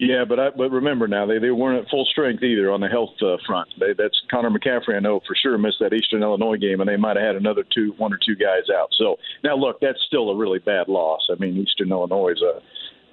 Yeah, 0.00 0.24
but 0.26 0.40
I, 0.40 0.48
but 0.48 0.70
remember 0.70 1.06
now 1.06 1.26
they, 1.26 1.38
they 1.38 1.50
weren't 1.50 1.84
at 1.84 1.90
full 1.90 2.06
strength 2.06 2.42
either 2.42 2.72
on 2.72 2.80
the 2.80 2.88
health 2.88 3.10
uh, 3.20 3.36
front. 3.46 3.68
They, 3.78 3.92
that's 3.92 4.18
Connor 4.30 4.48
McCaffery. 4.48 4.96
I 4.96 4.98
know 4.98 5.20
for 5.26 5.36
sure 5.36 5.58
missed 5.58 5.76
that 5.80 5.92
Eastern 5.92 6.22
Illinois 6.22 6.56
game, 6.56 6.80
and 6.80 6.88
they 6.88 6.96
might 6.96 7.16
have 7.16 7.26
had 7.26 7.36
another 7.36 7.64
two, 7.74 7.92
one 7.98 8.10
or 8.10 8.18
two 8.24 8.34
guys 8.34 8.64
out. 8.74 8.88
So 8.96 9.18
now 9.44 9.56
look, 9.56 9.78
that's 9.78 9.98
still 10.06 10.30
a 10.30 10.36
really 10.36 10.58
bad 10.58 10.88
loss. 10.88 11.20
I 11.30 11.34
mean, 11.38 11.58
Eastern 11.58 11.90
Illinois 11.90 12.30
is 12.32 12.40
a 12.42 12.62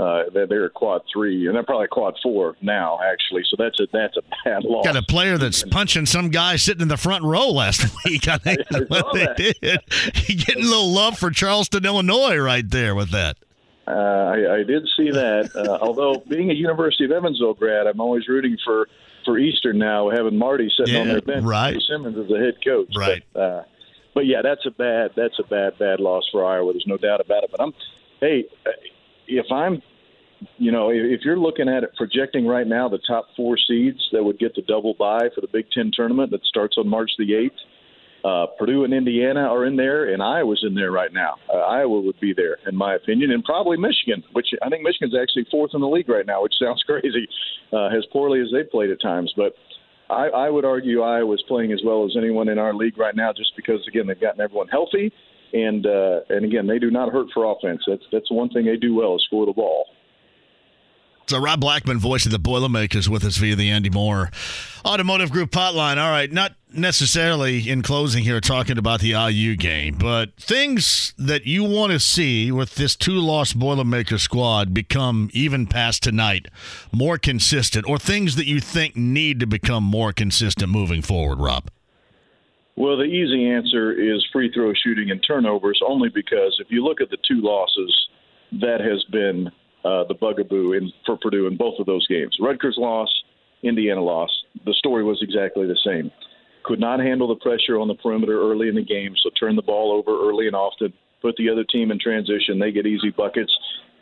uh, 0.02 0.26
they're, 0.32 0.48
they're 0.48 0.66
a 0.66 0.70
quad 0.70 1.02
three, 1.12 1.48
and 1.48 1.56
they're 1.56 1.64
probably 1.64 1.88
quad 1.88 2.16
four 2.22 2.56
now, 2.62 3.00
actually. 3.04 3.42
So 3.50 3.58
that's 3.58 3.80
a 3.82 3.88
that's 3.92 4.16
a 4.16 4.22
bad 4.46 4.64
loss. 4.64 4.86
Got 4.86 4.96
a 4.96 5.02
player 5.02 5.38
that's 5.38 5.64
punching 5.64 6.06
some 6.06 6.30
guy 6.30 6.56
sitting 6.56 6.84
in 6.84 6.88
the 6.88 6.98
front 6.98 7.24
row 7.24 7.50
last 7.50 7.84
week. 8.06 8.30
I 8.30 8.38
think 8.38 8.60
I 8.74 8.80
what 8.88 9.14
they 9.14 9.26
that. 9.26 9.36
did. 9.36 9.58
Getting 10.46 10.64
a 10.64 10.68
little 10.68 10.92
love 10.92 11.18
for 11.18 11.32
Charleston, 11.32 11.84
Illinois, 11.84 12.38
right 12.38 12.70
there 12.70 12.96
with 12.96 13.12
that. 13.12 13.38
Uh, 13.88 13.92
I, 13.92 14.56
I 14.56 14.64
did 14.64 14.88
see 14.98 15.12
that. 15.12 15.56
Uh, 15.56 15.78
although 15.82 16.22
being 16.28 16.52
a 16.52 16.54
University 16.54 17.06
of 17.06 17.12
Evansville 17.12 17.54
grad, 17.54 17.88
I'm 17.88 18.02
always 18.02 18.28
rooting 18.28 18.58
for 18.64 18.88
for 19.24 19.38
Eastern 19.38 19.78
now, 19.78 20.10
having 20.10 20.38
Marty 20.38 20.72
sitting 20.78 20.96
yeah, 20.96 21.02
on 21.02 21.08
their 21.08 21.22
bench. 21.22 21.44
Right. 21.44 21.78
Simmons 21.82 22.18
as 22.18 22.28
the 22.30 22.38
head 22.38 22.56
coach. 22.64 22.90
Right. 22.96 23.24
But, 23.34 23.40
uh, 23.40 23.64
but 24.14 24.26
yeah, 24.26 24.42
that's 24.42 24.66
a 24.66 24.72
bad 24.72 25.12
that's 25.16 25.38
a 25.40 25.44
bad 25.44 25.78
bad 25.78 26.00
loss 26.00 26.28
for 26.32 26.46
Iowa. 26.46 26.74
There's 26.74 26.88
no 26.88 26.98
doubt 26.98 27.22
about 27.22 27.44
it. 27.44 27.52
But 27.52 27.62
I'm 27.62 27.74
hey, 28.20 28.46
if 29.28 29.52
I'm 29.52 29.82
you 30.58 30.72
know, 30.72 30.90
if 30.92 31.22
you're 31.22 31.38
looking 31.38 31.70
at 31.70 31.84
it 31.84 31.96
projecting 31.96 32.46
right 32.46 32.68
now 32.68 32.90
the 32.90 33.00
top 33.00 33.28
four 33.36 33.58
seeds 33.58 34.08
that 34.12 34.24
would 34.24 34.40
get 34.40 34.56
the 34.56 34.62
double 34.62 34.94
bye 34.94 35.30
for 35.34 35.42
the 35.42 35.48
Big 35.48 35.70
Ten 35.72 35.92
tournament 35.94 36.32
that 36.32 36.44
starts 36.46 36.78
on 36.78 36.88
March 36.88 37.12
the 37.18 37.34
eighth, 37.36 37.56
uh, 38.26 38.48
Purdue 38.58 38.84
and 38.84 38.94
Indiana 38.94 39.42
are 39.42 39.66
in 39.66 39.76
there, 39.76 40.12
and 40.12 40.22
Iowa's 40.22 40.64
in 40.68 40.76
there 40.76 40.92
right 40.92 41.14
now. 41.14 41.36
Uh, 41.54 41.58
Iowa 41.58 42.02
would 42.02 42.20
be 42.20 42.34
there, 42.34 42.58
in 42.68 42.76
my 42.76 42.96
opinion, 42.96 43.32
and 43.32 43.44
probably 43.44 43.78
Michigan, 43.78 44.24
which 44.34 44.48
I 44.62 44.70
think 44.70 44.84
Michigan's 44.84 45.16
actually 45.16 45.46
fourth 45.52 45.72
in 45.74 45.82
the 45.82 45.88
league 45.88 46.10
right 46.10 46.26
now, 46.26 46.44
which 46.44 46.54
sounds 46.62 46.84
crazy, 46.84 47.28
uh, 47.72 47.88
as 47.88 48.06
poorly 48.12 48.42
as 48.42 48.48
they've 48.52 48.70
played 48.70 48.90
at 48.90 49.02
times. 49.02 49.34
But 49.36 49.54
I, 50.10 50.28
I 50.28 50.50
would 50.50 50.66
argue 50.66 51.02
Iowa's 51.02 51.44
playing 51.48 51.72
as 51.72 51.82
well 51.86 52.06
as 52.06 52.16
anyone 52.18 52.50
in 52.50 52.58
our 52.58 52.74
league 52.74 52.98
right 52.98 53.16
now, 53.16 53.34
just 53.34 53.56
because 53.56 53.80
again 53.88 54.08
they've 54.08 54.20
gotten 54.20 54.42
everyone 54.42 54.68
healthy, 54.68 55.12
and 55.54 55.86
uh, 55.86 56.22
and 56.30 56.46
again 56.46 56.68
they 56.68 56.80
do 56.80 56.92
not 56.92 57.12
hurt 57.12 57.28
for 57.34 57.52
offense. 57.52 57.82
That's 57.88 58.04
that's 58.12 58.32
one 58.32 58.50
thing 58.50 58.66
they 58.66 58.78
do 58.78 58.96
well 58.96 59.16
is 59.16 59.24
score 59.26 59.46
the 59.46 59.54
ball. 59.54 59.86
So 61.30 61.38
Rob 61.38 61.60
Blackman, 61.60 62.00
voice 62.00 62.26
of 62.26 62.32
the 62.32 62.40
Boilermakers, 62.40 63.10
with 63.10 63.26
us 63.26 63.36
via 63.36 63.54
the 63.54 63.70
Andy 63.70 63.90
Moore 63.90 64.32
Automotive 64.86 65.30
Group 65.30 65.52
hotline. 65.52 65.98
All 66.02 66.10
right, 66.10 66.32
not 66.32 66.54
necessarily 66.72 67.70
in 67.70 67.82
closing 67.82 68.24
here 68.24 68.40
talking 68.40 68.78
about 68.78 69.02
the 69.02 69.10
IU 69.10 69.58
game, 69.58 69.98
but 70.00 70.34
things 70.38 71.14
that 71.18 71.46
you 71.46 71.66
want 71.66 71.92
to 71.92 72.00
see 72.00 72.50
with 72.50 72.76
this 72.76 72.96
two-loss 72.96 73.52
Boilermaker 73.52 74.18
squad 74.18 74.74
become 74.74 75.30
even 75.34 75.68
past 75.68 76.02
tonight 76.02 76.48
more 76.94 77.18
consistent, 77.18 77.90
or 77.90 77.98
things 78.00 78.38
that 78.38 78.46
you 78.46 78.62
think 78.62 78.96
need 78.96 79.42
to 79.42 79.46
become 79.46 79.84
more 79.84 80.14
consistent 80.14 80.72
moving 80.72 81.02
forward, 81.02 81.40
Rob. 81.40 81.70
Well, 82.78 82.96
the 82.96 83.04
easy 83.04 83.50
answer 83.50 83.92
is 83.92 84.26
free 84.32 84.50
throw 84.54 84.72
shooting 84.82 85.12
and 85.12 85.22
turnovers, 85.28 85.82
only 85.86 86.08
because 86.08 86.56
if 86.62 86.68
you 86.70 86.86
look 86.86 87.02
at 87.02 87.10
the 87.10 87.18
two 87.28 87.42
losses, 87.42 88.08
that 88.62 88.80
has 88.80 89.04
been 89.12 89.52
uh, 89.88 90.04
the 90.08 90.16
bugaboo 90.16 90.74
in, 90.74 90.92
for 91.06 91.18
Purdue 91.18 91.48
in 91.48 91.56
both 91.56 91.80
of 91.80 91.86
those 91.86 92.06
games. 92.08 92.36
Rutgers 92.42 92.76
loss, 92.78 93.10
Indiana 93.64 94.04
loss. 94.04 94.30
the 94.66 94.74
story 94.74 95.04
was 95.04 95.20
exactly 95.22 95.66
the 95.66 95.80
same. 95.86 96.12
Could 96.64 96.80
not 96.80 97.00
handle 97.00 97.28
the 97.28 97.36
pressure 97.36 97.80
on 97.80 97.88
the 97.88 97.96
perimeter 97.96 98.40
early 98.42 98.68
in 98.68 98.76
the 98.76 98.84
game, 98.84 99.16
so 99.24 99.30
turn 99.40 99.56
the 99.56 99.62
ball 99.62 99.92
over 99.92 100.30
early 100.30 100.48
and 100.48 100.56
often, 100.56 100.92
put 101.22 101.36
the 101.38 101.50
other 101.50 101.64
team 101.64 101.92
in 101.92 102.00
transition, 102.00 102.60
they 102.60 102.72
get 102.72 102.86
easy 102.86 103.12
buckets, 103.12 103.54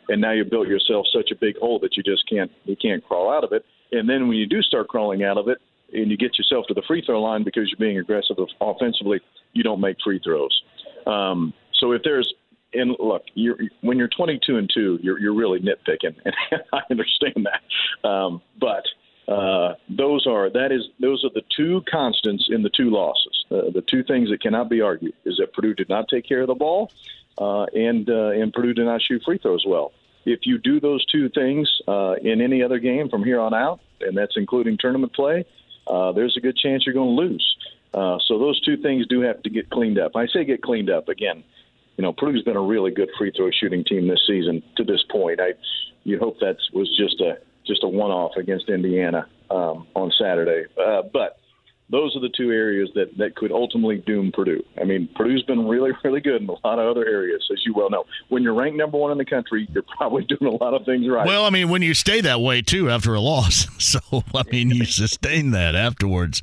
and 0.08 0.20
now 0.20 0.32
you've 0.32 0.50
built 0.50 0.66
yourself 0.66 1.06
such 1.14 1.30
a 1.30 1.36
big 1.36 1.56
hole 1.58 1.78
that 1.80 1.96
you 1.96 2.02
just 2.02 2.28
can't 2.28 2.50
you 2.64 2.76
can't 2.76 3.04
crawl 3.04 3.32
out 3.32 3.44
of 3.44 3.52
it. 3.52 3.64
And 3.92 4.08
then 4.08 4.26
when 4.28 4.36
you 4.36 4.46
do 4.46 4.62
start 4.62 4.88
crawling 4.88 5.22
out 5.22 5.38
of 5.38 5.48
it, 5.48 5.58
and 5.92 6.10
you 6.10 6.16
get 6.16 6.36
yourself 6.36 6.66
to 6.66 6.74
the 6.74 6.82
free 6.88 7.02
throw 7.06 7.22
line 7.22 7.44
because 7.44 7.70
you're 7.70 7.84
being 7.86 7.98
aggressive 7.98 8.36
offensively, 8.60 9.20
you 9.52 9.62
don't 9.62 9.80
make 9.80 9.96
free 10.02 10.20
throws. 10.24 10.62
Um, 11.06 11.54
so 11.78 11.92
if 11.92 12.02
there's 12.02 12.32
and 12.76 12.96
look, 12.98 13.24
you're, 13.34 13.58
when 13.80 13.98
you're 13.98 14.08
22 14.08 14.56
and 14.56 14.70
two, 14.72 14.98
you're 15.02 15.18
you're 15.18 15.34
really 15.34 15.60
nitpicking, 15.60 16.16
and 16.24 16.62
I 16.72 16.80
understand 16.90 17.46
that. 17.46 18.08
Um, 18.08 18.42
but 18.58 18.84
uh, 19.28 19.74
those 19.88 20.26
are 20.26 20.50
that 20.50 20.70
is 20.70 20.82
those 21.00 21.24
are 21.24 21.30
the 21.30 21.42
two 21.56 21.82
constants 21.90 22.48
in 22.48 22.62
the 22.62 22.70
two 22.70 22.90
losses. 22.90 23.44
Uh, 23.50 23.70
the 23.72 23.82
two 23.82 24.04
things 24.04 24.30
that 24.30 24.40
cannot 24.40 24.68
be 24.68 24.80
argued 24.80 25.14
is 25.24 25.38
that 25.38 25.52
Purdue 25.52 25.74
did 25.74 25.88
not 25.88 26.08
take 26.08 26.26
care 26.26 26.42
of 26.42 26.46
the 26.46 26.54
ball, 26.54 26.92
uh, 27.38 27.64
and 27.64 28.08
uh, 28.08 28.30
and 28.30 28.52
Purdue 28.52 28.74
did 28.74 28.86
not 28.86 29.02
shoot 29.02 29.22
free 29.24 29.38
throws 29.38 29.64
well. 29.66 29.92
If 30.24 30.40
you 30.44 30.58
do 30.58 30.80
those 30.80 31.04
two 31.06 31.28
things 31.28 31.68
uh, 31.88 32.14
in 32.22 32.40
any 32.40 32.62
other 32.62 32.78
game 32.78 33.08
from 33.08 33.24
here 33.24 33.40
on 33.40 33.54
out, 33.54 33.80
and 34.00 34.16
that's 34.16 34.36
including 34.36 34.76
tournament 34.78 35.12
play, 35.12 35.44
uh, 35.86 36.12
there's 36.12 36.36
a 36.36 36.40
good 36.40 36.56
chance 36.56 36.84
you're 36.84 36.94
going 36.94 37.16
to 37.16 37.22
lose. 37.22 37.56
So 38.28 38.38
those 38.38 38.60
two 38.60 38.76
things 38.76 39.06
do 39.06 39.22
have 39.22 39.42
to 39.44 39.50
get 39.50 39.70
cleaned 39.70 39.98
up. 39.98 40.16
I 40.16 40.26
say 40.26 40.44
get 40.44 40.60
cleaned 40.60 40.90
up 40.90 41.08
again. 41.08 41.44
You 41.96 42.02
know, 42.02 42.12
Purdue's 42.12 42.42
been 42.42 42.56
a 42.56 42.62
really 42.62 42.90
good 42.90 43.08
free 43.18 43.32
throw 43.34 43.50
shooting 43.50 43.84
team 43.84 44.08
this 44.08 44.20
season 44.26 44.62
to 44.76 44.84
this 44.84 45.02
point. 45.10 45.40
I 45.40 45.54
you 46.04 46.18
hope 46.18 46.38
that 46.40 46.56
was 46.72 46.88
just 46.96 47.20
a 47.20 47.38
just 47.66 47.82
a 47.82 47.88
one 47.88 48.10
off 48.10 48.36
against 48.36 48.68
Indiana 48.68 49.26
um, 49.50 49.86
on 49.94 50.12
Saturday. 50.18 50.66
Uh, 50.78 51.02
but 51.12 51.38
those 51.88 52.16
are 52.16 52.20
the 52.20 52.30
two 52.36 52.50
areas 52.50 52.90
that, 52.94 53.16
that 53.18 53.36
could 53.36 53.52
ultimately 53.52 53.98
doom 53.98 54.32
Purdue. 54.32 54.62
I 54.80 54.84
mean, 54.84 55.08
Purdue's 55.14 55.42
been 55.44 55.68
really, 55.68 55.92
really 56.04 56.20
good 56.20 56.42
in 56.42 56.48
a 56.48 56.52
lot 56.66 56.78
of 56.78 56.88
other 56.88 57.06
areas, 57.06 57.48
as 57.52 57.58
you 57.64 57.74
well 57.74 57.90
know. 57.90 58.04
When 58.28 58.42
you're 58.42 58.54
ranked 58.54 58.76
number 58.76 58.98
one 58.98 59.12
in 59.12 59.18
the 59.18 59.24
country, 59.24 59.68
you're 59.72 59.84
probably 59.96 60.24
doing 60.28 60.52
a 60.52 60.62
lot 60.62 60.74
of 60.74 60.84
things 60.84 61.08
right. 61.08 61.26
Well, 61.26 61.44
I 61.44 61.50
mean, 61.50 61.68
when 61.68 61.82
you 61.82 61.94
stay 61.94 62.20
that 62.22 62.40
way, 62.40 62.62
too, 62.62 62.90
after 62.90 63.14
a 63.14 63.20
loss. 63.20 63.66
So, 63.86 64.00
I 64.34 64.42
mean, 64.50 64.70
you 64.70 64.84
sustain 64.84 65.52
that 65.52 65.76
afterwards. 65.76 66.42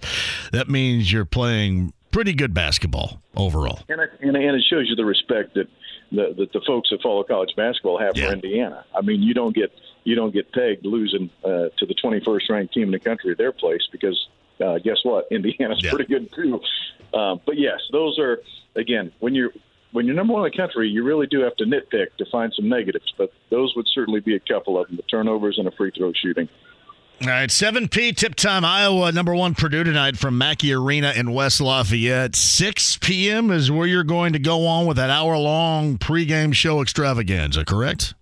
That 0.53 0.69
means 0.69 1.11
you're 1.11 1.25
playing 1.25 1.91
pretty 2.13 2.34
good 2.34 2.54
basketball 2.54 3.21
overall. 3.36 3.80
And 3.89 3.99
it, 3.99 4.12
and, 4.21 4.38
it 4.38 4.63
shows 4.69 4.88
you 4.88 4.95
the 4.95 5.04
respect 5.04 5.56
that 5.56 5.67
the, 6.12 6.34
that 6.38 6.54
the 6.54 6.62
folks 6.65 6.89
that 6.91 7.02
follow 7.02 7.23
college 7.23 7.54
basketball 7.58 7.99
have 7.99 8.15
yeah. 8.15 8.28
for 8.28 8.34
Indiana. 8.34 8.86
I 8.95 9.02
mean, 9.02 9.21
you 9.21 9.34
don't 9.34 9.54
get 9.54 9.71
you 10.06 10.15
don't 10.15 10.34
get 10.34 10.52
pegged 10.52 10.86
losing 10.86 11.30
uh, 11.43 11.69
to 11.78 11.86
the 11.86 11.95
21st 11.95 12.49
ranked 12.49 12.73
team 12.73 12.84
in 12.84 12.91
the 12.91 12.99
country 12.99 13.32
at 13.32 13.38
their 13.38 13.52
place 13.52 13.82
because 13.91 14.28
uh, 14.63 14.78
guess 14.80 14.99
what? 15.04 15.28
Indiana's 15.32 15.84
yeah. 15.84 15.89
pretty 15.89 16.06
good 16.06 16.32
too. 16.34 16.62
Uh, 17.13 17.36
but 17.45 17.58
yes, 17.58 17.80
those 17.91 18.19
are 18.19 18.39
again 18.76 19.12
when 19.19 19.36
you're 19.36 19.52
when 19.91 20.08
you're 20.08 20.15
number 20.15 20.34
one 20.34 20.45
in 20.45 20.52
the 20.52 20.58
country, 20.58 20.89
you 20.89 21.04
really 21.04 21.28
do 21.28 21.41
have 21.41 21.56
to 21.58 21.65
nitpick 21.65 22.15
to 22.17 22.26
find 22.32 22.52
some 22.56 22.67
negatives. 22.67 23.13
But 23.17 23.32
those 23.49 23.76
would 23.76 23.88
certainly 23.88 24.19
be 24.19 24.36
a 24.36 24.39
couple 24.39 24.80
of 24.80 24.88
them: 24.88 24.97
the 24.97 25.04
turnovers 25.04 25.58
and 25.58 25.67
a 25.67 25.71
free 25.71 25.91
throw 25.95 26.13
shooting. 26.13 26.49
All 27.23 27.29
right, 27.29 27.49
7P 27.49 28.17
tip 28.17 28.36
time, 28.36 28.65
Iowa, 28.65 29.13
number 29.13 29.33
one 29.33 29.55
Purdue 29.55 29.86
tonight 29.86 30.17
from 30.17 30.38
Mackey 30.38 30.73
Arena 30.73 31.13
in 31.15 31.33
West 31.33 31.62
Lafayette. 31.62 32.36
6 32.36 32.97
p.m. 32.97 33.49
is 33.49 33.71
where 33.71 33.88
you're 33.88 34.03
going 34.03 34.33
to 34.33 34.39
go 34.39 34.67
on 34.67 34.86
with 34.86 34.97
that 34.97 35.09
hour 35.09 35.38
long 35.38 35.97
pregame 35.97 36.53
show 36.53 36.81
extravaganza, 36.81 37.63
correct? 37.63 38.13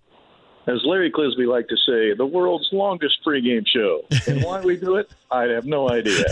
as 0.66 0.80
Larry 0.84 1.10
Clisby 1.10 1.46
liked 1.48 1.70
to 1.70 1.76
say, 1.76 2.14
the 2.14 2.26
world's 2.26 2.68
longest 2.72 3.18
pregame 3.26 3.66
show. 3.66 4.02
And 4.28 4.44
why 4.44 4.60
we 4.60 4.76
do 4.76 4.96
it, 4.96 5.10
I 5.30 5.44
have 5.44 5.66
no 5.66 5.90
idea. 5.90 6.24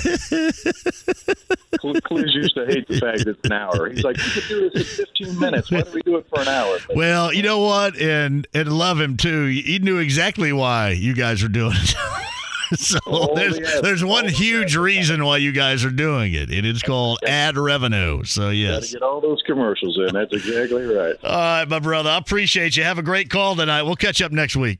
Cliz 2.04 2.34
used 2.34 2.54
to 2.54 2.66
hate 2.66 2.86
the 2.86 2.98
fact 3.00 3.18
that 3.24 3.28
it's 3.28 3.44
an 3.44 3.52
hour. 3.52 3.90
He's 3.90 4.04
like, 4.04 4.16
we 4.16 4.30
could 4.30 4.48
do 4.48 4.70
this 4.70 4.98
in 4.98 5.06
15 5.06 5.38
minutes. 5.38 5.70
Why 5.70 5.80
do 5.82 5.90
we 5.92 6.02
do 6.02 6.16
it 6.16 6.28
for 6.28 6.40
an 6.40 6.48
hour? 6.48 6.78
Well, 6.94 7.32
you 7.32 7.42
know 7.42 7.58
what? 7.60 8.00
And 8.00 8.46
and 8.54 8.72
love 8.72 9.00
him 9.00 9.16
too. 9.16 9.46
He 9.46 9.78
knew 9.80 9.98
exactly 9.98 10.52
why 10.52 10.90
you 10.90 11.14
guys 11.14 11.42
were 11.42 11.48
doing 11.48 11.74
it. 11.74 11.94
so 12.74 12.98
oh, 13.06 13.34
there's 13.34 13.58
yes. 13.58 13.80
there's 13.80 14.04
one 14.04 14.28
huge 14.28 14.76
reason 14.76 15.24
why 15.24 15.38
you 15.38 15.50
guys 15.50 15.84
are 15.84 15.90
doing 15.90 16.34
it. 16.34 16.52
It 16.52 16.64
is 16.64 16.82
called 16.82 17.18
ad 17.26 17.58
revenue. 17.58 18.22
So 18.22 18.50
yes, 18.50 18.92
get 18.92 19.02
all 19.02 19.20
those 19.20 19.42
commercials 19.44 19.98
in. 19.98 20.14
That's 20.14 20.32
exactly 20.32 20.84
right. 20.84 21.16
All 21.24 21.36
right, 21.36 21.68
my 21.68 21.80
brother. 21.80 22.10
I 22.10 22.18
appreciate 22.18 22.76
you. 22.76 22.84
Have 22.84 22.98
a 22.98 23.02
great 23.02 23.28
call 23.28 23.56
tonight. 23.56 23.82
We'll 23.82 23.96
catch 23.96 24.22
up 24.22 24.30
next 24.30 24.56
week. 24.56 24.78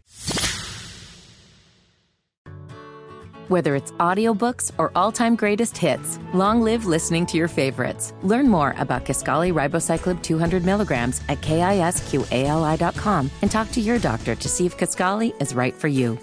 Whether 3.49 3.75
it's 3.75 3.91
audiobooks 3.93 4.71
or 4.79 4.93
all-time 4.95 5.35
greatest 5.35 5.77
hits, 5.77 6.21
long 6.33 6.63
live 6.63 6.87
listening 6.87 7.27
to 7.27 7.37
your 7.37 7.49
favorites. 7.49 8.13
Learn 8.23 8.49
more 8.49 8.77
about 8.79 9.05
Kisqali 9.05 9.53
Ribociclib 9.53 10.23
200 10.23 10.65
milligrams 10.65 11.21
at 11.29 11.41
kisqali.com 11.41 13.31
and 13.43 13.51
talk 13.51 13.73
to 13.73 13.81
your 13.81 13.99
doctor 13.99 14.37
to 14.37 14.49
see 14.49 14.67
if 14.67 14.79
Kisqali 14.79 15.35
is 15.43 15.53
right 15.53 15.75
for 15.75 15.89
you 15.89 16.17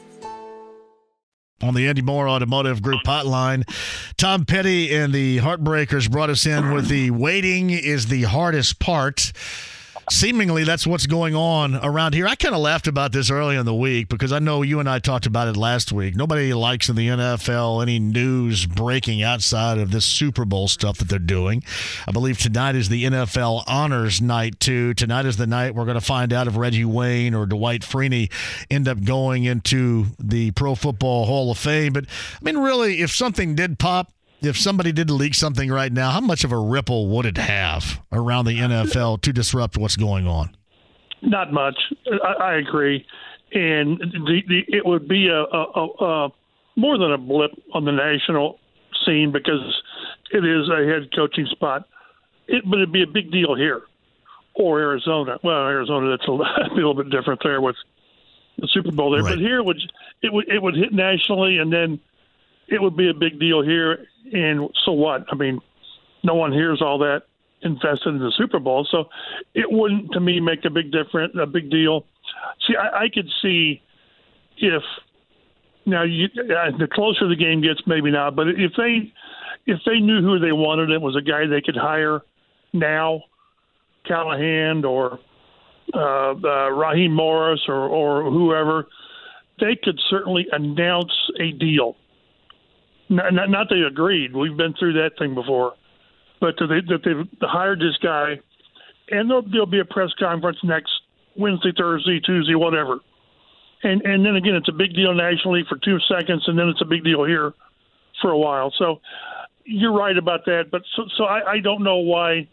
on 1.61 1.73
the 1.73 1.87
Andy 1.87 2.01
Mohr 2.01 2.29
Automotive 2.29 2.81
Group 2.81 3.01
hotline. 3.05 3.63
Tom 4.17 4.45
Petty 4.45 4.93
and 4.93 5.13
the 5.13 5.37
Heartbreakers 5.37 6.09
brought 6.09 6.29
us 6.29 6.45
in 6.45 6.71
with 6.71 6.87
the 6.87 7.11
waiting 7.11 7.69
is 7.69 8.07
the 8.07 8.23
hardest 8.23 8.79
part 8.79 9.31
seemingly 10.09 10.63
that's 10.63 10.87
what's 10.87 11.05
going 11.05 11.35
on 11.35 11.75
around 11.83 12.13
here. 12.13 12.27
I 12.27 12.35
kind 12.35 12.55
of 12.55 12.61
laughed 12.61 12.87
about 12.87 13.11
this 13.11 13.29
early 13.29 13.57
in 13.57 13.65
the 13.65 13.75
week 13.75 14.07
because 14.07 14.31
I 14.31 14.39
know 14.39 14.61
you 14.61 14.79
and 14.79 14.89
I 14.89 14.99
talked 14.99 15.25
about 15.25 15.47
it 15.47 15.57
last 15.57 15.91
week. 15.91 16.15
Nobody 16.15 16.53
likes 16.53 16.87
in 16.87 16.95
the 16.95 17.07
NFL 17.07 17.81
any 17.81 17.99
news 17.99 18.65
breaking 18.65 19.21
outside 19.21 19.77
of 19.77 19.91
this 19.91 20.05
Super 20.05 20.45
Bowl 20.45 20.67
stuff 20.67 20.97
that 20.99 21.09
they're 21.09 21.19
doing. 21.19 21.63
I 22.07 22.11
believe 22.11 22.37
tonight 22.37 22.75
is 22.75 22.89
the 22.89 23.03
NFL 23.03 23.63
honors 23.67 24.21
night 24.21 24.59
too. 24.59 24.93
Tonight 24.93 25.25
is 25.25 25.37
the 25.37 25.47
night 25.47 25.75
we're 25.75 25.85
going 25.85 25.99
to 25.99 26.01
find 26.01 26.31
out 26.31 26.47
if 26.47 26.55
Reggie 26.55 26.85
Wayne 26.85 27.33
or 27.33 27.45
Dwight 27.45 27.81
Freeney 27.81 28.31
end 28.71 28.87
up 28.87 29.03
going 29.03 29.43
into 29.43 30.05
the 30.19 30.51
Pro 30.51 30.75
Football 30.75 31.25
Hall 31.25 31.51
of 31.51 31.57
Fame. 31.57 31.93
But 31.93 32.05
I 32.05 32.39
mean, 32.41 32.57
really, 32.57 33.01
if 33.01 33.11
something 33.11 33.55
did 33.55 33.77
pop, 33.77 34.11
if 34.41 34.57
somebody 34.57 34.91
did 34.91 35.09
leak 35.09 35.33
something 35.33 35.69
right 35.69 35.91
now, 35.91 36.11
how 36.11 36.21
much 36.21 36.43
of 36.43 36.51
a 36.51 36.57
ripple 36.57 37.07
would 37.07 37.25
it 37.25 37.37
have 37.37 38.01
around 38.11 38.45
the 38.45 38.59
NFL 38.59 39.21
to 39.21 39.33
disrupt 39.33 39.77
what's 39.77 39.95
going 39.95 40.27
on? 40.27 40.55
Not 41.21 41.51
much. 41.51 41.75
I, 42.23 42.43
I 42.43 42.55
agree, 42.57 43.05
and 43.53 43.99
the, 43.99 44.41
the, 44.47 44.65
it 44.67 44.85
would 44.85 45.07
be 45.07 45.27
a, 45.29 45.41
a, 45.41 46.05
a, 46.05 46.29
more 46.75 46.97
than 46.97 47.11
a 47.11 47.17
blip 47.17 47.51
on 47.73 47.85
the 47.85 47.91
national 47.91 48.59
scene 49.05 49.31
because 49.31 49.61
it 50.31 50.45
is 50.45 50.69
a 50.69 50.85
head 50.85 51.09
coaching 51.15 51.47
spot. 51.47 51.87
It, 52.47 52.63
but 52.69 52.77
it'd 52.77 52.93
be 52.93 53.03
a 53.03 53.07
big 53.07 53.31
deal 53.31 53.55
here 53.55 53.81
or 54.57 54.79
Arizona. 54.79 55.37
Well, 55.43 55.67
Arizona 55.67 56.15
that's 56.15 56.27
a, 56.27 56.31
a 56.31 56.69
little 56.75 56.93
bit 56.93 57.09
different 57.09 57.41
there 57.43 57.61
with 57.61 57.75
the 58.57 58.67
Super 58.71 58.91
Bowl 58.91 59.11
there, 59.11 59.23
right. 59.23 59.35
but 59.35 59.39
here 59.39 59.59
it 59.59 59.65
would 59.65 59.81
it 60.21 60.33
would 60.33 60.49
it 60.49 60.61
would 60.61 60.75
hit 60.75 60.93
nationally, 60.93 61.57
and 61.57 61.71
then 61.71 61.99
it 62.67 62.81
would 62.81 62.97
be 62.97 63.09
a 63.09 63.13
big 63.13 63.39
deal 63.39 63.63
here 63.63 64.07
and 64.33 64.69
so 64.85 64.91
what? 64.91 65.25
I 65.31 65.35
mean, 65.35 65.59
no 66.23 66.35
one 66.35 66.51
hears 66.51 66.81
all 66.81 66.99
that 66.99 67.23
invested 67.61 68.09
in 68.09 68.19
the 68.19 68.31
Super 68.37 68.59
Bowl, 68.59 68.87
so 68.89 69.05
it 69.53 69.65
wouldn't 69.69 70.11
to 70.13 70.19
me 70.19 70.39
make 70.39 70.63
a 70.65 70.69
big 70.69 70.91
difference, 70.91 71.33
a 71.39 71.45
big 71.45 71.69
deal. 71.69 72.05
See, 72.67 72.75
I, 72.75 73.03
I 73.03 73.09
could 73.09 73.29
see 73.41 73.81
if 74.57 74.83
now 75.85 76.03
you, 76.03 76.25
uh, 76.25 76.77
the 76.77 76.87
closer 76.91 77.27
the 77.27 77.35
game 77.35 77.61
gets, 77.61 77.81
maybe 77.87 78.11
not, 78.11 78.35
but 78.35 78.47
if 78.49 78.73
they 78.77 79.11
if 79.65 79.79
they 79.85 79.99
knew 79.99 80.21
who 80.21 80.39
they 80.39 80.51
wanted, 80.51 80.91
it 80.91 81.01
was 81.01 81.15
a 81.15 81.21
guy 81.21 81.45
they 81.45 81.61
could 81.61 81.75
hire 81.75 82.21
now, 82.73 83.21
Callahan 84.05 84.85
or 84.85 85.19
uh, 85.93 86.33
uh, 86.33 86.69
Raheem 86.71 87.13
Morris 87.13 87.61
or, 87.67 87.87
or 87.87 88.29
whoever, 88.29 88.87
they 89.59 89.75
could 89.81 89.99
certainly 90.09 90.47
announce 90.51 91.13
a 91.39 91.51
deal 91.51 91.95
not, 93.09 93.33
not, 93.33 93.49
not 93.49 93.67
they 93.69 93.81
agreed. 93.81 94.35
We've 94.35 94.57
been 94.57 94.73
through 94.77 94.93
that 94.93 95.11
thing 95.17 95.33
before, 95.33 95.73
but 96.39 96.55
they, 96.59 96.81
that 96.87 96.99
they've 97.03 97.39
hired 97.41 97.79
this 97.79 97.97
guy, 98.01 98.39
and 99.09 99.29
there'll, 99.29 99.49
there'll 99.49 99.65
be 99.65 99.79
a 99.79 99.85
press 99.85 100.09
conference 100.19 100.57
next 100.63 100.91
Wednesday, 101.37 101.71
Thursday, 101.77 102.19
Tuesday, 102.19 102.55
whatever. 102.55 102.99
And 103.83 104.01
and 104.01 104.25
then 104.25 104.35
again, 104.35 104.55
it's 104.55 104.69
a 104.69 104.73
big 104.73 104.95
deal 104.95 105.13
nationally 105.13 105.63
for 105.69 105.77
two 105.77 105.99
seconds, 106.09 106.43
and 106.47 106.57
then 106.57 106.67
it's 106.67 106.81
a 106.81 106.85
big 106.85 107.03
deal 107.03 107.23
here 107.25 107.53
for 108.21 108.31
a 108.31 108.37
while. 108.37 108.73
So 108.77 109.01
you're 109.65 109.93
right 109.93 110.17
about 110.17 110.45
that. 110.45 110.65
But 110.71 110.81
so, 110.95 111.03
so 111.15 111.25
I, 111.25 111.51
I 111.51 111.59
don't 111.59 111.83
know 111.83 111.97
why 111.97 112.47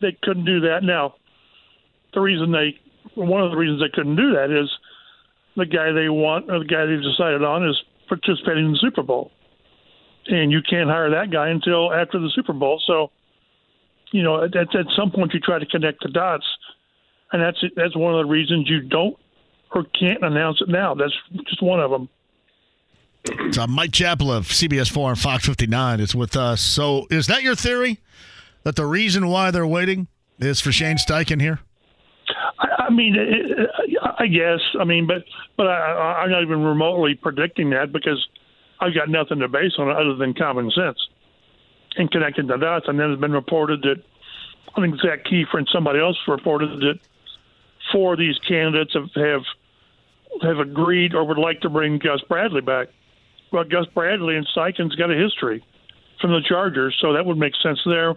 they 0.00 0.16
couldn't 0.22 0.44
do 0.44 0.60
that. 0.60 0.82
Now, 0.82 1.14
the 2.14 2.20
reason 2.20 2.50
they 2.50 2.80
one 3.14 3.42
of 3.42 3.52
the 3.52 3.56
reasons 3.56 3.80
they 3.80 3.94
couldn't 3.94 4.16
do 4.16 4.32
that 4.32 4.50
is 4.50 4.68
the 5.56 5.66
guy 5.66 5.92
they 5.92 6.08
want 6.08 6.50
or 6.50 6.58
the 6.58 6.64
guy 6.64 6.84
they've 6.84 7.00
decided 7.00 7.44
on 7.44 7.66
is 7.66 7.76
participating 8.08 8.66
in 8.66 8.72
the 8.72 8.78
Super 8.78 9.02
Bowl 9.02 9.30
and 10.28 10.52
you 10.52 10.60
can't 10.68 10.88
hire 10.88 11.10
that 11.10 11.30
guy 11.30 11.48
until 11.48 11.92
after 11.92 12.18
the 12.18 12.30
Super 12.34 12.52
Bowl. 12.52 12.82
So, 12.86 13.10
you 14.12 14.22
know, 14.22 14.44
at, 14.44 14.56
at 14.56 14.86
some 14.96 15.10
point 15.10 15.34
you 15.34 15.40
try 15.40 15.58
to 15.58 15.66
connect 15.66 16.02
the 16.02 16.08
dots, 16.08 16.44
and 17.32 17.42
that's 17.42 17.62
that's 17.76 17.96
one 17.96 18.14
of 18.14 18.24
the 18.24 18.30
reasons 18.30 18.68
you 18.68 18.82
don't 18.82 19.16
or 19.74 19.84
can't 19.98 20.22
announce 20.22 20.60
it 20.60 20.68
now. 20.68 20.94
That's 20.94 21.14
just 21.48 21.62
one 21.62 21.80
of 21.80 21.90
them. 21.90 22.08
It's 23.24 23.58
uh, 23.58 23.66
Mike 23.66 23.92
Chappell 23.92 24.30
of 24.30 24.46
CBS 24.46 24.90
4 24.90 25.10
and 25.10 25.18
Fox 25.18 25.46
59 25.46 26.00
is 26.00 26.14
with 26.14 26.36
us. 26.36 26.60
So, 26.60 27.06
is 27.10 27.26
that 27.26 27.42
your 27.42 27.56
theory? 27.56 28.00
That 28.62 28.76
the 28.76 28.86
reason 28.86 29.28
why 29.28 29.50
they're 29.50 29.66
waiting 29.66 30.08
is 30.38 30.60
for 30.60 30.72
Shane 30.72 30.96
Steichen 30.96 31.40
here? 31.40 31.60
I, 32.58 32.84
I 32.86 32.90
mean, 32.90 33.14
it, 33.16 33.70
I 34.18 34.26
guess. 34.26 34.60
I 34.80 34.84
mean, 34.84 35.06
but 35.06 35.24
but 35.56 35.66
I, 35.66 36.22
I'm 36.22 36.30
not 36.30 36.42
even 36.42 36.62
remotely 36.62 37.14
predicting 37.14 37.70
that 37.70 37.92
because 37.92 38.26
I've 38.80 38.94
got 38.94 39.08
nothing 39.08 39.38
to 39.40 39.48
base 39.48 39.72
on 39.78 39.88
it 39.88 39.96
other 39.96 40.14
than 40.14 40.34
common 40.34 40.70
sense 40.70 40.98
and 41.96 42.10
connecting 42.10 42.46
the 42.46 42.56
dots. 42.56 42.86
And 42.88 42.98
then 42.98 43.10
it's 43.10 43.20
been 43.20 43.32
reported 43.32 43.82
that 43.82 44.02
I 44.76 44.80
think 44.80 44.96
Zak 45.00 45.24
Keefer 45.24 45.58
and 45.58 45.68
somebody 45.72 45.98
else 45.98 46.16
reported 46.28 46.80
that 46.80 46.98
four 47.92 48.14
of 48.14 48.18
these 48.18 48.38
candidates 48.46 48.92
have 48.94 49.08
have, 49.14 49.42
have 50.42 50.58
agreed 50.58 51.14
or 51.14 51.24
would 51.24 51.38
like 51.38 51.60
to 51.62 51.70
bring 51.70 51.98
Gus 51.98 52.20
Bradley 52.28 52.60
back. 52.60 52.88
Well, 53.52 53.64
Gus 53.64 53.86
Bradley 53.94 54.36
and 54.36 54.46
Steichen's 54.54 54.94
got 54.96 55.10
a 55.10 55.16
history 55.16 55.64
from 56.20 56.32
the 56.32 56.40
Chargers, 56.46 56.96
so 57.00 57.12
that 57.12 57.24
would 57.24 57.38
make 57.38 57.54
sense 57.62 57.80
there. 57.86 58.14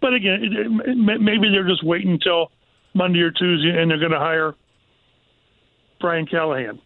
But 0.00 0.14
again, 0.14 0.40
it, 0.42 0.88
it, 0.88 1.20
maybe 1.20 1.48
they're 1.50 1.68
just 1.68 1.84
waiting 1.84 2.12
until 2.12 2.50
Monday 2.94 3.20
or 3.20 3.30
Tuesday, 3.30 3.80
and 3.80 3.90
they're 3.90 3.98
going 3.98 4.12
to 4.12 4.18
hire 4.18 4.54
Brian 6.00 6.26
Callahan. 6.26 6.80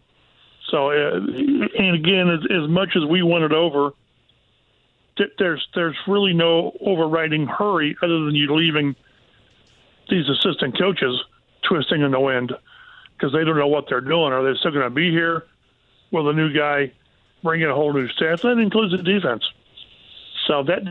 So, 0.71 0.91
uh, 0.91 1.15
and 1.15 1.95
again, 1.95 2.29
as, 2.29 2.39
as 2.51 2.69
much 2.69 2.95
as 2.95 3.05
we 3.05 3.23
want 3.23 3.43
it 3.43 3.53
over, 3.53 3.91
there's 5.37 5.67
there's 5.75 5.97
really 6.07 6.33
no 6.33 6.71
overriding 6.79 7.45
hurry 7.45 7.97
other 8.01 8.25
than 8.25 8.35
you 8.35 8.53
leaving 8.55 8.95
these 10.09 10.29
assistant 10.29 10.77
coaches 10.77 11.21
twisting 11.67 12.01
in 12.01 12.11
the 12.11 12.19
wind 12.19 12.53
because 13.13 13.33
they 13.33 13.43
don't 13.43 13.57
know 13.57 13.67
what 13.67 13.85
they're 13.89 14.01
doing. 14.01 14.31
Are 14.31 14.43
they 14.43 14.57
still 14.59 14.71
going 14.71 14.85
to 14.85 14.89
be 14.89 15.11
here? 15.11 15.45
Will 16.11 16.23
the 16.23 16.33
new 16.33 16.53
guy 16.53 16.91
bring 17.43 17.61
in 17.61 17.69
a 17.69 17.75
whole 17.75 17.93
new 17.93 18.07
staff? 18.09 18.41
That 18.41 18.57
includes 18.57 18.91
the 18.91 19.03
defense. 19.03 19.43
So 20.47 20.63
that 20.63 20.81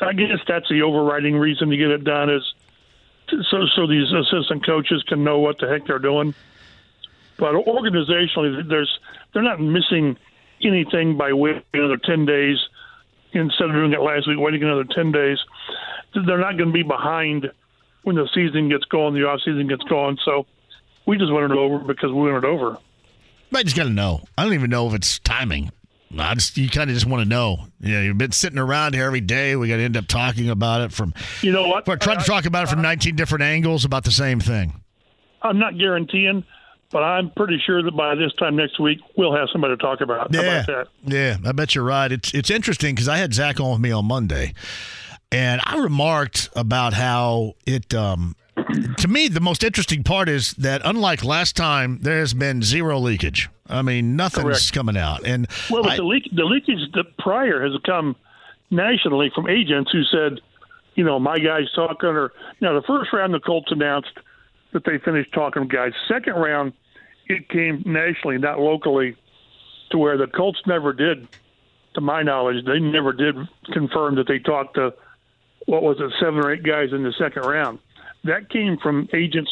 I 0.00 0.12
guess 0.12 0.38
that's 0.46 0.68
the 0.68 0.82
overriding 0.82 1.36
reason 1.36 1.70
to 1.70 1.76
get 1.76 1.90
it 1.90 2.04
done 2.04 2.30
is 2.30 2.54
so 3.50 3.66
so 3.74 3.86
these 3.86 4.10
assistant 4.12 4.64
coaches 4.64 5.02
can 5.08 5.24
know 5.24 5.38
what 5.38 5.58
the 5.58 5.68
heck 5.68 5.86
they're 5.86 5.98
doing. 5.98 6.34
But 7.42 7.54
organizationally, 7.54 8.68
there's 8.68 9.00
they're 9.34 9.42
not 9.42 9.60
missing 9.60 10.16
anything 10.62 11.18
by 11.18 11.32
waiting 11.32 11.64
another 11.74 11.96
ten 11.96 12.24
days 12.24 12.56
instead 13.32 13.68
of 13.68 13.72
doing 13.72 13.92
it 13.92 14.00
last 14.00 14.28
week, 14.28 14.38
waiting 14.38 14.62
another 14.62 14.84
ten 14.84 15.10
days. 15.10 15.38
They're 16.14 16.38
not 16.38 16.56
going 16.56 16.68
to 16.68 16.72
be 16.72 16.84
behind 16.84 17.50
when 18.04 18.14
the 18.14 18.28
season 18.32 18.68
gets 18.68 18.84
going, 18.84 19.14
the 19.14 19.26
off 19.26 19.40
season 19.44 19.66
gets 19.66 19.82
going. 19.90 20.18
So 20.24 20.46
we 21.04 21.18
just 21.18 21.32
wanted 21.32 21.50
it 21.50 21.58
over 21.58 21.80
because 21.80 22.10
we 22.10 22.20
wanted 22.20 22.44
it 22.44 22.44
over. 22.44 22.78
I 23.52 23.64
just 23.64 23.74
got 23.74 23.84
to 23.84 23.90
know. 23.90 24.22
I 24.38 24.44
don't 24.44 24.54
even 24.54 24.70
know 24.70 24.86
if 24.86 24.94
it's 24.94 25.18
timing. 25.18 25.72
I 26.16 26.34
just 26.34 26.56
you 26.56 26.68
kind 26.68 26.90
of 26.90 26.94
just 26.94 27.06
want 27.06 27.24
to 27.24 27.28
know. 27.28 27.66
Yeah, 27.80 28.02
you've 28.02 28.18
been 28.18 28.30
sitting 28.30 28.58
around 28.60 28.94
here 28.94 29.06
every 29.06 29.20
day. 29.20 29.56
We 29.56 29.66
got 29.66 29.78
to 29.78 29.82
end 29.82 29.96
up 29.96 30.06
talking 30.06 30.48
about 30.48 30.82
it 30.82 30.92
from. 30.92 31.12
You 31.40 31.50
know 31.50 31.66
what? 31.66 31.88
We're 31.88 31.96
trying 31.96 32.20
to 32.20 32.24
talk 32.24 32.44
about 32.44 32.64
it 32.64 32.70
from 32.70 32.82
19 32.82 33.16
different 33.16 33.42
angles 33.42 33.84
about 33.84 34.04
the 34.04 34.12
same 34.12 34.38
thing. 34.38 34.80
I'm 35.42 35.58
not 35.58 35.76
guaranteeing, 35.76 36.44
but 36.92 37.02
I'm 37.02 37.30
pretty 37.30 37.60
sure 37.64 37.82
that 37.82 37.96
by 37.96 38.14
this 38.14 38.32
time 38.34 38.56
next 38.56 38.78
week 38.78 39.00
we'll 39.16 39.34
have 39.34 39.48
somebody 39.50 39.74
to 39.76 39.82
talk 39.82 40.00
about. 40.00 40.32
Yeah, 40.32 40.62
about 40.64 40.88
yeah, 41.04 41.36
I 41.44 41.52
bet 41.52 41.74
you're 41.74 41.84
right. 41.84 42.12
It's 42.12 42.32
it's 42.34 42.50
interesting 42.50 42.94
because 42.94 43.08
I 43.08 43.16
had 43.16 43.34
Zach 43.34 43.58
on 43.58 43.72
with 43.72 43.80
me 43.80 43.90
on 43.90 44.04
Monday, 44.04 44.54
and 45.30 45.60
I 45.64 45.78
remarked 45.78 46.50
about 46.54 46.92
how 46.94 47.54
it. 47.66 47.92
Um, 47.94 48.36
to 48.98 49.08
me, 49.08 49.28
the 49.28 49.40
most 49.40 49.64
interesting 49.64 50.02
part 50.04 50.28
is 50.28 50.52
that 50.54 50.82
unlike 50.84 51.24
last 51.24 51.56
time, 51.56 51.98
there 52.02 52.20
has 52.20 52.34
been 52.34 52.62
zero 52.62 52.98
leakage. 52.98 53.48
I 53.68 53.82
mean, 53.82 54.16
nothing's 54.16 54.44
Correct. 54.44 54.72
coming 54.72 54.96
out. 54.96 55.24
And 55.24 55.48
well, 55.70 55.82
but 55.82 55.92
I- 55.92 55.96
the 55.96 56.04
leak 56.04 56.28
the 56.32 56.44
leakage 56.44 56.92
that 56.94 57.16
prior 57.18 57.62
has 57.62 57.72
come 57.84 58.14
nationally 58.70 59.30
from 59.34 59.48
agents 59.48 59.90
who 59.90 60.02
said, 60.04 60.40
you 60.94 61.04
know, 61.04 61.18
my 61.18 61.38
guy's 61.38 61.70
talking. 61.74 62.10
Or 62.10 62.32
now 62.60 62.74
the 62.74 62.82
first 62.86 63.12
round, 63.12 63.32
the 63.32 63.40
Colts 63.40 63.70
announced 63.72 64.12
that 64.72 64.84
they 64.84 64.98
finished 64.98 65.32
talking 65.32 65.68
to 65.68 65.68
guys. 65.74 65.92
Second 66.08 66.34
round, 66.34 66.72
it 67.32 67.48
came 67.48 67.82
nationally, 67.84 68.38
not 68.38 68.60
locally, 68.60 69.16
to 69.90 69.98
where 69.98 70.16
the 70.16 70.26
Colts 70.26 70.60
never 70.66 70.92
did, 70.92 71.28
to 71.94 72.00
my 72.00 72.22
knowledge, 72.22 72.64
they 72.64 72.78
never 72.78 73.12
did 73.12 73.36
confirm 73.72 74.14
that 74.16 74.26
they 74.26 74.38
talked 74.38 74.74
to 74.76 74.94
what 75.66 75.82
was 75.82 75.98
it, 76.00 76.12
seven 76.18 76.40
or 76.40 76.52
eight 76.52 76.62
guys 76.62 76.92
in 76.92 77.02
the 77.02 77.12
second 77.18 77.42
round. 77.42 77.78
That 78.24 78.50
came 78.50 78.78
from 78.78 79.08
agents 79.12 79.50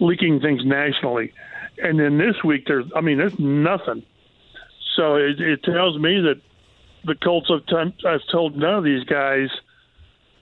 leaking 0.00 0.40
things 0.40 0.64
nationally. 0.64 1.32
And 1.82 1.98
then 1.98 2.18
this 2.18 2.42
week, 2.44 2.66
there's, 2.66 2.86
I 2.94 3.00
mean, 3.00 3.18
there's 3.18 3.38
nothing. 3.38 4.02
So 4.96 5.16
it, 5.16 5.40
it 5.40 5.62
tells 5.62 5.98
me 5.98 6.20
that 6.22 6.40
the 7.04 7.14
Colts 7.14 7.48
have, 7.48 7.64
ton- 7.66 7.94
have 8.04 8.20
told 8.30 8.56
none 8.56 8.74
of 8.74 8.84
these 8.84 9.04
guys 9.04 9.48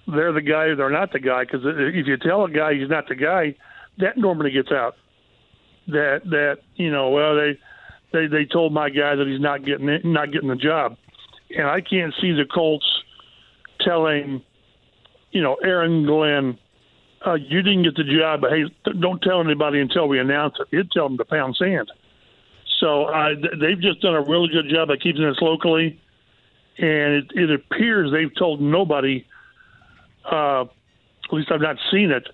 they're 0.08 0.32
the 0.32 0.40
guy 0.40 0.74
they're 0.74 0.90
not 0.90 1.12
the 1.12 1.18
guy. 1.18 1.44
Because 1.44 1.62
if 1.64 2.06
you 2.06 2.16
tell 2.16 2.44
a 2.44 2.50
guy 2.50 2.74
he's 2.74 2.88
not 2.88 3.08
the 3.08 3.14
guy, 3.14 3.54
that 3.98 4.16
normally 4.16 4.50
gets 4.50 4.70
out. 4.70 4.96
That 5.88 6.22
that 6.24 6.58
you 6.74 6.90
know, 6.90 7.10
well 7.10 7.36
they 7.36 7.58
they 8.12 8.26
they 8.26 8.44
told 8.44 8.72
my 8.72 8.90
guy 8.90 9.14
that 9.14 9.26
he's 9.26 9.40
not 9.40 9.64
getting 9.64 9.88
it, 9.88 10.04
not 10.04 10.32
getting 10.32 10.48
the 10.48 10.56
job, 10.56 10.96
and 11.56 11.66
I 11.66 11.80
can't 11.80 12.12
see 12.20 12.32
the 12.32 12.44
Colts 12.44 12.86
telling 13.80 14.42
you 15.30 15.42
know 15.42 15.54
Aaron 15.62 16.04
Glenn. 16.04 16.58
Uh, 17.24 17.34
you 17.34 17.62
didn't 17.62 17.82
get 17.82 17.96
the 17.96 18.04
job, 18.04 18.40
but 18.40 18.50
hey, 18.50 18.64
don't 19.00 19.20
tell 19.22 19.40
anybody 19.40 19.80
until 19.80 20.06
we 20.06 20.20
announce 20.20 20.54
it. 20.60 20.68
You'd 20.70 20.90
tell 20.92 21.08
them 21.08 21.18
to 21.18 21.24
pound 21.24 21.56
sand. 21.56 21.90
So 22.78 23.10
th- 23.40 23.54
they've 23.60 23.80
just 23.80 24.00
done 24.00 24.14
a 24.14 24.20
really 24.22 24.48
good 24.48 24.68
job 24.68 24.90
of 24.90 25.00
keeping 25.00 25.22
this 25.22 25.40
locally, 25.40 25.98
and 26.78 27.14
it, 27.14 27.32
it 27.34 27.50
appears 27.50 28.12
they've 28.12 28.34
told 28.36 28.60
nobody. 28.60 29.26
Uh, 30.30 30.62
at 30.62 31.32
least 31.32 31.50
I've 31.50 31.60
not 31.60 31.76
seen 31.90 32.10
it 32.10 32.28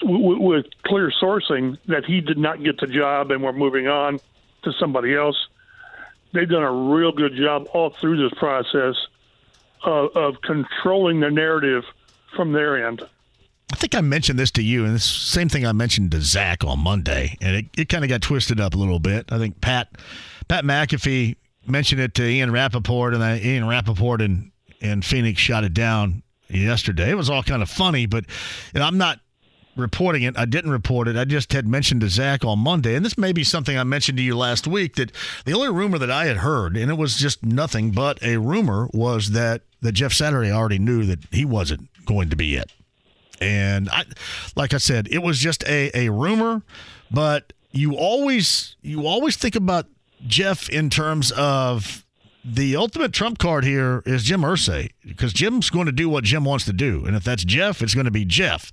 w- 0.00 0.18
w- 0.18 0.40
with 0.42 0.66
clear 0.84 1.10
sourcing 1.10 1.78
that 1.86 2.04
he 2.04 2.20
did 2.20 2.38
not 2.38 2.62
get 2.62 2.78
the 2.78 2.86
job, 2.86 3.30
and 3.30 3.42
we're 3.42 3.52
moving 3.52 3.88
on 3.88 4.18
to 4.62 4.72
somebody 4.78 5.14
else. 5.14 5.36
They've 6.32 6.48
done 6.48 6.62
a 6.62 6.72
real 6.72 7.12
good 7.12 7.34
job 7.34 7.68
all 7.72 7.90
through 7.90 8.28
this 8.28 8.38
process 8.38 8.96
of, 9.82 10.16
of 10.16 10.40
controlling 10.42 11.20
the 11.20 11.30
narrative 11.30 11.84
from 12.34 12.52
their 12.52 12.86
end. 12.86 13.02
I 13.72 13.76
think 13.76 13.94
I 13.94 14.00
mentioned 14.00 14.38
this 14.38 14.50
to 14.52 14.62
you, 14.62 14.84
and 14.84 14.94
the 14.94 14.98
same 14.98 15.48
thing 15.48 15.66
I 15.66 15.72
mentioned 15.72 16.10
to 16.12 16.22
Zach 16.22 16.64
on 16.64 16.80
Monday, 16.80 17.36
and 17.40 17.56
it, 17.56 17.66
it 17.76 17.88
kind 17.88 18.02
of 18.02 18.08
got 18.08 18.22
twisted 18.22 18.60
up 18.60 18.74
a 18.74 18.78
little 18.78 18.98
bit. 18.98 19.30
I 19.30 19.38
think 19.38 19.60
Pat 19.60 19.88
Pat 20.48 20.64
McAfee 20.64 21.36
mentioned 21.66 22.00
it 22.00 22.14
to 22.14 22.26
Ian 22.26 22.50
Rapoport, 22.50 23.14
and 23.14 23.44
Ian 23.44 23.68
Rapoport 23.68 24.22
and, 24.22 24.50
and 24.80 25.04
Phoenix 25.04 25.40
shot 25.40 25.64
it 25.64 25.74
down 25.74 26.22
yesterday. 26.48 27.10
It 27.10 27.16
was 27.16 27.28
all 27.28 27.42
kind 27.42 27.62
of 27.62 27.68
funny, 27.68 28.06
but 28.06 28.24
I'm 28.74 28.96
not 28.96 29.20
reporting 29.78 30.22
it. 30.22 30.36
I 30.36 30.44
didn't 30.44 30.70
report 30.70 31.08
it. 31.08 31.16
I 31.16 31.24
just 31.24 31.52
had 31.52 31.66
mentioned 31.66 32.00
to 32.02 32.08
Zach 32.08 32.44
on 32.44 32.58
Monday, 32.58 32.94
and 32.94 33.04
this 33.04 33.16
may 33.16 33.32
be 33.32 33.44
something 33.44 33.78
I 33.78 33.84
mentioned 33.84 34.18
to 34.18 34.24
you 34.24 34.36
last 34.36 34.66
week 34.66 34.96
that 34.96 35.12
the 35.44 35.52
only 35.52 35.70
rumor 35.70 35.98
that 35.98 36.10
I 36.10 36.26
had 36.26 36.38
heard, 36.38 36.76
and 36.76 36.90
it 36.90 36.94
was 36.94 37.16
just 37.16 37.44
nothing 37.44 37.92
but 37.92 38.22
a 38.22 38.36
rumor, 38.38 38.88
was 38.92 39.30
that 39.30 39.62
that 39.80 39.92
Jeff 39.92 40.12
Saturday 40.12 40.50
already 40.50 40.78
knew 40.78 41.04
that 41.04 41.20
he 41.30 41.44
wasn't 41.44 41.88
going 42.04 42.30
to 42.30 42.36
be 42.36 42.56
it. 42.56 42.72
And 43.40 43.88
I, 43.88 44.04
like 44.56 44.74
I 44.74 44.78
said, 44.78 45.06
it 45.10 45.22
was 45.22 45.38
just 45.38 45.62
a, 45.68 45.96
a 45.96 46.08
rumor, 46.10 46.62
but 47.10 47.52
you 47.70 47.94
always 47.94 48.76
you 48.82 49.06
always 49.06 49.36
think 49.36 49.54
about 49.54 49.86
Jeff 50.26 50.68
in 50.68 50.90
terms 50.90 51.30
of 51.32 52.04
the 52.54 52.76
ultimate 52.76 53.12
trump 53.12 53.38
card 53.38 53.64
here 53.64 54.02
is 54.06 54.24
Jim 54.24 54.40
Irsay 54.40 54.90
because 55.06 55.32
Jim's 55.32 55.70
going 55.70 55.86
to 55.86 55.92
do 55.92 56.08
what 56.08 56.24
Jim 56.24 56.44
wants 56.44 56.64
to 56.66 56.72
do, 56.72 57.04
and 57.04 57.14
if 57.14 57.24
that's 57.24 57.44
Jeff, 57.44 57.82
it's 57.82 57.94
going 57.94 58.06
to 58.06 58.10
be 58.10 58.24
Jeff. 58.24 58.72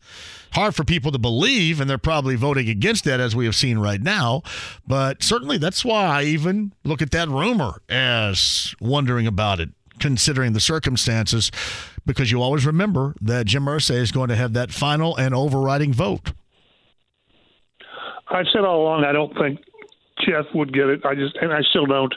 Hard 0.54 0.76
for 0.76 0.86
people 0.86 1.12
to 1.12 1.20
believe, 1.20 1.82
and 1.82 1.90
they're 1.90 1.98
probably 1.98 2.36
voting 2.36 2.70
against 2.70 3.04
that 3.04 3.20
as 3.20 3.36
we 3.36 3.46
have 3.46 3.56
seen 3.56 3.78
right 3.78 4.02
now. 4.02 4.42
But 4.88 5.22
certainly, 5.22 5.58
that's 5.58 5.84
why 5.84 6.06
I 6.06 6.24
even 6.24 6.74
look 6.86 7.02
at 7.02 7.12
that 7.12 7.28
rumor 7.28 7.82
as 7.90 8.74
wondering 8.80 9.28
about 9.28 9.60
it, 9.60 9.70
considering 10.00 10.54
the 10.54 10.62
circumstances, 10.62 11.52
because 12.06 12.32
you 12.32 12.42
always 12.42 12.66
remember 12.66 13.16
that 13.20 13.48
Jim 13.48 13.66
Irsay 13.66 13.98
is 13.98 14.12
going 14.12 14.30
to 14.30 14.36
have 14.36 14.54
that 14.54 14.72
final 14.72 15.16
and 15.18 15.36
overriding 15.36 15.92
vote. 15.92 16.32
I've 18.30 18.46
said 18.54 18.64
all 18.64 18.84
along 18.84 19.04
I 19.04 19.12
don't 19.12 19.38
think 19.38 19.60
Jeff 20.26 20.46
would 20.54 20.74
get 20.74 20.88
it. 20.88 21.06
I 21.06 21.16
just 21.16 21.36
and 21.42 21.52
I 21.52 21.62
still 21.70 21.86
don't. 21.86 22.14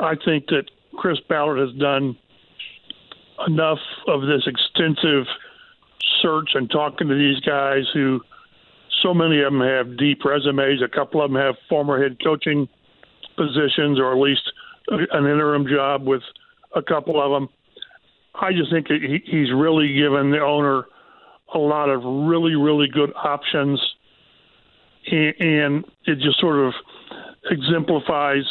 I 0.00 0.14
think 0.24 0.46
that 0.46 0.64
Chris 0.96 1.18
Ballard 1.28 1.58
has 1.58 1.76
done 1.78 2.16
enough 3.46 3.78
of 4.06 4.22
this 4.22 4.46
extensive 4.46 5.26
search 6.22 6.50
and 6.54 6.70
talking 6.70 7.08
to 7.08 7.14
these 7.14 7.40
guys 7.40 7.84
who 7.92 8.20
so 9.02 9.14
many 9.14 9.40
of 9.40 9.52
them 9.52 9.60
have 9.60 9.96
deep 9.96 10.24
resumes. 10.24 10.82
A 10.82 10.88
couple 10.88 11.22
of 11.22 11.30
them 11.30 11.40
have 11.40 11.54
former 11.68 12.02
head 12.02 12.18
coaching 12.22 12.68
positions 13.36 13.98
or 13.98 14.12
at 14.12 14.18
least 14.18 14.42
an 14.88 15.26
interim 15.26 15.66
job 15.66 16.06
with 16.06 16.22
a 16.74 16.82
couple 16.82 17.22
of 17.22 17.30
them. 17.30 17.48
I 18.34 18.52
just 18.52 18.70
think 18.70 18.88
he, 18.88 19.22
he's 19.24 19.52
really 19.52 19.94
given 19.94 20.30
the 20.30 20.40
owner 20.40 20.86
a 21.54 21.58
lot 21.58 21.88
of 21.88 22.02
really, 22.04 22.56
really 22.56 22.88
good 22.88 23.12
options 23.14 23.80
and 25.10 25.84
it 26.04 26.18
just 26.18 26.38
sort 26.40 26.58
of 26.58 26.74
exemplifies 27.50 28.44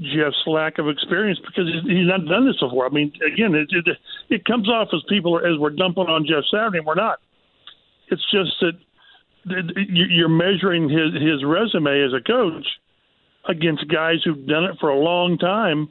Jeff's 0.00 0.46
lack 0.46 0.78
of 0.78 0.88
experience 0.88 1.40
because 1.40 1.66
he's 1.84 2.06
not 2.06 2.24
done 2.26 2.46
this 2.46 2.58
before. 2.60 2.86
I 2.86 2.90
mean, 2.90 3.12
again, 3.26 3.54
it, 3.54 3.68
it, 3.70 3.96
it 4.30 4.44
comes 4.44 4.68
off 4.68 4.88
as 4.92 5.02
people 5.08 5.36
are, 5.36 5.46
as 5.46 5.58
we're 5.58 5.70
dumping 5.70 6.06
on 6.06 6.24
Jeff 6.24 6.44
Saturday, 6.50 6.78
and 6.78 6.86
we're 6.86 6.94
not. 6.94 7.18
It's 8.10 8.24
just 8.30 8.52
that 8.60 8.78
you're 9.44 10.28
measuring 10.28 10.88
his 10.88 11.14
his 11.14 11.44
resume 11.44 12.02
as 12.02 12.12
a 12.12 12.22
coach 12.22 12.66
against 13.48 13.88
guys 13.88 14.16
who've 14.24 14.46
done 14.46 14.64
it 14.64 14.76
for 14.78 14.90
a 14.90 14.98
long 14.98 15.36
time 15.38 15.90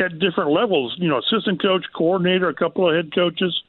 at 0.00 0.18
different 0.18 0.50
levels. 0.50 0.94
You 0.98 1.08
know, 1.08 1.18
assistant 1.18 1.60
coach, 1.60 1.84
coordinator, 1.94 2.48
a 2.48 2.54
couple 2.54 2.88
of 2.88 2.94
head 2.94 3.14
coaches. 3.14 3.62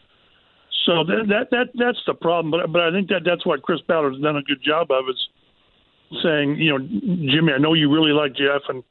So 0.86 1.04
that 1.04 1.26
that, 1.28 1.50
that 1.52 1.68
that's 1.76 2.02
the 2.08 2.14
problem. 2.14 2.52
But 2.52 2.72
but 2.72 2.82
I 2.82 2.92
think 2.92 3.10
that 3.10 3.22
that's 3.26 3.46
what 3.46 3.62
Chris 3.62 3.82
Ballard's 3.88 4.22
done 4.22 4.38
a 4.38 4.44
good 4.44 4.64
job 4.64 4.90
of 4.90 5.06
is 5.10 6.22
saying, 6.24 6.56
you 6.56 6.72
know, 6.72 6.80
Jimmy, 6.80 7.54
I 7.54 7.58
know 7.58 7.74
you 7.74 7.92
really 7.92 8.12
like 8.12 8.34
Jeff, 8.36 8.62
and 8.70 8.84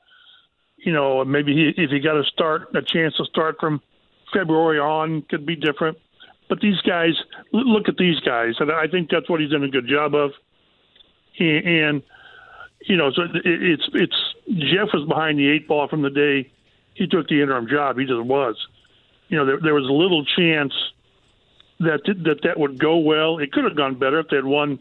you 0.85 0.93
know 0.93 1.25
maybe 1.25 1.55
he, 1.55 1.83
if 1.83 1.91
he 1.91 2.01
got 2.01 2.17
a 2.17 2.25
start, 2.25 2.69
a 2.75 2.83
chance 2.83 3.15
to 3.17 3.25
start 3.25 3.57
from 3.61 3.81
February 4.33 4.79
on, 4.79 5.23
could 5.23 5.47
be 5.47 5.57
different. 5.57 5.99
But 6.49 6.61
these 6.61 6.81
guys, 6.81 7.13
look 7.53 7.89
at 7.89 7.97
these 7.99 8.21
guys, 8.21 8.55
and 8.59 8.73
I 8.73 8.87
think 8.89 9.11
that's 9.11 9.29
what 9.29 9.41
he's 9.41 9.51
done 9.51 9.65
a 9.65 9.69
good 9.69 9.87
job 9.87 10.15
of. 10.15 10.31
And 11.39 11.67
and 11.67 12.03
you 12.87 12.97
know, 12.97 13.11
so 13.13 13.23
it's 13.45 13.89
it's 13.93 14.17
Jeff 14.47 14.89
was 14.95 15.07
behind 15.09 15.39
the 15.39 15.49
eight 15.49 15.69
ball 15.69 15.89
from 15.89 16.03
the 16.03 16.11
day 16.11 16.51
he 16.95 17.07
took 17.07 17.29
the 17.29 17.41
interim 17.41 17.69
job. 17.69 17.97
He 17.99 18.05
just 18.05 18.23
was. 18.23 18.57
You 19.29 19.39
know, 19.39 19.47
there, 19.47 19.59
there 19.63 19.75
was 19.75 19.85
a 19.85 19.93
little 19.93 20.25
chance 20.25 20.73
that 21.81 22.01
that 22.25 22.41
that 22.43 22.59
would 22.59 22.79
go 22.79 22.99
well. 22.99 23.39
It 23.39 23.53
could 23.53 23.65
have 23.65 23.77
gone 23.77 23.99
better 23.99 24.19
if 24.21 24.29
they'd 24.29 24.45
won, 24.45 24.79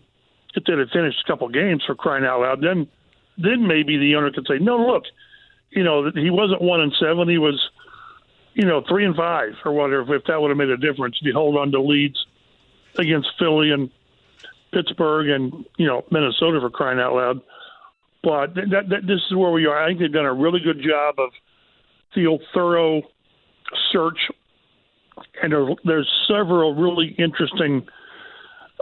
if 0.55 0.63
they'd 0.63 0.79
have 0.79 0.89
finished 0.89 1.19
a 1.23 1.31
couple 1.31 1.47
games 1.49 1.83
for 1.85 1.95
crying 1.95 2.25
out 2.25 2.41
loud. 2.41 2.61
Then, 2.61 2.87
then 3.37 3.67
maybe 3.67 3.97
the 3.97 4.15
owner 4.15 4.31
could 4.31 4.47
say, 4.47 4.57
"No, 4.57 4.77
look, 4.77 5.03
you 5.77 5.83
know, 5.83 6.11
he 6.13 6.29
wasn't 6.29 6.61
one 6.61 6.81
and 6.81 6.93
seven. 6.99 7.29
He 7.29 7.37
was 7.37 7.57
you 8.57 8.65
know, 8.65 8.81
three 8.89 9.05
and 9.05 9.15
five 9.15 9.53
or 9.63 9.71
whatever, 9.71 10.15
if 10.15 10.23
that 10.25 10.41
would 10.41 10.49
have 10.49 10.57
made 10.57 10.69
a 10.69 10.77
difference, 10.77 11.15
if 11.21 11.27
you 11.27 11.31
hold 11.31 11.57
on 11.57 11.71
to 11.71 11.79
leads 11.79 12.17
against 12.97 13.29
Philly 13.37 13.69
and 13.69 13.91
Pittsburgh 14.73 15.29
and, 15.29 15.63
you 15.77 15.85
know, 15.85 16.03
Minnesota 16.09 16.59
for 16.59 16.71
crying 16.71 16.99
out 16.99 17.13
loud. 17.13 17.41
But 18.23 18.55
that, 18.55 18.89
that, 18.89 19.05
this 19.05 19.21
is 19.29 19.35
where 19.35 19.51
we 19.51 19.67
are. 19.67 19.77
I 19.77 19.89
think 19.89 19.99
they've 19.99 20.11
done 20.11 20.25
a 20.25 20.33
really 20.33 20.59
good 20.59 20.81
job 20.81 21.19
of 21.19 21.29
the 22.15 22.39
thorough 22.51 23.03
search, 23.91 24.17
and 25.43 25.53
there, 25.53 25.67
there's 25.85 26.11
several 26.27 26.73
really 26.73 27.15
interesting 27.19 27.87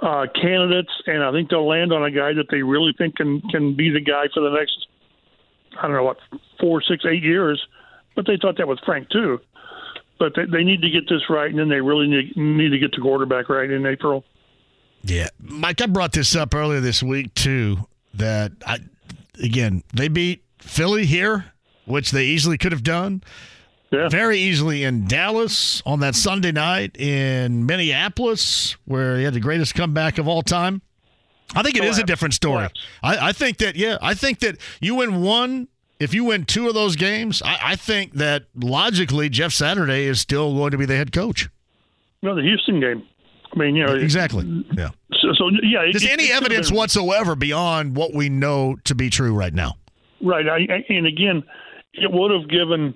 uh, 0.01 0.27
candidates, 0.41 0.91
and 1.05 1.21
I 1.21 1.33
think 1.33 1.49
they'll 1.49 1.67
land 1.67 1.91
on 1.91 2.05
a 2.05 2.11
guy 2.11 2.31
that 2.31 2.45
they 2.49 2.61
really 2.61 2.93
think 2.97 3.17
can 3.17 3.41
can 3.51 3.75
be 3.75 3.89
the 3.89 3.99
guy 3.99 4.27
for 4.33 4.39
the 4.39 4.55
next, 4.55 4.87
I 5.77 5.83
don't 5.83 5.93
know 5.93 6.03
what, 6.03 6.17
four, 6.59 6.81
six, 6.81 7.05
eight 7.05 7.23
years. 7.23 7.65
But 8.15 8.25
they 8.25 8.37
thought 8.41 8.57
that 8.57 8.67
with 8.67 8.79
Frank 8.85 9.09
too 9.09 9.41
but 10.19 10.33
they, 10.35 10.45
they 10.45 10.63
need 10.63 10.81
to 10.81 10.89
get 10.89 11.07
this 11.09 11.29
right, 11.29 11.49
and 11.49 11.59
then 11.59 11.69
they 11.69 11.81
really 11.81 12.07
need, 12.07 12.35
need 12.35 12.69
to 12.69 12.79
get 12.79 12.91
the 12.91 13.01
quarterback 13.01 13.49
right 13.49 13.69
in 13.69 13.85
April. 13.85 14.23
Yeah, 15.03 15.27
Mike, 15.39 15.81
I 15.81 15.85
brought 15.87 16.13
this 16.13 16.35
up 16.35 16.53
earlier 16.55 16.79
this 16.79 17.03
week 17.03 17.33
too. 17.33 17.87
That 18.13 18.53
I, 18.65 18.79
again, 19.43 19.83
they 19.93 20.07
beat 20.07 20.43
Philly 20.59 21.05
here, 21.05 21.53
which 21.85 22.11
they 22.11 22.25
easily 22.25 22.57
could 22.57 22.71
have 22.71 22.83
done. 22.83 23.21
Yeah. 23.91 24.09
Very 24.09 24.39
easily 24.39 24.83
in 24.83 25.05
Dallas 25.05 25.81
on 25.85 25.99
that 25.99 26.15
Sunday 26.15 26.51
night 26.51 26.97
in 26.97 27.65
Minneapolis, 27.65 28.77
where 28.85 29.17
he 29.17 29.23
had 29.25 29.33
the 29.33 29.39
greatest 29.39 29.75
comeback 29.75 30.17
of 30.17 30.27
all 30.27 30.41
time. 30.41 30.81
I 31.53 31.61
think 31.61 31.75
it 31.75 31.79
Collapse. 31.79 31.97
is 31.97 32.03
a 32.03 32.05
different 32.05 32.33
story. 32.33 32.67
I, 33.03 33.29
I, 33.29 33.31
think 33.31 33.57
that 33.59 33.75
yeah, 33.75 33.97
I 34.01 34.13
think 34.13 34.39
that 34.39 34.57
you 34.81 34.95
win 34.95 35.21
one 35.21 35.67
if 35.99 36.13
you 36.13 36.25
win 36.25 36.45
two 36.45 36.67
of 36.67 36.73
those 36.73 36.95
games, 36.95 37.41
I, 37.43 37.57
I, 37.63 37.75
think 37.75 38.13
that 38.13 38.45
logically 38.55 39.29
Jeff 39.29 39.53
Saturday 39.53 40.05
is 40.05 40.19
still 40.19 40.53
going 40.53 40.71
to 40.71 40.77
be 40.77 40.85
the 40.85 40.95
head 40.95 41.11
coach. 41.11 41.49
No, 42.21 42.35
the 42.35 42.41
Houston 42.41 42.79
game. 42.79 43.03
I 43.53 43.59
mean, 43.59 43.75
you 43.75 43.85
know, 43.85 43.93
exactly. 43.93 44.65
Yeah. 44.73 44.89
So, 45.13 45.29
so 45.35 45.49
yeah. 45.63 45.83
Is 45.83 46.03
it, 46.03 46.11
any 46.11 46.25
it, 46.25 46.35
evidence 46.35 46.69
been, 46.69 46.77
whatsoever 46.77 47.35
beyond 47.35 47.95
what 47.95 48.13
we 48.13 48.29
know 48.29 48.75
to 48.83 48.95
be 48.95 49.09
true 49.09 49.33
right 49.33 49.53
now? 49.53 49.75
Right. 50.21 50.47
I, 50.47 50.57
I, 50.57 50.85
and 50.89 51.07
again, 51.07 51.43
it 51.93 52.11
would 52.11 52.31
have 52.31 52.49
given 52.49 52.93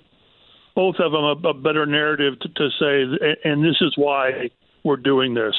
both 0.75 0.95
of 0.99 1.11
them 1.11 1.23
a, 1.23 1.49
a 1.49 1.53
better 1.53 1.85
narrative 1.85 2.39
to, 2.41 2.49
to 2.49 2.69
say, 2.79 3.37
and 3.45 3.63
this 3.63 3.77
is 3.81 3.93
why 3.95 4.49
we're 4.83 4.97
doing 4.97 5.33
this. 5.33 5.55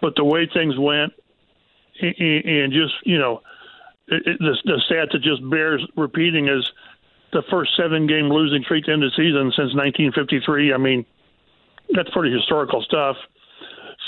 But 0.00 0.14
the 0.16 0.24
way 0.24 0.48
things 0.52 0.74
went, 0.78 1.12
and 2.02 2.72
just 2.72 2.94
you 3.04 3.18
know 3.18 3.42
it, 4.08 4.38
the, 4.38 4.56
the 4.64 4.80
stat 4.86 5.08
that 5.12 5.22
just 5.22 5.48
bears 5.50 5.86
repeating 5.96 6.48
is 6.48 6.68
the 7.32 7.42
first 7.50 7.76
seven 7.76 8.06
game 8.06 8.28
losing 8.28 8.62
streak 8.64 8.84
to 8.84 8.92
end 8.92 9.02
the 9.02 9.10
season 9.10 9.52
since 9.56 9.74
1953. 9.74 10.72
I 10.72 10.76
mean, 10.76 11.06
that's 11.94 12.10
pretty 12.10 12.34
historical 12.34 12.82
stuff. 12.82 13.16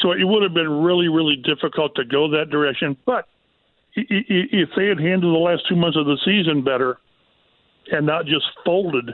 So 0.01 0.13
it 0.13 0.25
would 0.25 0.43
have 0.43 0.55
been 0.55 0.83
really, 0.83 1.09
really 1.09 1.37
difficult 1.37 1.95
to 1.97 2.05
go 2.05 2.29
that 2.31 2.51
direction. 2.51 2.97
But 3.07 3.29
if 3.95 4.71
they 4.77 4.87
had 4.87 4.99
handled 4.99 5.35
the 5.35 5.39
last 5.39 5.69
two 5.69 5.77
months 5.77 5.97
of 5.97 6.07
the 6.07 6.19
season 6.25 6.65
better 6.65 6.99
and 7.93 8.07
not 8.07 8.27
just 8.27 8.47
folded 8.65 9.13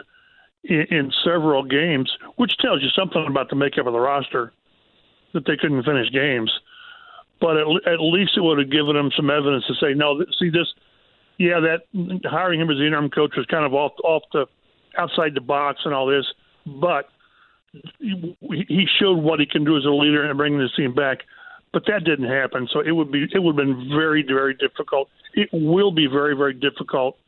in 0.64 1.12
several 1.24 1.64
games, 1.64 2.10
which 2.36 2.56
tells 2.58 2.82
you 2.82 2.88
something 2.90 3.24
about 3.28 3.50
the 3.50 3.56
makeup 3.56 3.86
of 3.86 3.92
the 3.92 4.00
roster 4.00 4.52
that 5.34 5.44
they 5.46 5.56
couldn't 5.56 5.82
finish 5.82 6.10
games 6.12 6.50
but 7.40 7.56
at, 7.56 7.66
at 7.92 8.00
least 8.00 8.32
it 8.36 8.40
would 8.40 8.58
have 8.58 8.70
given 8.70 8.94
them 8.94 9.10
some 9.16 9.30
evidence 9.30 9.64
to 9.66 9.74
say, 9.74 9.94
no, 9.94 10.24
see 10.38 10.50
this, 10.50 10.66
yeah, 11.38 11.60
that 11.60 12.20
hiring 12.24 12.60
him 12.60 12.70
as 12.70 12.78
the 12.78 12.86
interim 12.86 13.10
coach 13.10 13.32
was 13.36 13.46
kind 13.46 13.64
of 13.64 13.74
off 13.74 13.92
off 14.02 14.22
the 14.32 14.46
outside 14.96 15.34
the 15.34 15.40
box 15.40 15.80
and 15.84 15.94
all 15.94 16.06
this, 16.06 16.26
but 16.66 17.08
he 18.50 18.86
showed 18.98 19.18
what 19.18 19.40
he 19.40 19.46
can 19.46 19.64
do 19.64 19.76
as 19.76 19.84
a 19.84 19.90
leader 19.90 20.24
and 20.24 20.36
bringing 20.36 20.58
this 20.58 20.74
team 20.76 20.94
back. 20.94 21.18
But 21.72 21.84
that 21.86 22.02
didn't 22.04 22.28
happen, 22.28 22.66
so 22.72 22.80
it 22.80 22.92
would 22.92 23.12
be 23.12 23.26
it 23.32 23.38
would 23.38 23.58
have 23.58 23.66
been 23.66 23.88
very 23.90 24.22
very 24.22 24.54
difficult. 24.54 25.08
It 25.34 25.50
will 25.52 25.92
be 25.92 26.06
very 26.06 26.34
very 26.34 26.54
difficult 26.54 27.18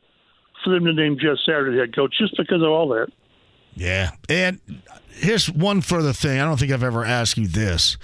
for 0.63 0.71
them 0.71 0.85
to 0.85 0.93
name 0.93 1.17
Jeff 1.19 1.37
Saturday 1.45 1.77
head 1.77 1.95
coach 1.95 2.15
just 2.17 2.35
because 2.37 2.61
of 2.61 2.69
all 2.69 2.89
that. 2.89 3.07
Yeah, 3.75 4.11
and 4.27 4.59
here's 5.11 5.49
one 5.49 5.81
further 5.81 6.11
thing. 6.11 6.39
I 6.39 6.45
don't 6.45 6.59
think 6.59 6.71
I've 6.71 6.83
ever 6.83 7.05
asked 7.05 7.37
you 7.37 7.47
this. 7.47 7.97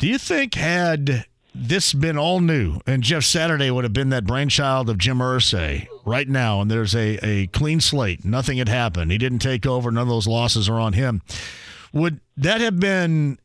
Do 0.00 0.08
you 0.08 0.16
think 0.16 0.54
had 0.54 1.26
this 1.54 1.92
been 1.92 2.16
all 2.16 2.40
new, 2.40 2.80
and 2.86 3.02
Jeff 3.02 3.22
Saturday 3.22 3.70
would 3.70 3.84
have 3.84 3.92
been 3.92 4.08
that 4.08 4.24
brainchild 4.24 4.88
of 4.88 4.96
Jim 4.96 5.18
Irsay 5.18 5.88
right 6.06 6.26
now, 6.26 6.62
and 6.62 6.70
there's 6.70 6.94
a, 6.94 7.18
a 7.22 7.48
clean 7.48 7.80
slate. 7.80 8.24
Nothing 8.24 8.56
had 8.56 8.70
happened. 8.70 9.12
He 9.12 9.18
didn't 9.18 9.40
take 9.40 9.66
over. 9.66 9.90
None 9.90 10.00
of 10.00 10.08
those 10.08 10.26
losses 10.26 10.70
are 10.70 10.80
on 10.80 10.94
him. 10.94 11.20
Would 11.92 12.22
that 12.38 12.62
have 12.62 12.80
been 12.80 13.38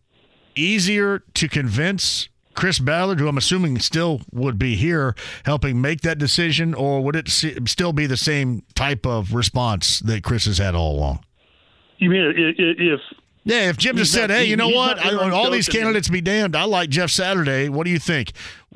easier 0.56 1.24
to 1.34 1.50
convince 1.50 2.30
Chris 2.54 2.80
Ballard, 2.80 3.20
who 3.20 3.28
I'm 3.28 3.38
assuming 3.38 3.78
still 3.80 4.22
would 4.32 4.58
be 4.58 4.78
here 4.78 5.14
helping 5.44 5.82
make 5.82 6.02
that 6.02 6.18
decision, 6.18 6.74
or 6.74 7.02
would 7.02 7.18
it 7.18 7.28
still 7.28 7.92
be 7.92 8.06
the 8.06 8.16
same 8.16 8.64
type 8.76 9.06
of 9.06 9.34
response 9.34 10.00
that 10.00 10.24
Chris 10.24 10.46
has 10.46 10.60
had 10.60 10.74
all 10.74 10.96
along? 10.96 11.20
You 11.98 12.12
mean 12.12 12.34
if 12.38 13.02
yeah, 13.46 13.70
if 13.70 13.78
Jim 13.78 13.96
just 13.96 14.12
said, 14.12 14.32
"Hey, 14.32 14.46
you 14.46 14.56
know 14.58 14.70
what? 14.70 14.98
I, 14.98 15.30
all 15.30 15.52
these 15.52 15.70
candidates 15.70 16.10
be 16.10 16.20
damned. 16.20 16.56
I 16.56 16.64
like 16.64 16.90
Jeff 16.90 17.12
Saturday." 17.12 17.70
What 17.70 17.86
do 17.86 17.92
you 17.92 18.00
think? 18.00 18.32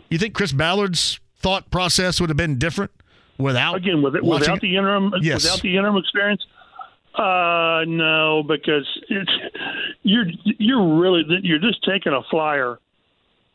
You 0.09 0.19
think 0.19 0.35
Chris 0.35 0.51
Ballard's 0.51 1.19
thought 1.37 1.71
process 1.71 2.21
would 2.21 2.29
have 2.29 2.37
been 2.37 2.59
different 2.59 2.91
without 3.39 3.75
again 3.75 4.03
with, 4.03 4.13
without 4.21 4.61
the 4.61 4.77
interim 4.77 5.11
yes. 5.21 5.43
without 5.43 5.61
the 5.61 5.75
interim 5.75 5.97
experience? 5.97 6.45
Uh, 7.15 7.83
no, 7.87 8.43
because 8.47 8.87
it's 9.09 9.31
you're 10.03 10.27
you're 10.43 10.99
really 10.99 11.23
you're 11.41 11.57
just 11.57 11.83
taking 11.83 12.13
a 12.13 12.21
flyer 12.29 12.77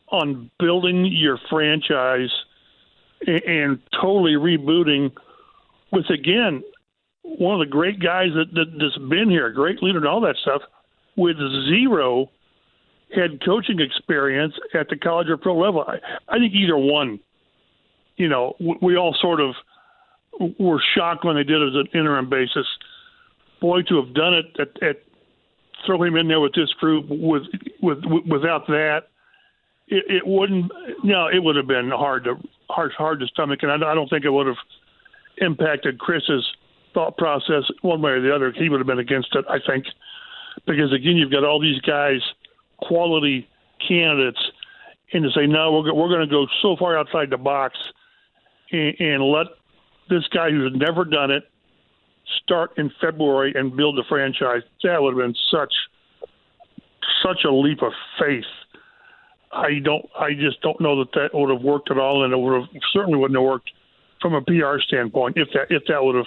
on 0.08 0.50
building 0.58 1.06
your 1.06 1.38
franchise 1.48 2.30
and, 3.24 3.42
and 3.44 3.78
totally 4.00 4.32
rebooting 4.32 5.12
with 5.92 6.10
again 6.10 6.64
one 7.22 7.54
of 7.54 7.66
the 7.66 7.70
great 7.70 8.00
guys 8.00 8.30
that, 8.34 8.52
that 8.52 8.66
that's 8.78 8.98
been 9.08 9.30
here, 9.30 9.46
a 9.46 9.54
great 9.54 9.80
leader 9.80 9.98
and 9.98 10.08
all 10.08 10.20
that 10.20 10.36
stuff 10.42 10.62
with 11.16 11.36
zero 11.68 12.30
head 13.14 13.40
coaching 13.44 13.80
experience 13.80 14.54
at 14.74 14.88
the 14.88 14.96
college 14.96 15.28
or 15.28 15.36
pro 15.36 15.56
level. 15.56 15.84
I, 15.86 15.98
I 16.28 16.38
think 16.38 16.54
either 16.54 16.76
one. 16.76 17.20
You 18.16 18.28
know, 18.28 18.54
we, 18.60 18.76
we 18.80 18.96
all 18.96 19.16
sort 19.20 19.40
of 19.40 19.54
were 20.58 20.80
shocked 20.94 21.24
when 21.24 21.36
they 21.36 21.44
did 21.44 21.60
it 21.60 21.68
as 21.68 21.74
an 21.74 21.98
interim 21.98 22.28
basis. 22.28 22.66
Boy, 23.60 23.82
to 23.82 24.02
have 24.02 24.14
done 24.14 24.34
it 24.34 24.46
at, 24.58 24.82
at 24.82 24.96
throw 25.86 26.02
him 26.02 26.16
in 26.16 26.28
there 26.28 26.40
with 26.40 26.54
this 26.54 26.70
group 26.80 27.06
with 27.08 27.42
with, 27.82 27.98
with 28.04 28.24
without 28.26 28.66
that, 28.68 29.08
it, 29.88 30.04
it 30.08 30.26
wouldn't. 30.26 30.70
No, 31.02 31.28
it 31.28 31.42
would 31.42 31.56
have 31.56 31.66
been 31.66 31.90
hard 31.90 32.24
to 32.24 32.36
hard 32.70 32.92
hard 32.96 33.20
to 33.20 33.26
stomach, 33.26 33.60
and 33.62 33.70
I, 33.70 33.76
I 33.76 33.94
don't 33.94 34.08
think 34.08 34.24
it 34.24 34.30
would 34.30 34.46
have 34.46 34.56
impacted 35.38 35.98
Chris's 35.98 36.46
thought 36.92 37.16
process 37.16 37.64
one 37.82 38.00
way 38.00 38.12
or 38.12 38.20
the 38.20 38.34
other. 38.34 38.52
He 38.52 38.68
would 38.68 38.78
have 38.78 38.86
been 38.86 39.00
against 39.00 39.34
it, 39.34 39.44
I 39.48 39.58
think 39.66 39.86
because 40.66 40.92
again, 40.92 41.16
you've 41.16 41.30
got 41.30 41.44
all 41.44 41.60
these 41.60 41.80
guys, 41.80 42.20
quality 42.78 43.48
candidates, 43.86 44.40
and 45.12 45.22
to 45.24 45.30
say 45.30 45.46
no, 45.46 45.72
we're 45.72 45.94
we're 45.94 46.08
going 46.08 46.20
to 46.20 46.26
go 46.26 46.46
so 46.62 46.76
far 46.76 46.98
outside 46.98 47.30
the 47.30 47.36
box 47.36 47.76
and, 48.70 48.94
and 48.98 49.22
let 49.22 49.46
this 50.08 50.26
guy 50.28 50.50
who's 50.50 50.72
never 50.74 51.04
done 51.04 51.30
it 51.30 51.44
start 52.42 52.72
in 52.76 52.90
February 53.00 53.52
and 53.54 53.76
build 53.76 53.96
the 53.96 54.04
franchise, 54.08 54.62
that 54.82 55.00
would 55.00 55.14
have 55.14 55.22
been 55.22 55.36
such 55.50 55.72
such 57.22 57.44
a 57.44 57.52
leap 57.52 57.82
of 57.82 57.92
faith. 58.18 58.44
I 59.52 59.78
don't. 59.82 60.04
I 60.18 60.32
just 60.34 60.60
don't 60.62 60.80
know 60.80 60.98
that 60.98 61.12
that 61.12 61.30
would 61.34 61.50
have 61.50 61.62
worked 61.62 61.90
at 61.90 61.98
all, 61.98 62.24
and 62.24 62.32
it 62.32 62.36
would 62.36 62.60
have 62.60 62.68
certainly 62.92 63.18
wouldn't 63.18 63.38
have 63.38 63.46
worked 63.46 63.70
from 64.20 64.34
a 64.34 64.42
PR 64.42 64.80
standpoint 64.80 65.36
if 65.36 65.48
that 65.52 65.70
if 65.70 65.84
that 65.86 66.02
would 66.02 66.16
have 66.16 66.26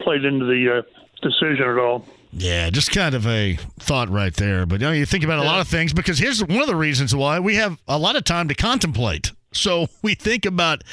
played 0.00 0.24
into 0.24 0.44
the 0.44 0.78
uh, 0.78 0.82
decision 1.22 1.64
at 1.68 1.78
all. 1.78 2.06
Yeah, 2.38 2.68
just 2.68 2.92
kind 2.92 3.14
of 3.14 3.26
a 3.26 3.56
thought 3.78 4.10
right 4.10 4.34
there. 4.34 4.66
But 4.66 4.80
you, 4.80 4.86
know, 4.86 4.92
you 4.92 5.06
think 5.06 5.24
about 5.24 5.38
a 5.38 5.42
lot 5.42 5.60
of 5.60 5.68
things 5.68 5.94
because 5.94 6.18
here's 6.18 6.44
one 6.44 6.60
of 6.60 6.66
the 6.66 6.76
reasons 6.76 7.14
why 7.14 7.40
we 7.40 7.54
have 7.54 7.80
a 7.88 7.98
lot 7.98 8.14
of 8.14 8.24
time 8.24 8.48
to 8.48 8.54
contemplate. 8.54 9.32
So 9.52 9.86
we 10.02 10.14
think 10.14 10.44
about 10.44 10.84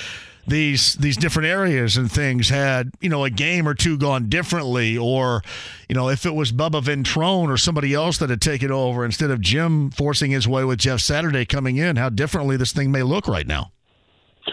these 0.47 0.95
these 0.95 1.17
different 1.17 1.47
areas 1.47 1.95
and 1.95 2.11
things 2.11 2.49
had 2.49 2.91
you 2.99 3.09
know 3.09 3.23
a 3.23 3.29
game 3.29 3.65
or 3.67 3.73
two 3.73 3.97
gone 3.97 4.27
differently 4.27 4.97
or 4.97 5.41
you 5.87 5.95
know 5.95 6.09
if 6.09 6.25
it 6.25 6.35
was 6.35 6.51
Bubba 6.51 6.81
Ventrone 6.81 7.47
or 7.47 7.55
somebody 7.55 7.93
else 7.93 8.17
that 8.17 8.29
had 8.29 8.41
taken 8.41 8.69
over 8.69 9.05
instead 9.05 9.31
of 9.31 9.39
Jim 9.39 9.89
forcing 9.89 10.31
his 10.31 10.45
way 10.45 10.65
with 10.65 10.79
Jeff 10.79 10.99
Saturday 10.99 11.45
coming 11.45 11.77
in 11.77 11.95
how 11.95 12.09
differently 12.09 12.57
this 12.57 12.73
thing 12.73 12.91
may 12.91 13.03
look 13.03 13.25
right 13.25 13.47
now 13.47 13.71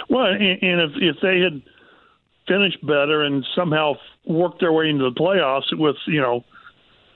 well 0.08 0.26
and, 0.26 0.62
and 0.62 0.80
if 0.80 0.92
if 0.94 1.16
they 1.22 1.40
had 1.40 1.60
finished 2.46 2.86
better 2.86 3.24
and 3.24 3.44
somehow 3.56 3.94
worked 4.26 4.60
their 4.60 4.72
way 4.72 4.88
into 4.88 5.02
the 5.02 5.20
playoffs 5.20 5.76
with 5.76 5.96
you 6.06 6.20
know 6.20 6.44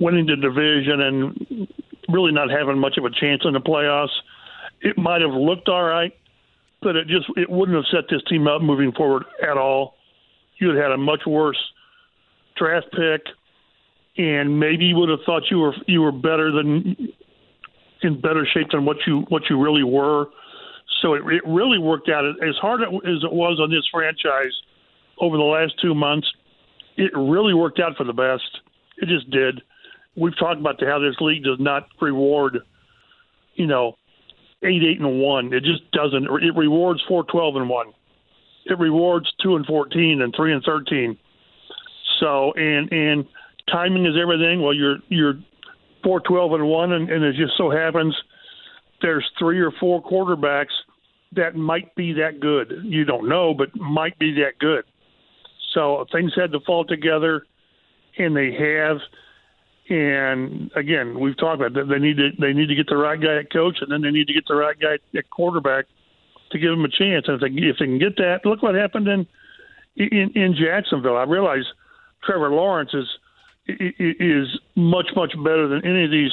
winning 0.01 0.27
the 0.27 0.37
division 0.37 1.01
and 1.01 1.69
really 2.09 2.33
not 2.33 2.51
having 2.51 2.79
much 2.79 2.97
of 2.99 3.05
a 3.05 3.11
chance 3.11 3.43
in 3.45 3.53
the 3.53 3.61
playoffs 3.61 4.15
it 4.81 4.99
might 4.99 5.21
have 5.21 5.33
looked 5.33 5.69
all 5.69 5.85
right 5.85 6.13
but 6.85 6.95
it 6.95 7.09
just 7.09 7.27
it 7.37 7.51
wouldn't 7.51 7.75
have 7.75 7.87
set 7.91 8.09
this 8.11 8.23
team 8.29 8.47
up 8.47 8.63
moving 8.63 8.93
forward 8.93 9.25
at 9.43 9.57
all. 9.57 9.95
You 10.59 10.69
would 10.69 10.77
have 10.77 10.85
had 10.85 10.93
a 10.93 10.99
much 10.99 11.23
worse 11.27 11.59
draft 12.57 12.87
pick, 12.93 13.23
and 14.19 14.61
maybe 14.61 14.85
you 14.85 14.97
would 14.97 15.09
have 15.09 15.21
thought 15.27 15.43
you 15.51 15.59
were 15.59 15.75
you 15.89 16.03
were 16.03 16.13
better 16.13 16.53
than 16.53 16.95
in 18.03 18.21
better 18.21 18.47
shape 18.53 18.69
than 18.71 18.85
what 18.85 18.99
you 19.07 19.25
what 19.31 19.43
you 19.49 19.61
really 19.61 19.83
were. 19.83 20.27
So 21.01 21.15
it, 21.15 21.23
it 21.27 21.43
really 21.47 21.79
worked 21.79 22.11
out 22.11 22.25
as 22.25 22.55
hard 22.61 22.83
as 22.83 23.25
it 23.25 23.33
was 23.33 23.59
on 23.61 23.71
this 23.71 23.89
franchise 23.91 24.53
over 25.19 25.37
the 25.37 25.43
last 25.43 25.73
two 25.81 25.95
months. 25.95 26.31
It 26.97 27.11
really 27.17 27.55
worked 27.55 27.81
out 27.81 27.97
for 27.97 28.05
the 28.05 28.13
best. 28.13 28.45
It 28.99 29.09
just 29.09 29.29
did. 29.31 29.63
We've 30.17 30.37
talked 30.39 30.61
about 30.61 30.81
how 30.81 30.99
this 30.99 31.17
league 31.21 31.45
does 31.45 31.59
not 31.59 31.89
reward, 32.01 32.59
you 33.55 33.67
know, 33.67 33.95
eight, 34.63 34.83
eight, 34.83 35.01
and 35.01 35.21
one. 35.21 35.53
It 35.53 35.65
just 35.65 35.91
doesn't. 35.93 36.25
It 36.25 36.57
rewards 36.57 37.03
four, 37.09 37.25
twelve, 37.25 37.57
and 37.57 37.69
one. 37.69 37.93
It 38.67 38.79
rewards 38.79 39.33
two 39.43 39.57
and 39.57 39.67
fourteen 39.67 40.23
and 40.23 40.33
three 40.37 40.53
and 40.53 40.63
thirteen. 40.65 41.19
So 42.21 42.53
and 42.53 42.91
and 42.93 43.25
timing 43.71 44.07
is 44.07 44.15
everything. 44.21 44.63
Well, 44.63 44.75
you're 44.75 44.99
you're 45.09 45.35
four, 46.03 46.21
twelve, 46.21 46.53
and 46.53 46.67
one, 46.67 46.93
and, 46.93 47.11
and 47.11 47.25
it 47.25 47.35
just 47.37 47.57
so 47.57 47.71
happens 47.71 48.15
there's 49.05 49.29
three 49.39 49.61
or 49.61 49.71
four 49.79 50.03
quarterbacks 50.03 50.73
that 51.33 51.55
might 51.55 51.95
be 51.95 52.15
that 52.15 52.41
good. 52.41 52.73
You 52.85 53.05
don't 53.05 53.29
know, 53.29 53.53
but 53.53 53.69
might 53.77 54.19
be 54.19 54.33
that 54.35 54.59
good. 54.59 54.85
So 55.75 56.07
things 56.11 56.33
had 56.35 56.53
to 56.53 56.61
fall 56.61 56.85
together, 56.85 57.47
and 58.19 58.37
they 58.37 58.53
have. 58.53 58.99
And 59.89 60.71
again, 60.75 61.21
we've 61.21 61.37
talked 61.37 61.61
about 61.61 61.75
that. 61.75 61.93
They 61.93 61.99
need 61.99 62.17
to 62.17 62.31
they 62.41 62.55
need 62.55 62.69
to 62.69 62.75
get 62.75 62.89
the 62.89 62.97
right 62.97 63.21
guy 63.21 63.41
at 63.41 63.53
coach, 63.53 63.79
and 63.81 63.93
then 63.93 64.01
they 64.01 64.11
need 64.11 64.27
to 64.29 64.33
get 64.33 64.47
the 64.49 64.55
right 64.55 64.77
guy 64.79 64.97
at 65.17 65.29
quarterback 65.31 65.85
to 66.53 66.59
give 66.59 66.71
them 66.71 66.85
a 66.85 66.89
chance. 66.89 67.27
And 67.29 67.35
if 67.35 67.41
they 67.41 67.61
if 67.61 67.77
they 67.79 67.85
can 67.85 67.99
get 67.99 68.17
that, 68.17 68.41
look 68.47 68.63
what 68.63 68.75
happened 68.75 69.09
in 69.09 69.27
in, 69.97 70.33
in 70.35 70.57
Jacksonville. 70.59 71.19
I 71.19 71.25
realize 71.25 71.65
Trevor 72.25 72.49
Lawrence 72.51 72.95
is 72.95 73.07
is 73.69 74.59
much 74.75 75.09
much 75.15 75.33
better 75.37 75.69
than 75.69 75.85
any 75.85 76.05
of 76.05 76.11
these 76.11 76.33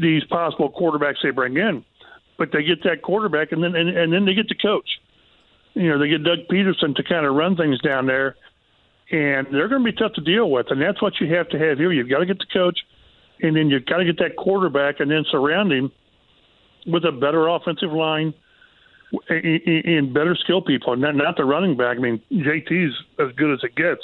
these 0.00 0.24
possible 0.24 0.70
quarterbacks 0.70 1.22
they 1.22 1.30
bring 1.30 1.56
in, 1.56 1.84
but 2.38 2.50
they 2.52 2.64
get 2.64 2.82
that 2.82 3.02
quarterback, 3.02 3.52
and 3.52 3.62
then 3.62 3.76
and, 3.76 3.88
and 3.88 4.12
then 4.12 4.24
they 4.24 4.34
get 4.34 4.48
the 4.48 4.56
coach. 4.56 4.88
You 5.74 5.90
know, 5.90 5.98
they 5.98 6.08
get 6.08 6.24
Doug 6.24 6.40
Pederson 6.50 6.96
to 6.96 7.04
kind 7.04 7.24
of 7.24 7.34
run 7.34 7.56
things 7.56 7.80
down 7.80 8.06
there 8.06 8.34
and 9.12 9.46
they're 9.52 9.68
going 9.68 9.84
to 9.84 9.92
be 9.92 9.96
tough 9.96 10.14
to 10.14 10.20
deal 10.22 10.50
with. 10.50 10.66
And 10.70 10.80
that's 10.80 11.00
what 11.02 11.20
you 11.20 11.32
have 11.34 11.48
to 11.50 11.58
have 11.58 11.78
here. 11.78 11.92
You've 11.92 12.08
got 12.08 12.18
to 12.18 12.26
get 12.26 12.38
the 12.38 12.46
coach, 12.52 12.78
and 13.40 13.54
then 13.54 13.68
you've 13.68 13.86
got 13.86 13.98
to 13.98 14.04
get 14.04 14.18
that 14.18 14.36
quarterback, 14.36 15.00
and 15.00 15.10
then 15.10 15.24
surround 15.30 15.70
him 15.70 15.92
with 16.86 17.04
a 17.04 17.12
better 17.12 17.46
offensive 17.46 17.92
line 17.92 18.34
and 19.28 20.14
better 20.14 20.34
skill 20.42 20.62
people, 20.62 20.96
not, 20.96 21.14
not 21.14 21.36
the 21.36 21.44
running 21.44 21.76
back. 21.76 21.98
I 21.98 22.00
mean, 22.00 22.22
JT's 22.32 22.94
as 23.20 23.34
good 23.36 23.52
as 23.52 23.60
it 23.62 23.74
gets, 23.76 24.00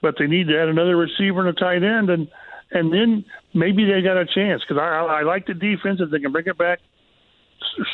but 0.00 0.14
they 0.18 0.28
need 0.28 0.46
to 0.46 0.58
add 0.58 0.68
another 0.68 0.96
receiver 0.96 1.40
and 1.40 1.48
a 1.48 1.52
tight 1.60 1.82
end, 1.82 2.08
and 2.08 2.28
and 2.70 2.92
then 2.92 3.24
maybe 3.54 3.84
they 3.86 4.02
got 4.02 4.18
a 4.18 4.26
chance 4.26 4.62
because 4.62 4.78
I, 4.80 5.20
I 5.20 5.22
like 5.22 5.46
the 5.46 5.54
defense 5.54 6.00
if 6.00 6.10
they 6.10 6.20
can 6.20 6.32
bring 6.32 6.46
it 6.46 6.58
back 6.58 6.80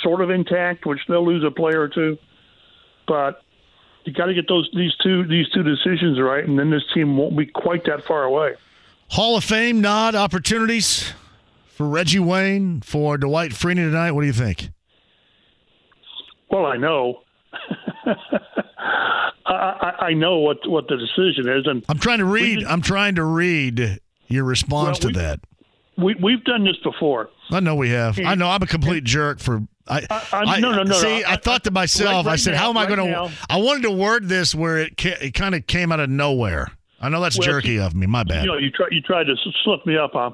sort 0.02 0.20
of 0.20 0.30
intact, 0.30 0.84
which 0.84 0.98
they'll 1.08 1.24
lose 1.24 1.44
a 1.44 1.50
player 1.50 1.80
or 1.80 1.88
two, 1.88 2.18
but 3.06 3.40
you 4.04 4.12
got 4.12 4.26
to 4.26 4.34
get 4.34 4.48
those 4.48 4.68
these 4.74 4.94
two 5.02 5.26
these 5.26 5.48
two 5.50 5.62
decisions 5.62 6.20
right, 6.20 6.44
and 6.46 6.58
then 6.58 6.70
this 6.70 6.82
team 6.92 7.16
won't 7.16 7.36
be 7.36 7.46
quite 7.46 7.84
that 7.84 8.04
far 8.04 8.24
away. 8.24 8.54
Hall 9.08 9.36
of 9.36 9.44
Fame 9.44 9.80
nod 9.80 10.14
opportunities 10.14 11.12
for 11.66 11.88
Reggie 11.88 12.18
Wayne 12.18 12.80
for 12.80 13.18
Dwight 13.18 13.52
Freeney 13.52 13.76
tonight. 13.76 14.12
What 14.12 14.22
do 14.22 14.26
you 14.26 14.32
think? 14.32 14.70
Well, 16.50 16.66
I 16.66 16.76
know. 16.76 17.22
I, 19.46 19.92
I, 20.00 20.12
know 20.14 20.38
what 20.38 20.58
what 20.68 20.88
the 20.88 20.96
decision 20.96 21.48
is, 21.48 21.66
and 21.66 21.84
I'm 21.88 21.98
trying 21.98 22.18
to 22.18 22.24
read. 22.24 22.64
I'm 22.64 22.80
trying 22.82 23.16
to 23.16 23.24
read 23.24 24.00
your 24.28 24.44
response 24.44 25.00
well, 25.02 25.12
to 25.12 25.18
that. 25.18 25.40
We 25.96 26.14
we've 26.22 26.42
done 26.44 26.64
this 26.64 26.76
before. 26.82 27.30
I 27.50 27.60
know 27.60 27.74
we 27.74 27.90
have. 27.90 28.18
I 28.18 28.34
know 28.34 28.48
I'm 28.48 28.62
a 28.62 28.66
complete 28.66 29.04
jerk 29.04 29.38
for 29.38 29.62
I, 29.86 30.06
I, 30.32 30.60
no, 30.60 30.72
no, 30.72 30.82
no. 30.82 30.94
See, 30.94 31.20
no, 31.20 31.26
I, 31.28 31.32
I, 31.32 31.36
thought 31.36 31.64
to 31.64 31.70
myself, 31.70 32.24
right, 32.24 32.26
right 32.26 32.32
I 32.32 32.36
said, 32.36 32.52
now, 32.52 32.58
"How 32.58 32.70
am 32.70 32.78
I 32.78 32.86
going 32.86 33.00
to?" 33.00 33.30
I 33.50 33.58
wanted 33.58 33.82
to 33.82 33.90
word 33.90 34.28
this 34.28 34.54
where 34.54 34.78
it 34.78 34.96
ca- 34.96 35.18
it 35.20 35.34
kind 35.34 35.54
of 35.54 35.66
came 35.66 35.92
out 35.92 36.00
of 36.00 36.08
nowhere. 36.08 36.72
I 37.00 37.10
know 37.10 37.20
that's 37.20 37.38
well, 37.38 37.46
jerky 37.46 37.78
of 37.78 37.94
me. 37.94 38.06
My 38.06 38.22
bad. 38.24 38.44
You 38.44 38.52
know, 38.52 38.56
you 38.56 38.70
try 38.70 38.86
you 38.90 39.02
tried 39.02 39.24
to 39.24 39.36
slip 39.62 39.84
me 39.84 39.98
up, 39.98 40.12
huh? 40.14 40.30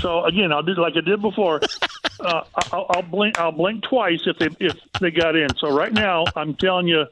so 0.00 0.24
again, 0.24 0.52
I'll 0.52 0.62
do 0.62 0.74
like 0.74 0.94
I 0.96 1.00
did 1.00 1.20
before. 1.20 1.60
Uh, 2.18 2.42
I'll, 2.72 2.86
I'll, 2.88 3.02
blink. 3.02 3.38
I'll 3.38 3.52
blink 3.52 3.82
twice 3.82 4.20
if 4.24 4.38
they 4.38 4.48
if 4.58 4.74
they 5.02 5.10
got 5.10 5.36
in. 5.36 5.48
So 5.58 5.76
right 5.76 5.92
now, 5.92 6.24
I'm 6.34 6.54
telling 6.54 6.88
you, 6.88 7.04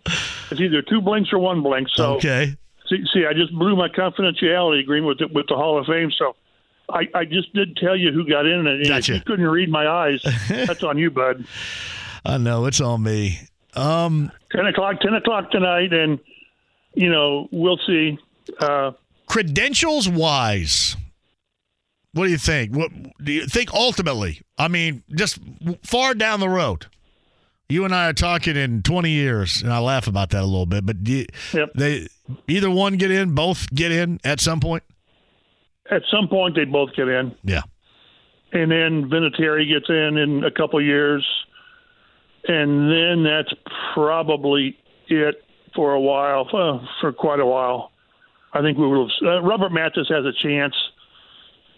it's 0.50 0.58
either 0.58 0.80
two 0.80 1.02
blinks 1.02 1.30
or 1.30 1.38
one 1.38 1.62
blink. 1.62 1.88
So 1.92 2.14
okay. 2.14 2.56
See, 2.88 3.04
see 3.12 3.26
I 3.26 3.34
just 3.34 3.52
blew 3.52 3.76
my 3.76 3.88
confidentiality 3.88 4.80
agreement 4.80 5.08
with 5.08 5.18
the, 5.18 5.34
with 5.34 5.46
the 5.46 5.56
Hall 5.56 5.78
of 5.78 5.84
Fame. 5.84 6.10
So 6.16 6.36
I, 6.88 7.08
I 7.14 7.24
just 7.24 7.52
didn't 7.54 7.76
tell 7.76 7.96
you 7.96 8.12
who 8.12 8.28
got 8.28 8.46
in, 8.46 8.66
and 8.66 8.86
gotcha. 8.86 9.12
if 9.12 9.18
you 9.18 9.24
couldn't 9.24 9.46
read 9.46 9.70
my 9.70 9.86
eyes, 9.86 10.22
that's 10.48 10.82
on 10.82 10.98
you, 10.98 11.10
bud. 11.10 11.44
I 12.24 12.38
know 12.38 12.66
it's 12.66 12.80
on 12.80 13.02
me. 13.02 13.40
Um, 13.74 14.30
ten 14.52 14.66
o'clock, 14.66 15.00
ten 15.00 15.14
o'clock 15.14 15.50
tonight, 15.50 15.92
and 15.92 16.18
you 16.94 17.10
know 17.10 17.48
we'll 17.50 17.78
see. 17.86 18.18
Uh, 18.60 18.92
credentials 19.26 20.08
wise, 20.08 20.96
what 22.12 22.26
do 22.26 22.30
you 22.30 22.38
think? 22.38 22.76
What 22.76 22.90
do 23.22 23.32
you 23.32 23.46
think 23.46 23.72
ultimately? 23.72 24.42
I 24.58 24.68
mean, 24.68 25.02
just 25.14 25.38
far 25.82 26.14
down 26.14 26.40
the 26.40 26.48
road. 26.48 26.86
You 27.68 27.86
and 27.86 27.94
I 27.94 28.10
are 28.10 28.12
talking 28.12 28.56
in 28.56 28.82
20 28.82 29.10
years, 29.10 29.62
and 29.62 29.72
I 29.72 29.78
laugh 29.78 30.06
about 30.06 30.30
that 30.30 30.42
a 30.42 30.46
little 30.46 30.66
bit. 30.66 30.84
But 30.84 31.08
you, 31.08 31.24
yep. 31.54 31.70
they 31.74 32.08
either 32.46 32.70
one 32.70 32.98
get 32.98 33.10
in, 33.10 33.34
both 33.34 33.70
get 33.74 33.90
in 33.90 34.20
at 34.22 34.38
some 34.38 34.60
point 34.60 34.82
at 35.90 36.02
some 36.10 36.28
point 36.28 36.54
they 36.54 36.64
both 36.64 36.90
get 36.96 37.08
in. 37.08 37.34
Yeah. 37.42 37.62
And 38.52 38.70
then 38.70 39.10
Vinatieri 39.10 39.68
gets 39.68 39.88
in 39.88 40.16
in 40.16 40.44
a 40.44 40.50
couple 40.50 40.80
years, 40.80 41.26
and 42.46 42.90
then 42.90 43.24
that's 43.24 43.52
probably 43.94 44.76
it 45.08 45.42
for 45.74 45.92
a 45.92 46.00
while, 46.00 46.46
uh, 46.52 46.86
for 47.00 47.12
quite 47.12 47.40
a 47.40 47.46
while. 47.46 47.90
I 48.52 48.62
think 48.62 48.78
we 48.78 48.86
will. 48.86 49.10
Uh, 49.22 49.42
Robert 49.42 49.72
Mathis 49.72 50.08
has 50.08 50.24
a 50.24 50.32
chance. 50.42 50.74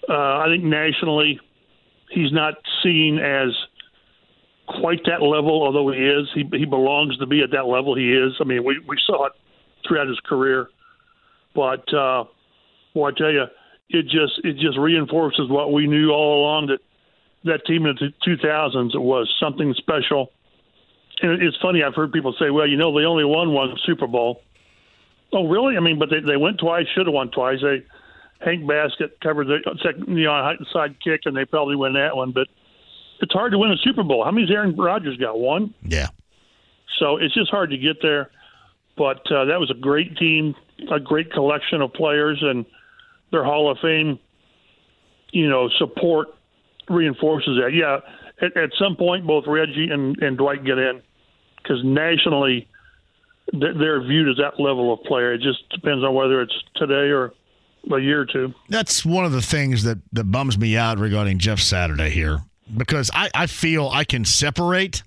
Uh, 0.08 0.12
I 0.12 0.46
think 0.48 0.64
nationally, 0.64 1.40
he's 2.10 2.30
not 2.32 2.54
seen 2.82 3.18
as 3.18 3.48
quite 4.80 5.00
that 5.06 5.22
level, 5.22 5.62
although 5.62 5.90
he 5.90 5.98
is. 5.98 6.28
He 6.34 6.44
he 6.58 6.66
belongs 6.66 7.16
to 7.18 7.26
be 7.26 7.42
at 7.42 7.50
that 7.52 7.66
level. 7.66 7.96
He 7.96 8.12
is. 8.12 8.34
I 8.40 8.44
mean, 8.44 8.64
we 8.64 8.78
we 8.86 8.98
saw 9.06 9.26
it 9.26 9.32
throughout 9.86 10.08
his 10.08 10.20
career. 10.20 10.68
But 11.54 11.92
uh, 11.94 12.24
well, 12.94 13.06
I 13.06 13.16
tell 13.16 13.32
you, 13.32 13.44
it 13.88 14.04
just 14.04 14.40
it 14.44 14.56
just 14.56 14.78
reinforces 14.78 15.48
what 15.48 15.72
we 15.72 15.86
knew 15.86 16.10
all 16.10 16.40
along 16.40 16.66
that 16.66 16.80
that 17.44 17.64
team 17.64 17.86
in 17.86 17.96
the 18.00 18.12
2000s 18.26 18.98
was 18.98 19.32
something 19.38 19.72
special. 19.74 20.32
And 21.22 21.40
it's 21.42 21.56
funny, 21.62 21.82
I've 21.82 21.94
heard 21.94 22.12
people 22.12 22.34
say, 22.38 22.50
"Well, 22.50 22.66
you 22.66 22.76
know, 22.76 22.96
they 22.98 23.06
only 23.06 23.24
won 23.24 23.52
one 23.52 23.76
Super 23.84 24.06
Bowl." 24.06 24.42
Oh, 25.32 25.46
really? 25.48 25.76
I 25.76 25.80
mean, 25.80 25.98
but 25.98 26.10
they 26.10 26.20
they 26.20 26.36
went 26.36 26.58
twice, 26.58 26.86
should 26.94 27.06
have 27.06 27.14
won 27.14 27.30
twice. 27.30 27.60
They 27.62 27.82
Hank 28.44 28.66
Baskett 28.66 29.20
covered 29.20 29.46
the 29.46 29.60
second, 29.82 30.16
you 30.18 30.24
know, 30.24 30.56
side 30.72 30.96
kick, 31.02 31.22
and 31.24 31.36
they 31.36 31.44
probably 31.44 31.76
win 31.76 31.94
that 31.94 32.16
one. 32.16 32.32
But 32.32 32.48
it's 33.20 33.32
hard 33.32 33.52
to 33.52 33.58
win 33.58 33.70
a 33.70 33.78
Super 33.78 34.02
Bowl. 34.02 34.24
How 34.24 34.30
many's 34.30 34.50
Aaron 34.50 34.76
Rodgers 34.76 35.16
got? 35.16 35.38
One. 35.38 35.72
Yeah. 35.82 36.08
So 36.98 37.16
it's 37.16 37.34
just 37.34 37.50
hard 37.50 37.70
to 37.70 37.78
get 37.78 38.02
there. 38.02 38.30
But 38.96 39.30
uh, 39.30 39.46
that 39.46 39.60
was 39.60 39.70
a 39.70 39.74
great 39.74 40.16
team 40.16 40.54
a 40.90 41.00
great 41.00 41.32
collection 41.32 41.80
of 41.80 41.92
players, 41.92 42.38
and 42.42 42.64
their 43.30 43.44
Hall 43.44 43.70
of 43.70 43.78
Fame, 43.80 44.18
you 45.32 45.48
know, 45.48 45.68
support 45.78 46.28
reinforces 46.88 47.58
that. 47.60 47.72
Yeah, 47.74 47.98
at, 48.40 48.56
at 48.56 48.70
some 48.78 48.96
point, 48.96 49.26
both 49.26 49.44
Reggie 49.46 49.88
and, 49.90 50.16
and 50.18 50.36
Dwight 50.36 50.64
get 50.64 50.78
in 50.78 51.02
because 51.56 51.82
nationally 51.84 52.68
they're 53.52 54.02
viewed 54.02 54.28
as 54.28 54.36
that 54.36 54.60
level 54.60 54.92
of 54.92 55.02
player. 55.04 55.32
It 55.32 55.40
just 55.40 55.68
depends 55.70 56.04
on 56.04 56.14
whether 56.14 56.42
it's 56.42 56.54
today 56.74 57.10
or 57.10 57.32
a 57.92 58.00
year 58.00 58.22
or 58.22 58.26
two. 58.26 58.52
That's 58.68 59.04
one 59.04 59.24
of 59.24 59.32
the 59.32 59.42
things 59.42 59.84
that, 59.84 59.98
that 60.12 60.24
bums 60.24 60.58
me 60.58 60.76
out 60.76 60.98
regarding 60.98 61.38
Jeff 61.38 61.60
Saturday 61.60 62.10
here 62.10 62.42
because 62.76 63.10
I, 63.14 63.30
I 63.34 63.46
feel 63.46 63.88
I 63.92 64.04
can 64.04 64.24
separate 64.24 65.02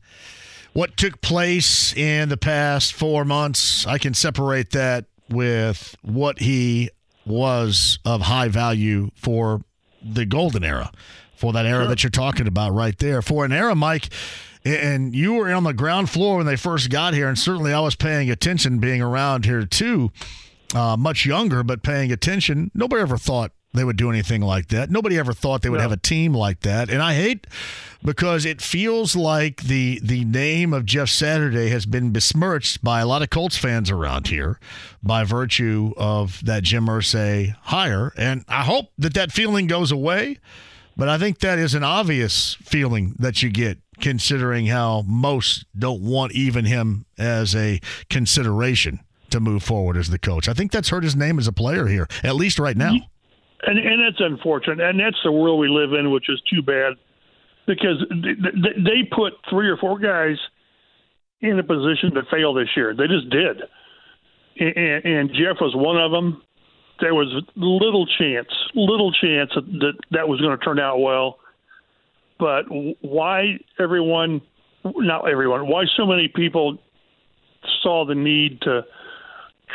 what 0.73 0.95
took 0.95 1.19
place 1.21 1.93
in 1.95 2.29
the 2.29 2.37
past 2.37 2.93
four 2.93 3.25
months. 3.25 3.85
I 3.85 3.97
can 3.97 4.13
separate 4.13 4.71
that 4.71 5.05
with 5.29 5.95
what 6.01 6.39
he 6.39 6.89
was 7.29 7.99
of 8.03 8.21
high 8.21 8.47
value 8.47 9.11
for 9.15 9.61
the 10.01 10.25
golden 10.25 10.63
era, 10.63 10.91
for 11.35 11.53
that 11.53 11.65
era 11.65 11.83
sure. 11.83 11.87
that 11.87 12.03
you're 12.03 12.09
talking 12.09 12.47
about 12.47 12.73
right 12.73 12.97
there. 12.97 13.21
For 13.21 13.45
an 13.45 13.51
era, 13.51 13.75
Mike, 13.75 14.09
and 14.65 15.15
you 15.15 15.35
were 15.35 15.51
on 15.51 15.63
the 15.63 15.73
ground 15.73 16.09
floor 16.09 16.37
when 16.37 16.45
they 16.45 16.55
first 16.55 16.89
got 16.89 17.13
here, 17.13 17.27
and 17.27 17.37
certainly 17.37 17.73
I 17.73 17.79
was 17.79 17.95
paying 17.95 18.29
attention 18.29 18.79
being 18.79 19.01
around 19.01 19.45
here 19.45 19.65
too, 19.65 20.11
uh, 20.73 20.97
much 20.97 21.25
younger, 21.25 21.63
but 21.63 21.83
paying 21.83 22.11
attention. 22.11 22.71
Nobody 22.73 23.01
ever 23.01 23.17
thought 23.17 23.51
they 23.73 23.83
would 23.83 23.97
do 23.97 24.09
anything 24.09 24.41
like 24.41 24.69
that. 24.69 24.89
Nobody 24.89 25.17
ever 25.17 25.33
thought 25.33 25.61
they 25.61 25.69
would 25.69 25.77
no. 25.77 25.83
have 25.83 25.91
a 25.91 25.97
team 25.97 26.33
like 26.33 26.61
that. 26.61 26.89
And 26.89 27.01
I 27.01 27.13
hate 27.13 27.45
because 28.03 28.45
it 28.45 28.61
feels 28.61 29.15
like 29.15 29.63
the 29.63 29.99
the 30.03 30.25
name 30.25 30.73
of 30.73 30.85
Jeff 30.85 31.09
Saturday 31.09 31.69
has 31.69 31.85
been 31.85 32.11
besmirched 32.11 32.83
by 32.83 33.01
a 33.01 33.05
lot 33.05 33.21
of 33.21 33.29
Colts 33.29 33.57
fans 33.57 33.91
around 33.91 34.27
here 34.27 34.59
by 35.03 35.23
virtue 35.23 35.93
of 35.97 36.43
that 36.45 36.63
Jim 36.63 36.87
Irsay 36.87 37.55
hire. 37.63 38.11
And 38.17 38.43
I 38.47 38.63
hope 38.63 38.91
that 38.97 39.13
that 39.13 39.31
feeling 39.31 39.67
goes 39.67 39.91
away. 39.91 40.39
But 40.97 41.07
I 41.07 41.17
think 41.17 41.39
that 41.39 41.59
is 41.59 41.75
an 41.75 41.83
obvious 41.83 42.55
feeling 42.55 43.15
that 43.19 43.41
you 43.41 43.49
get 43.49 43.77
considering 44.01 44.65
how 44.65 45.03
most 45.07 45.65
don't 45.77 46.01
want 46.01 46.33
even 46.33 46.65
him 46.65 47.05
as 47.17 47.55
a 47.55 47.79
consideration 48.09 48.99
to 49.29 49.39
move 49.39 49.63
forward 49.63 49.95
as 49.95 50.09
the 50.09 50.19
coach. 50.19 50.49
I 50.49 50.53
think 50.53 50.71
that's 50.71 50.89
hurt 50.89 51.03
his 51.03 51.15
name 51.15 51.37
as 51.37 51.47
a 51.47 51.53
player 51.53 51.87
here, 51.87 52.07
at 52.23 52.35
least 52.35 52.59
right 52.59 52.75
now. 52.75 52.95
And 53.61 53.77
and 53.77 54.01
that's 54.05 54.21
unfortunate, 54.21 54.79
and 54.79 54.99
that's 54.99 55.19
the 55.23 55.31
world 55.31 55.59
we 55.59 55.67
live 55.67 55.91
in, 55.91 56.11
which 56.11 56.29
is 56.29 56.41
too 56.49 56.61
bad, 56.61 56.93
because 57.67 58.03
they 58.09 59.03
put 59.11 59.33
three 59.49 59.67
or 59.69 59.75
four 59.75 59.99
guys 59.99 60.37
in 61.41 61.59
a 61.59 61.63
position 61.63 62.13
to 62.13 62.21
fail 62.31 62.53
this 62.53 62.69
year. 62.77 62.95
They 62.95 63.07
just 63.07 63.29
did, 63.29 63.63
and, 64.59 65.05
and 65.05 65.29
Jeff 65.31 65.57
was 65.59 65.73
one 65.75 65.97
of 65.97 66.11
them. 66.11 66.41
There 67.01 67.13
was 67.13 67.27
little 67.57 68.05
chance, 68.05 68.47
little 68.75 69.11
chance 69.11 69.51
that 69.55 69.93
that 70.11 70.29
was 70.29 70.39
going 70.39 70.57
to 70.57 70.63
turn 70.63 70.79
out 70.79 70.99
well. 70.99 71.39
But 72.39 72.63
why 73.01 73.59
everyone, 73.77 74.41
not 74.85 75.29
everyone, 75.29 75.67
why 75.67 75.83
so 75.97 76.05
many 76.05 76.29
people 76.33 76.77
saw 77.83 78.05
the 78.05 78.15
need 78.15 78.61
to 78.61 78.85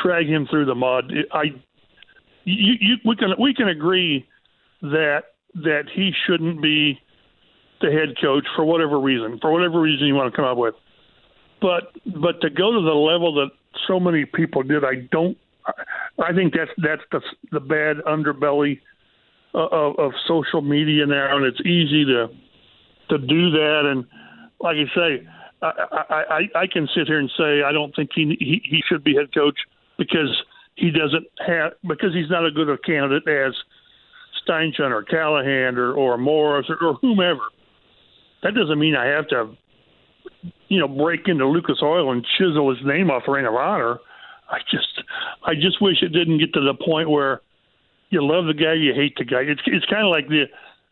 drag 0.02 0.26
him 0.26 0.46
through 0.50 0.64
the 0.64 0.74
mud? 0.74 1.12
I 1.32 1.52
you, 2.44 2.74
you, 2.80 2.94
we 3.04 3.16
can 3.16 3.30
we 3.38 3.54
can 3.54 3.68
agree 3.68 4.26
that 4.82 5.22
that 5.54 5.84
he 5.94 6.12
shouldn't 6.26 6.60
be 6.62 6.98
the 7.80 7.90
head 7.90 8.16
coach 8.20 8.44
for 8.56 8.64
whatever 8.64 8.98
reason, 8.98 9.38
for 9.40 9.52
whatever 9.52 9.80
reason 9.80 10.06
you 10.06 10.14
want 10.14 10.32
to 10.32 10.36
come 10.36 10.44
up 10.44 10.58
with. 10.58 10.74
But 11.60 11.92
but 12.04 12.40
to 12.40 12.50
go 12.50 12.72
to 12.72 12.80
the 12.80 12.94
level 12.94 13.34
that 13.34 13.50
so 13.86 13.98
many 13.98 14.24
people 14.24 14.62
did, 14.62 14.84
I 14.84 15.06
don't. 15.10 15.36
I 16.18 16.32
think 16.34 16.52
that's 16.54 16.70
that's 16.78 17.02
the 17.10 17.20
the 17.52 17.60
bad 17.60 17.96
underbelly 18.06 18.80
of, 19.54 19.98
of 19.98 20.12
social 20.26 20.60
media 20.60 21.06
now, 21.06 21.36
and 21.36 21.46
it's 21.46 21.60
easy 21.60 22.04
to 22.04 22.28
to 23.10 23.18
do 23.18 23.50
that. 23.50 23.82
And 23.86 24.04
like 24.60 24.76
I 24.76 24.94
say, 24.94 25.28
I, 25.62 26.24
I 26.54 26.60
I 26.60 26.66
can 26.66 26.88
sit 26.94 27.06
here 27.06 27.18
and 27.18 27.30
say 27.36 27.62
I 27.62 27.72
don't 27.72 27.94
think 27.94 28.10
he 28.14 28.36
he, 28.38 28.60
he 28.64 28.82
should 28.86 29.02
be 29.02 29.14
head 29.14 29.32
coach 29.32 29.58
because 29.96 30.42
he 30.76 30.90
doesn't 30.90 31.26
have 31.46 31.72
because 31.86 32.12
he's 32.14 32.30
not 32.30 32.46
a 32.46 32.50
good 32.50 32.68
a 32.68 32.78
candidate 32.78 33.28
as 33.28 33.54
Steichen 34.46 34.90
or 34.90 35.02
Callahan 35.02 35.78
or, 35.78 35.92
or 35.94 36.18
Morris 36.18 36.66
or, 36.68 36.76
or 36.84 36.94
whomever. 36.94 37.42
That 38.42 38.54
doesn't 38.54 38.78
mean 38.78 38.94
I 38.94 39.06
have 39.06 39.28
to, 39.28 39.56
you 40.68 40.80
know, 40.80 40.88
break 40.88 41.28
into 41.28 41.46
Lucas 41.46 41.78
Oil 41.82 42.12
and 42.12 42.26
chisel 42.36 42.74
his 42.74 42.84
name 42.84 43.10
off 43.10 43.22
the 43.26 43.32
Ring 43.32 43.46
of 43.46 43.54
Honor. 43.54 43.98
I 44.50 44.58
just, 44.70 45.02
I 45.44 45.54
just 45.54 45.80
wish 45.80 46.02
it 46.02 46.08
didn't 46.08 46.38
get 46.38 46.52
to 46.54 46.60
the 46.60 46.74
point 46.74 47.08
where 47.08 47.40
you 48.10 48.22
love 48.22 48.46
the 48.46 48.54
guy, 48.54 48.74
you 48.74 48.92
hate 48.94 49.16
the 49.16 49.24
guy. 49.24 49.40
It's 49.40 49.62
it's 49.66 49.86
kind 49.86 50.04
of 50.04 50.10
like 50.10 50.28
the 50.28 50.44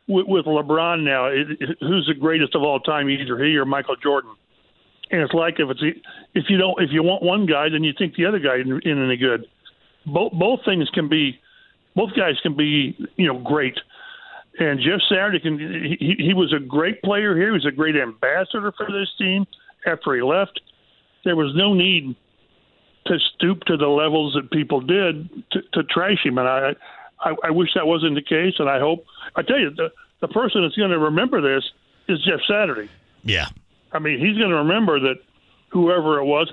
with, 0.08 0.26
with 0.26 0.46
LeBron 0.46 1.04
now. 1.04 1.26
It, 1.26 1.50
it, 1.60 1.78
who's 1.80 2.06
the 2.06 2.18
greatest 2.18 2.54
of 2.54 2.62
all 2.62 2.80
time? 2.80 3.10
Either 3.10 3.38
he 3.44 3.56
or 3.56 3.64
Michael 3.64 3.96
Jordan. 3.96 4.34
And 5.10 5.20
it's 5.20 5.34
like 5.34 5.60
if 5.60 5.68
it's 5.68 5.82
if 6.34 6.44
you 6.48 6.56
don't 6.56 6.80
if 6.80 6.90
you 6.90 7.02
want 7.02 7.22
one 7.22 7.44
guy, 7.44 7.68
then 7.68 7.84
you 7.84 7.92
think 7.96 8.16
the 8.16 8.24
other 8.24 8.38
guy 8.38 8.56
isn't 8.60 8.86
any 8.86 9.18
good 9.18 9.46
both 10.07 10.32
both 10.32 10.61
things 10.64 10.88
can 10.90 11.09
be 11.09 11.40
both 11.94 12.11
guys 12.16 12.34
can 12.42 12.57
be 12.57 12.96
you 13.16 13.26
know 13.26 13.38
great. 13.38 13.78
And 14.59 14.80
Jeff 14.80 15.00
Saturday 15.09 15.40
can 15.40 15.59
he, 15.59 16.16
he 16.18 16.34
was 16.34 16.53
a 16.53 16.61
great 16.61 17.03
player 17.03 17.34
here. 17.36 17.46
He 17.46 17.53
was 17.53 17.66
a 17.66 17.72
great 17.72 17.96
ambassador 17.96 18.72
for 18.76 18.86
this 18.86 19.09
team 19.18 19.46
after 19.86 20.14
he 20.14 20.22
left. 20.22 20.61
There 21.24 21.36
was 21.36 21.55
no 21.55 21.72
need 21.74 22.16
to 23.07 23.18
stoop 23.34 23.64
to 23.64 23.76
the 23.76 23.88
levels 23.88 24.34
that 24.34 24.50
people 24.50 24.80
did 24.80 25.28
to, 25.53 25.62
to 25.72 25.82
trash 25.84 26.24
him, 26.24 26.38
and 26.38 26.48
I, 26.48 26.74
I 27.20 27.34
I 27.44 27.50
wish 27.50 27.70
that 27.74 27.86
wasn't 27.86 28.14
the 28.14 28.22
case. 28.22 28.55
And 28.59 28.68
I 28.68 28.78
hope 28.78 29.05
I 29.36 29.42
tell 29.42 29.59
you 29.59 29.70
the 29.70 29.90
the 30.20 30.28
person 30.28 30.62
that's 30.62 30.76
going 30.76 30.90
to 30.90 30.98
remember 30.98 31.40
this 31.40 31.64
is 32.09 32.22
Jeff 32.24 32.40
Saturday. 32.48 32.90
Yeah, 33.24 33.48
I 33.92 33.98
mean 33.98 34.18
he's 34.18 34.36
going 34.36 34.50
to 34.50 34.57
remember 34.57 35.00
that 35.00 35.16
whoever 35.70 36.18
it 36.18 36.24
was, 36.24 36.53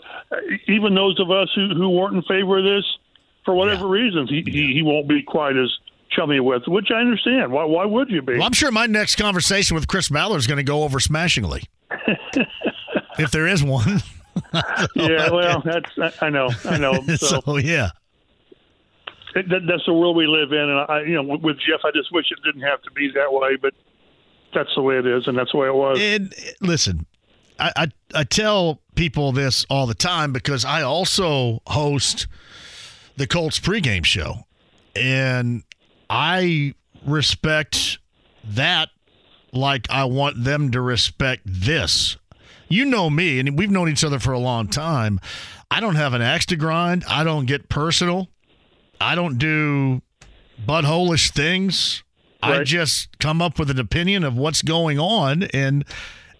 even 0.67 0.95
those 0.95 1.19
of 1.19 1.31
us 1.31 1.49
who 1.53 1.69
who 1.75 1.89
weren't 1.89 2.15
in 2.15 2.23
favor 2.23 2.59
of 2.59 2.63
this 2.63 2.85
for 3.49 3.55
whatever 3.55 3.85
yeah. 3.85 4.03
reasons, 4.03 4.29
he, 4.29 4.43
he 4.45 4.73
he 4.75 4.81
won't 4.83 5.07
be 5.07 5.23
quite 5.23 5.57
as 5.57 5.75
chummy 6.11 6.39
with, 6.39 6.67
which 6.67 6.89
I 6.91 6.99
understand. 6.99 7.51
Why 7.51 7.63
why 7.63 7.83
would 7.83 8.11
you 8.11 8.21
be? 8.21 8.33
Well, 8.33 8.43
I'm 8.43 8.53
sure 8.53 8.71
my 8.71 8.85
next 8.85 9.15
conversation 9.15 9.73
with 9.73 9.87
Chris 9.87 10.09
Ballard 10.09 10.37
is 10.37 10.45
going 10.45 10.57
to 10.57 10.63
go 10.63 10.83
over 10.83 10.99
smashingly, 10.99 11.63
if 13.17 13.31
there 13.31 13.47
is 13.47 13.63
one. 13.63 14.03
yeah, 14.93 15.31
well, 15.31 15.63
that's 15.65 16.21
I 16.21 16.29
know, 16.29 16.51
I 16.63 16.77
know. 16.77 17.01
So, 17.17 17.41
so 17.43 17.57
yeah. 17.57 17.89
It, 19.33 19.49
that, 19.49 19.61
that's 19.67 19.85
the 19.87 19.93
world 19.93 20.15
we 20.15 20.27
live 20.27 20.51
in, 20.51 20.59
and 20.59 20.85
I, 20.87 21.01
you 21.01 21.15
know, 21.15 21.23
with 21.23 21.57
Jeff, 21.57 21.79
I 21.83 21.89
just 21.91 22.11
wish 22.11 22.27
it 22.29 22.37
didn't 22.45 22.67
have 22.67 22.83
to 22.83 22.91
be 22.91 23.09
that 23.15 23.33
way, 23.33 23.55
but 23.59 23.73
that's 24.53 24.69
the 24.75 24.83
way 24.83 24.97
it 24.97 25.07
is, 25.07 25.27
and 25.27 25.35
that's 25.35 25.53
the 25.53 25.57
way 25.57 25.67
it 25.67 25.75
was. 25.75 25.99
And 25.99 26.35
listen, 26.61 27.07
I, 27.59 27.71
I, 27.75 27.87
I 28.13 28.23
tell 28.25 28.79
people 28.93 29.31
this 29.31 29.65
all 29.71 29.87
the 29.87 29.95
time 29.95 30.33
because 30.33 30.65
I 30.65 30.83
also 30.83 31.61
host 31.65 32.27
the 33.19 33.27
Colts 33.27 33.59
pregame 33.59 34.05
show. 34.05 34.45
And 34.95 35.63
I 36.09 36.73
respect 37.05 37.99
that 38.43 38.89
like 39.51 39.87
I 39.89 40.05
want 40.05 40.43
them 40.43 40.71
to 40.71 40.81
respect 40.81 41.43
this. 41.45 42.17
You 42.69 42.85
know 42.85 43.09
me, 43.09 43.39
and 43.39 43.57
we've 43.57 43.69
known 43.69 43.89
each 43.89 44.03
other 44.03 44.19
for 44.19 44.31
a 44.31 44.39
long 44.39 44.67
time. 44.67 45.19
I 45.69 45.81
don't 45.81 45.95
have 45.95 46.13
an 46.13 46.21
axe 46.21 46.45
to 46.47 46.55
grind. 46.55 47.03
I 47.09 47.23
don't 47.23 47.45
get 47.45 47.67
personal. 47.67 48.29
I 49.01 49.15
don't 49.15 49.37
do 49.37 50.01
buttholish 50.65 51.31
things. 51.31 52.03
Right. 52.41 52.61
I 52.61 52.63
just 52.63 53.19
come 53.19 53.41
up 53.41 53.59
with 53.59 53.69
an 53.69 53.79
opinion 53.79 54.23
of 54.23 54.37
what's 54.37 54.61
going 54.61 54.97
on 54.97 55.43
and 55.43 55.83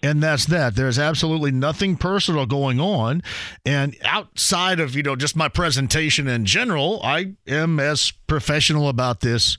and 0.02 0.22
that's 0.22 0.46
that. 0.46 0.76
There's 0.76 0.98
absolutely 0.98 1.50
nothing 1.50 1.96
personal 1.96 2.46
going 2.46 2.80
on. 2.80 3.22
And 3.64 3.96
outside 4.04 4.80
of, 4.80 4.94
you 4.94 5.02
know, 5.02 5.16
just 5.16 5.36
my 5.36 5.48
presentation 5.48 6.26
in 6.26 6.46
general, 6.46 7.00
I 7.02 7.34
am 7.46 7.78
as 7.78 8.12
professional 8.26 8.88
about 8.88 9.20
this 9.20 9.58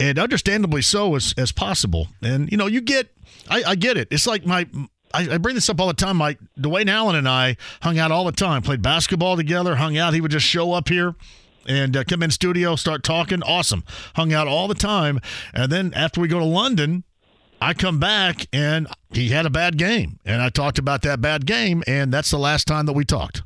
and 0.00 0.18
understandably 0.18 0.82
so 0.82 1.14
as, 1.14 1.34
as 1.36 1.52
possible. 1.52 2.08
And, 2.22 2.50
you 2.50 2.56
know, 2.56 2.66
you 2.66 2.80
get, 2.80 3.10
I, 3.50 3.62
I 3.68 3.74
get 3.74 3.96
it. 3.96 4.08
It's 4.10 4.26
like 4.26 4.46
my, 4.46 4.66
I, 5.12 5.34
I, 5.34 5.38
bring 5.38 5.54
this 5.54 5.68
up 5.68 5.80
all 5.80 5.88
the 5.88 5.94
time. 5.94 6.16
My 6.16 6.36
Dwayne 6.58 6.88
Allen 6.88 7.16
and 7.16 7.28
I 7.28 7.56
hung 7.82 7.98
out 7.98 8.10
all 8.10 8.24
the 8.24 8.32
time, 8.32 8.62
played 8.62 8.82
basketball 8.82 9.36
together, 9.36 9.76
hung 9.76 9.96
out. 9.96 10.14
He 10.14 10.20
would 10.20 10.30
just 10.30 10.46
show 10.46 10.72
up 10.72 10.88
here 10.88 11.14
and 11.66 11.96
uh, 11.96 12.04
come 12.04 12.22
in 12.22 12.30
studio, 12.30 12.76
start 12.76 13.02
talking. 13.02 13.42
Awesome. 13.42 13.84
Hung 14.16 14.32
out 14.32 14.48
all 14.48 14.68
the 14.68 14.74
time. 14.74 15.20
And 15.52 15.70
then 15.70 15.92
after 15.94 16.20
we 16.20 16.28
go 16.28 16.38
to 16.38 16.44
London, 16.44 17.04
I 17.60 17.74
come 17.74 17.98
back 17.98 18.46
and 18.52 18.86
he 19.10 19.28
had 19.28 19.46
a 19.46 19.50
bad 19.50 19.78
game. 19.78 20.18
And 20.24 20.40
I 20.42 20.48
talked 20.48 20.78
about 20.78 21.02
that 21.02 21.20
bad 21.20 21.46
game, 21.46 21.82
and 21.86 22.12
that's 22.12 22.30
the 22.30 22.38
last 22.38 22.66
time 22.66 22.86
that 22.86 22.92
we 22.92 23.04
talked. 23.04 23.42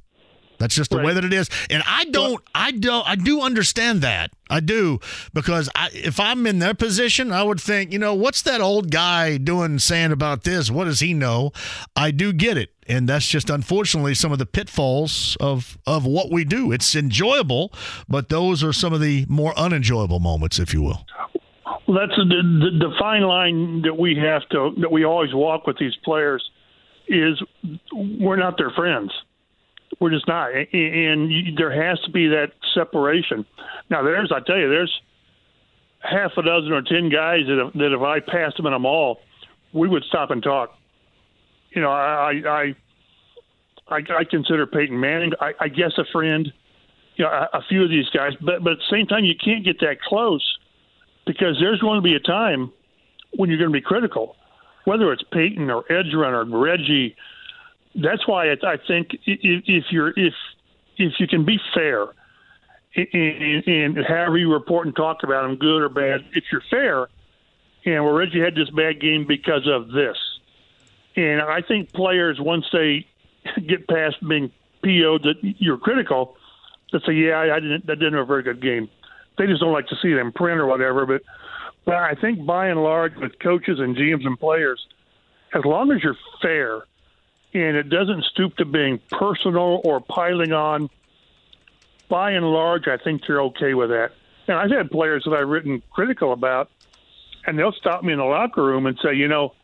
That's 0.58 0.76
just 0.76 0.90
the 0.90 0.98
right. 0.98 1.06
way 1.06 1.14
that 1.14 1.24
it 1.24 1.32
is. 1.32 1.50
And 1.70 1.82
I 1.88 2.04
don't, 2.04 2.40
I 2.54 2.70
don't, 2.70 3.08
I 3.08 3.16
do 3.16 3.40
understand 3.40 4.00
that. 4.02 4.30
I 4.48 4.60
do 4.60 5.00
because 5.34 5.68
I, 5.74 5.90
if 5.92 6.20
I'm 6.20 6.46
in 6.46 6.60
their 6.60 6.74
position, 6.74 7.32
I 7.32 7.42
would 7.42 7.60
think, 7.60 7.92
you 7.92 7.98
know, 7.98 8.14
what's 8.14 8.42
that 8.42 8.60
old 8.60 8.92
guy 8.92 9.38
doing 9.38 9.80
saying 9.80 10.12
about 10.12 10.44
this? 10.44 10.70
What 10.70 10.84
does 10.84 11.00
he 11.00 11.14
know? 11.14 11.50
I 11.96 12.12
do 12.12 12.32
get 12.32 12.56
it. 12.56 12.70
and 12.88 13.08
that's 13.08 13.26
just 13.26 13.48
unfortunately 13.50 14.14
some 14.14 14.32
of 14.32 14.38
the 14.38 14.46
pitfalls 14.46 15.36
of 15.40 15.78
of 15.86 16.04
what 16.04 16.30
we 16.30 16.44
do. 16.44 16.72
It's 16.72 16.94
enjoyable, 16.94 17.72
but 18.08 18.28
those 18.28 18.62
are 18.62 18.72
some 18.72 18.92
of 18.92 19.00
the 19.00 19.26
more 19.28 19.58
unenjoyable 19.58 20.20
moments, 20.20 20.58
if 20.58 20.74
you 20.74 20.82
will. 20.82 21.06
That's 21.95 22.16
the, 22.16 22.24
the, 22.24 22.88
the 22.88 22.95
fine 22.99 23.22
line 23.22 23.82
that 23.82 23.95
we 23.95 24.16
have 24.16 24.49
to 24.51 24.70
that 24.80 24.90
we 24.90 25.05
always 25.05 25.34
walk 25.34 25.66
with 25.66 25.78
these 25.78 25.95
players 26.05 26.43
is 27.09 27.43
we're 27.93 28.36
not 28.36 28.57
their 28.57 28.70
friends. 28.70 29.12
We're 30.01 30.11
just 30.11 30.26
not, 30.26 30.53
and 30.55 31.59
there 31.59 31.70
has 31.70 32.01
to 32.05 32.11
be 32.11 32.28
that 32.28 32.53
separation. 32.74 33.45
Now, 33.90 34.03
there's 34.03 34.32
I 34.34 34.40
tell 34.40 34.57
you, 34.57 34.70
there's 34.70 34.93
half 36.01 36.32
a 36.36 36.43
dozen 36.43 36.72
or 36.72 36.82
ten 36.82 37.11
guys 37.11 37.40
that 37.47 37.66
if, 37.66 37.72
that 37.74 37.95
if 37.95 38.01
I 38.01 38.20
passed 38.20 38.57
them 38.57 38.66
in 38.66 38.72
a 38.72 38.78
mall, 38.78 39.20
we 39.72 39.88
would 39.88 40.05
stop 40.05 40.30
and 40.30 40.43
talk. 40.43 40.70
You 41.70 41.82
know, 41.82 41.90
I 41.90 42.32
I 42.47 42.74
I, 43.88 43.97
I 43.97 44.24
consider 44.24 44.66
Peyton 44.66 44.99
Manning, 44.99 45.32
I, 45.40 45.53
I 45.61 45.68
guess, 45.68 45.93
a 45.99 46.05
friend. 46.11 46.51
You 47.16 47.26
know, 47.26 47.30
a, 47.30 47.59
a 47.59 47.62
few 47.68 47.84
of 47.84 47.90
these 47.90 48.09
guys, 48.14 48.32
but 48.40 48.64
but 48.64 48.72
at 48.72 48.78
the 48.78 48.90
same 48.90 49.07
time, 49.07 49.24
you 49.24 49.34
can't 49.43 49.64
get 49.64 49.78
that 49.80 50.01
close 50.01 50.43
because 51.27 51.57
there's 51.61 51.81
going 51.81 51.99
to 51.99 52.03
be 52.03 52.14
a 52.14 52.20
time 52.20 52.73
when 53.33 53.49
you're 53.49 53.59
going 53.59 53.70
to 53.70 53.77
be 53.77 53.83
critical, 53.83 54.37
whether 54.85 55.12
it's 55.12 55.23
Peyton 55.33 55.70
or 55.70 55.85
Edgerrin 55.85 56.33
or 56.33 56.45
Reggie. 56.59 57.16
That's 57.95 58.27
why 58.27 58.51
I 58.51 58.77
think 58.87 59.18
if 59.27 59.85
you're 59.91 60.11
if 60.16 60.35
if 60.97 61.12
you 61.18 61.27
can 61.27 61.45
be 61.45 61.59
fair 61.75 62.07
and, 62.95 63.66
and 63.66 63.99
however 64.07 64.39
you 64.39 64.53
report 64.53 64.87
and 64.87 64.95
talk 64.95 65.23
about 65.23 65.43
them, 65.43 65.57
good 65.57 65.83
or 65.83 65.89
bad, 65.89 66.25
if 66.35 66.45
you're 66.51 66.62
fair, 66.70 67.09
and 67.85 68.05
well, 68.05 68.14
Reggie 68.14 68.41
had 68.41 68.55
this 68.55 68.70
bad 68.70 69.01
game 69.01 69.27
because 69.27 69.66
of 69.66 69.91
this, 69.91 70.16
and 71.16 71.41
I 71.41 71.62
think 71.62 71.93
players 71.93 72.41
once 72.41 72.66
they 72.73 73.07
get 73.66 73.89
past 73.89 74.16
being 74.27 74.51
PO'd 74.83 75.23
that 75.25 75.37
you're 75.43 75.79
critical, 75.79 76.37
that 76.93 77.03
say, 77.07 77.12
yeah, 77.12 77.39
I 77.39 77.61
didn't, 77.61 77.87
that 77.87 77.97
didn't 77.97 78.14
have 78.14 78.23
a 78.23 78.27
very 78.27 78.43
good 78.43 78.61
game. 78.61 78.89
They 79.39 79.47
just 79.47 79.61
don't 79.61 79.72
like 79.72 79.89
to 79.89 79.97
see 80.03 80.09
it 80.09 80.18
in 80.18 80.33
print 80.33 80.61
or 80.61 80.66
whatever. 80.66 81.07
But, 81.07 81.22
but 81.85 81.95
I 81.95 82.14
think 82.14 82.45
by 82.45 82.68
and 82.68 82.83
large, 82.83 83.16
with 83.16 83.39
coaches 83.39 83.78
and 83.80 83.97
GMs 83.97 84.26
and 84.26 84.39
players, 84.39 84.87
as 85.55 85.64
long 85.64 85.91
as 85.93 86.03
you're 86.03 86.16
fair 86.41 86.83
and 87.55 87.76
it 87.76 87.91
doesn't 87.91 88.24
stoop 88.24 88.57
to 88.57 88.64
being 88.64 89.01
personal 89.11 89.80
or 89.85 90.01
piling 90.01 90.53
on– 90.53 90.91
by 92.12 92.33
and 92.33 92.45
large, 92.45 92.89
I 92.89 92.99
think 92.99 93.22
they're 93.26 93.41
okay 93.41 93.72
with 93.72 93.89
that. 93.89 94.11
And 94.47 94.59
I've 94.59 94.70
had 94.70 94.91
players 94.91 95.24
that 95.24 95.33
I've 95.33 95.49
written 95.49 95.83
critical 95.91 96.35
about, 96.35 96.68
and 97.47 97.59
they'll 97.59 97.72
stop 97.72 98.05
me 98.05 98.12
in 98.12 98.18
the 98.18 98.24
locker 98.26 98.62
room 98.62 98.85
and 98.85 98.99
say, 99.03 99.14
you 99.14 99.28
know, 99.28 99.55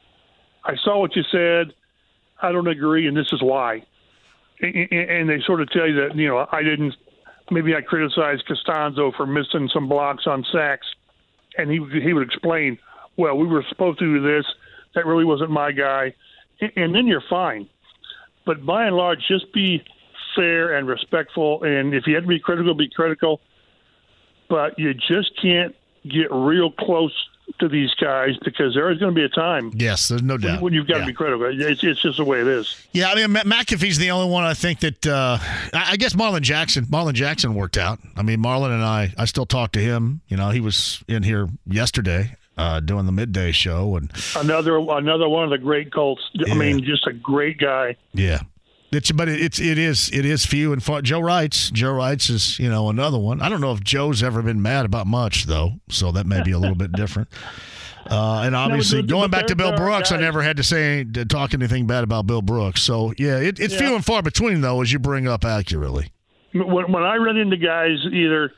I 0.64 0.76
saw 0.82 0.98
what 0.98 1.14
you 1.14 1.24
said. 1.30 1.74
I 2.40 2.50
don't 2.50 2.66
agree, 2.66 3.06
and 3.06 3.14
this 3.14 3.34
is 3.34 3.42
why. 3.42 3.84
And 4.62 5.28
they 5.28 5.42
sort 5.44 5.60
of 5.60 5.70
tell 5.70 5.86
you 5.86 5.96
that, 5.96 6.16
you 6.16 6.26
know, 6.26 6.48
I 6.50 6.62
didn't, 6.62 6.96
maybe 7.50 7.74
I 7.74 7.80
criticized 7.80 8.44
Castonzo 8.46 9.14
for 9.16 9.26
missing 9.26 9.68
some 9.72 9.88
blocks 9.88 10.26
on 10.26 10.44
sacks. 10.52 10.86
And 11.56 11.70
he, 11.70 11.80
he 12.02 12.12
would 12.12 12.26
explain, 12.26 12.78
well, 13.16 13.36
we 13.36 13.46
were 13.46 13.64
supposed 13.68 13.98
to 13.98 14.04
do 14.04 14.22
this. 14.22 14.44
That 14.94 15.06
really 15.06 15.24
wasn't 15.24 15.50
my 15.50 15.72
guy. 15.72 16.14
And 16.60 16.94
then 16.94 17.06
you're 17.06 17.22
fine. 17.28 17.68
But 18.46 18.64
by 18.64 18.86
and 18.86 18.96
large, 18.96 19.18
just 19.28 19.52
be 19.52 19.82
fair 20.34 20.76
and 20.76 20.86
respectful. 20.86 21.62
And 21.62 21.94
if 21.94 22.06
you 22.06 22.14
have 22.14 22.24
to 22.24 22.28
be 22.28 22.40
critical, 22.40 22.74
be 22.74 22.88
critical. 22.88 23.40
But 24.48 24.78
you 24.78 24.94
just 24.94 25.32
can't 25.40 25.74
get 26.04 26.30
real 26.30 26.70
close 26.70 27.12
to 27.58 27.68
these 27.68 27.92
guys 27.94 28.36
because 28.44 28.74
there 28.74 28.90
is 28.90 28.98
going 28.98 29.14
to 29.14 29.18
be 29.18 29.24
a 29.24 29.28
time. 29.28 29.72
Yes, 29.74 30.08
there's 30.08 30.22
no 30.22 30.36
doubt. 30.36 30.60
When 30.60 30.72
you've 30.72 30.86
got 30.86 30.98
yeah. 30.98 31.00
to 31.00 31.06
be 31.06 31.12
critical. 31.12 31.46
It's, 31.46 31.82
it's 31.82 32.00
just 32.00 32.18
the 32.18 32.24
way 32.24 32.40
it 32.40 32.46
is. 32.46 32.86
Yeah, 32.92 33.10
I 33.10 33.14
mean, 33.14 33.34
McAfee's 33.34 33.98
the 33.98 34.10
only 34.10 34.30
one 34.30 34.44
I 34.44 34.54
think 34.54 34.80
that, 34.80 35.06
uh, 35.06 35.38
I 35.72 35.96
guess 35.96 36.14
Marlin 36.14 36.42
Jackson, 36.42 36.86
Marlin 36.88 37.14
Jackson 37.14 37.54
worked 37.54 37.78
out. 37.78 37.98
I 38.16 38.22
mean, 38.22 38.40
Marlin 38.40 38.72
and 38.72 38.84
I, 38.84 39.12
I 39.16 39.24
still 39.24 39.46
talk 39.46 39.72
to 39.72 39.80
him. 39.80 40.20
You 40.28 40.36
know, 40.36 40.50
he 40.50 40.60
was 40.60 41.02
in 41.08 41.22
here 41.22 41.48
yesterday. 41.66 42.36
Uh, 42.56 42.80
doing 42.80 43.06
the 43.06 43.12
midday 43.12 43.52
show 43.52 43.94
and 43.94 44.10
another 44.34 44.78
another 44.78 45.28
one 45.28 45.44
of 45.44 45.50
the 45.50 45.58
great 45.58 45.92
Colts. 45.92 46.28
I 46.50 46.54
mean, 46.54 46.82
just 46.82 47.06
a 47.06 47.12
great 47.12 47.56
guy. 47.56 47.94
Yeah, 48.12 48.40
it's, 48.90 49.12
but 49.12 49.28
it's 49.28 49.60
it 49.60 49.76
is 49.76 50.10
it 50.12 50.24
is 50.24 50.46
few 50.46 50.72
and 50.72 50.82
far. 50.82 51.02
Joe 51.02 51.20
Reitz, 51.20 51.70
Joe 51.72 51.92
Reitz 51.92 52.30
is 52.30 52.58
you 52.58 52.70
know 52.70 52.88
another 52.88 53.18
one. 53.18 53.42
I 53.42 53.48
don't 53.48 53.60
know 53.60 53.72
if 53.72 53.82
Joe's 53.82 54.22
ever 54.22 54.40
been 54.40 54.62
mad 54.62 54.86
about 54.86 55.06
much 55.06 55.44
though, 55.44 55.72
so 55.90 56.10
that 56.12 56.26
may 56.26 56.42
be 56.42 56.52
a 56.52 56.58
little 56.58 56.76
bit 56.76 56.92
different. 56.92 57.28
Uh, 58.10 58.42
and 58.46 58.56
obviously, 58.56 59.02
no, 59.02 59.08
going 59.08 59.30
back 59.30 59.48
to 59.48 59.54
Bill 59.54 59.76
Brooks, 59.76 60.12
I 60.12 60.16
never 60.16 60.40
had 60.40 60.56
to 60.56 60.62
say 60.62 61.04
to 61.04 61.26
talk 61.26 61.52
anything 61.52 61.86
bad 61.86 62.04
about 62.04 62.26
Bill 62.26 62.40
Brooks. 62.40 62.80
So 62.80 63.12
yeah, 63.18 63.36
it, 63.36 63.60
it's 63.60 63.74
yeah. 63.74 63.80
few 63.80 63.94
and 63.94 64.02
far 64.02 64.22
between 64.22 64.62
though, 64.62 64.80
as 64.80 64.90
you 64.90 64.98
bring 64.98 65.28
up 65.28 65.44
accurately. 65.44 66.10
When, 66.54 66.90
when 66.90 67.02
I 67.02 67.16
run 67.16 67.36
into 67.36 67.58
guys 67.58 67.98
either 68.10 68.52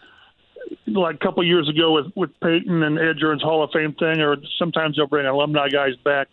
like 0.86 1.16
a 1.16 1.18
couple 1.18 1.44
years 1.44 1.68
ago 1.68 1.90
with 1.92 2.12
with 2.14 2.30
Peyton 2.40 2.80
and 2.84 2.96
Edgerrin's 2.96 3.42
Hall 3.42 3.64
of 3.64 3.70
Fame 3.72 3.92
thing, 3.94 4.20
or 4.20 4.36
sometimes 4.56 4.94
they'll 4.94 5.08
bring 5.08 5.26
alumni 5.26 5.68
guys 5.68 5.96
back 6.04 6.28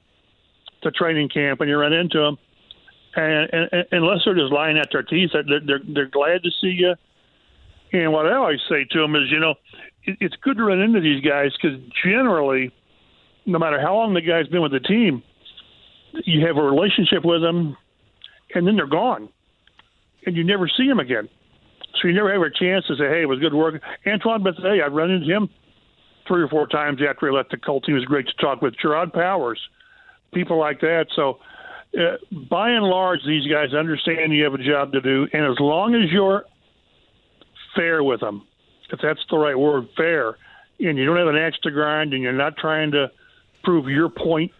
to 0.84 0.92
training 0.92 1.30
camp, 1.30 1.60
and 1.62 1.70
you 1.72 1.78
run 1.78 1.94
into 1.94 2.20
them 2.20 2.38
and, 3.18 3.70
and, 3.72 3.86
unless 3.92 4.20
they're 4.26 4.36
just 4.36 4.54
lying 4.54 4.78
at 4.78 4.90
their 4.92 5.04
teeth, 5.04 5.32
they're, 5.34 5.60
they're 5.66 5.82
they're 5.88 6.10
glad 6.10 6.44
to 6.44 6.52
see 6.62 6.68
you. 6.68 6.94
And 7.94 8.12
what 8.12 8.26
I 8.28 8.36
always 8.36 8.60
say 8.70 8.86
to 8.92 9.00
them 9.00 9.16
is, 9.16 9.32
you 9.32 9.40
know, 9.40 9.56
it, 10.04 10.18
it's 10.20 10.36
good 10.42 10.58
to 10.58 10.64
run 10.64 10.80
into 10.80 11.02
these 11.02 11.24
guys 11.24 11.52
because 11.60 11.80
generally, 12.04 12.72
no 13.46 13.60
matter 13.60 13.80
how 13.82 13.96
long 13.96 14.14
the 14.14 14.22
guy's 14.22 14.48
been 14.48 14.62
with 14.62 14.72
the 14.72 14.80
team, 14.80 15.24
you 16.26 16.46
have 16.46 16.58
a 16.58 16.62
relationship 16.62 17.26
with 17.26 17.42
them, 17.42 17.76
and 18.54 18.68
then 18.68 18.76
they're 18.76 18.88
gone, 18.88 19.30
and 20.26 20.36
you 20.36 20.44
never 20.44 20.68
see 20.68 20.88
them 20.88 21.00
again. 21.00 21.28
So 22.02 22.08
you 22.08 22.14
never 22.14 22.32
have 22.32 22.42
a 22.42 22.52
chance 22.52 22.86
to 22.88 22.96
say, 22.96 23.08
"Hey, 23.08 23.22
it 23.24 23.28
was 23.28 23.40
good 23.40 23.54
work." 23.54 23.82
Antoine 24.06 24.44
Bethea, 24.44 24.86
I've 24.86 24.94
run 24.94 25.10
into 25.10 25.26
him 25.26 25.50
three 26.28 26.44
or 26.44 26.48
four 26.50 26.68
times 26.68 27.00
after 27.02 27.28
he 27.28 27.36
left 27.36 27.52
the 27.52 27.58
Colts. 27.58 27.88
He 27.88 27.94
was 27.94 28.06
great 28.06 28.28
to 28.28 28.34
talk 28.34 28.62
with. 28.62 28.76
Jerraud 28.78 29.14
Powers, 29.14 29.60
people 30.34 30.60
like 30.60 30.82
that. 30.82 31.08
So 31.16 31.40
uh, 31.96 32.18
by 32.32 32.72
and 32.72 32.86
large, 32.86 33.22
these 33.26 33.48
guys 33.48 33.74
understand 33.74 34.34
you 34.34 34.44
have 34.44 34.54
a 34.54 34.64
job 34.64 34.92
to 34.94 35.02
do, 35.02 35.28
and 35.34 35.46
as 35.46 35.60
long 35.60 35.96
as 35.96 36.12
you're 36.12 36.46
fair 37.76 38.04
with 38.04 38.20
them, 38.20 38.44
if 38.92 39.00
that's 39.02 39.24
the 39.30 39.38
right 39.38 39.58
word, 39.58 39.88
fair, 39.96 40.38
and 40.80 40.98
you 40.98 41.06
don't 41.06 41.18
have 41.18 41.28
an 41.28 41.38
axe 41.38 41.58
to 41.64 41.72
grind, 41.72 42.14
and 42.14 42.22
you're 42.22 42.34
not 42.34 42.58
trying 42.58 42.92
to 42.92 43.12
prove 43.64 43.88
your 43.88 44.10
point, 44.10 44.52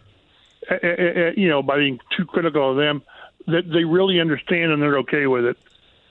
uh, 0.70 0.74
uh, 0.74 1.30
you 1.36 1.48
know, 1.48 1.62
by 1.62 1.78
being 1.78 2.00
too 2.16 2.24
critical 2.24 2.70
of 2.70 2.76
them, 2.76 3.02
that 3.46 3.70
they 3.70 3.84
really 3.84 4.20
understand 4.20 4.72
and 4.72 4.82
they're 4.82 4.98
okay 4.98 5.26
with 5.26 5.44
it. 5.44 5.56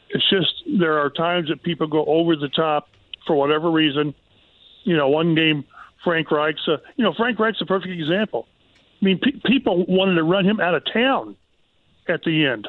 It's 0.10 0.28
just 0.30 0.64
there 0.66 1.00
are 1.00 1.10
times 1.10 1.50
that 1.50 1.62
people 1.62 1.88
go 1.88 2.06
over 2.06 2.36
the 2.36 2.48
top 2.48 2.90
for 3.26 3.36
whatever 3.36 3.70
reason. 3.70 4.16
You 4.84 4.96
know, 4.96 5.10
one 5.10 5.36
game, 5.36 5.66
Frank 6.04 6.32
Reich's, 6.32 6.68
uh, 6.68 6.78
you 6.96 7.04
know, 7.04 7.14
Frank 7.14 7.38
Reich's 7.38 7.62
a 7.62 7.66
perfect 7.66 7.92
example 7.92 8.48
I 9.02 9.06
mean, 9.06 9.20
pe- 9.20 9.40
people 9.46 9.86
wanted 9.86 10.16
to 10.16 10.24
run 10.24 10.46
him 10.46 10.60
out 10.60 10.76
of 10.76 10.84
town 10.92 11.36
at 12.08 12.24
the 12.24 12.46
end. 12.46 12.68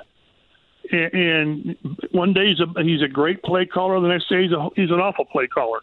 And, 0.90 1.14
and 1.14 1.96
one 2.12 2.32
day 2.32 2.48
he's 2.48 2.60
a, 2.60 2.82
he's 2.82 3.02
a 3.02 3.08
great 3.08 3.42
play 3.42 3.66
caller. 3.66 4.00
The 4.00 4.08
next 4.08 4.28
day 4.28 4.42
he's, 4.42 4.52
a, 4.52 4.68
he's 4.74 4.90
an 4.90 5.00
awful 5.00 5.24
play 5.24 5.46
caller. 5.46 5.80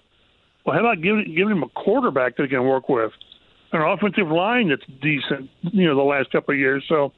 Well, 0.65 0.75
how 0.75 0.81
about 0.81 1.01
giving, 1.01 1.33
giving 1.35 1.57
him 1.57 1.63
a 1.63 1.69
quarterback 1.69 2.37
that 2.37 2.43
he 2.43 2.49
can 2.49 2.63
work 2.65 2.89
with, 2.89 3.11
an 3.71 3.81
offensive 3.81 4.29
line 4.29 4.69
that's 4.69 4.85
decent, 5.01 5.49
you 5.61 5.85
know, 5.85 5.95
the 5.95 6.01
last 6.01 6.31
couple 6.31 6.53
of 6.53 6.59
years. 6.59 6.83
So 6.87 7.11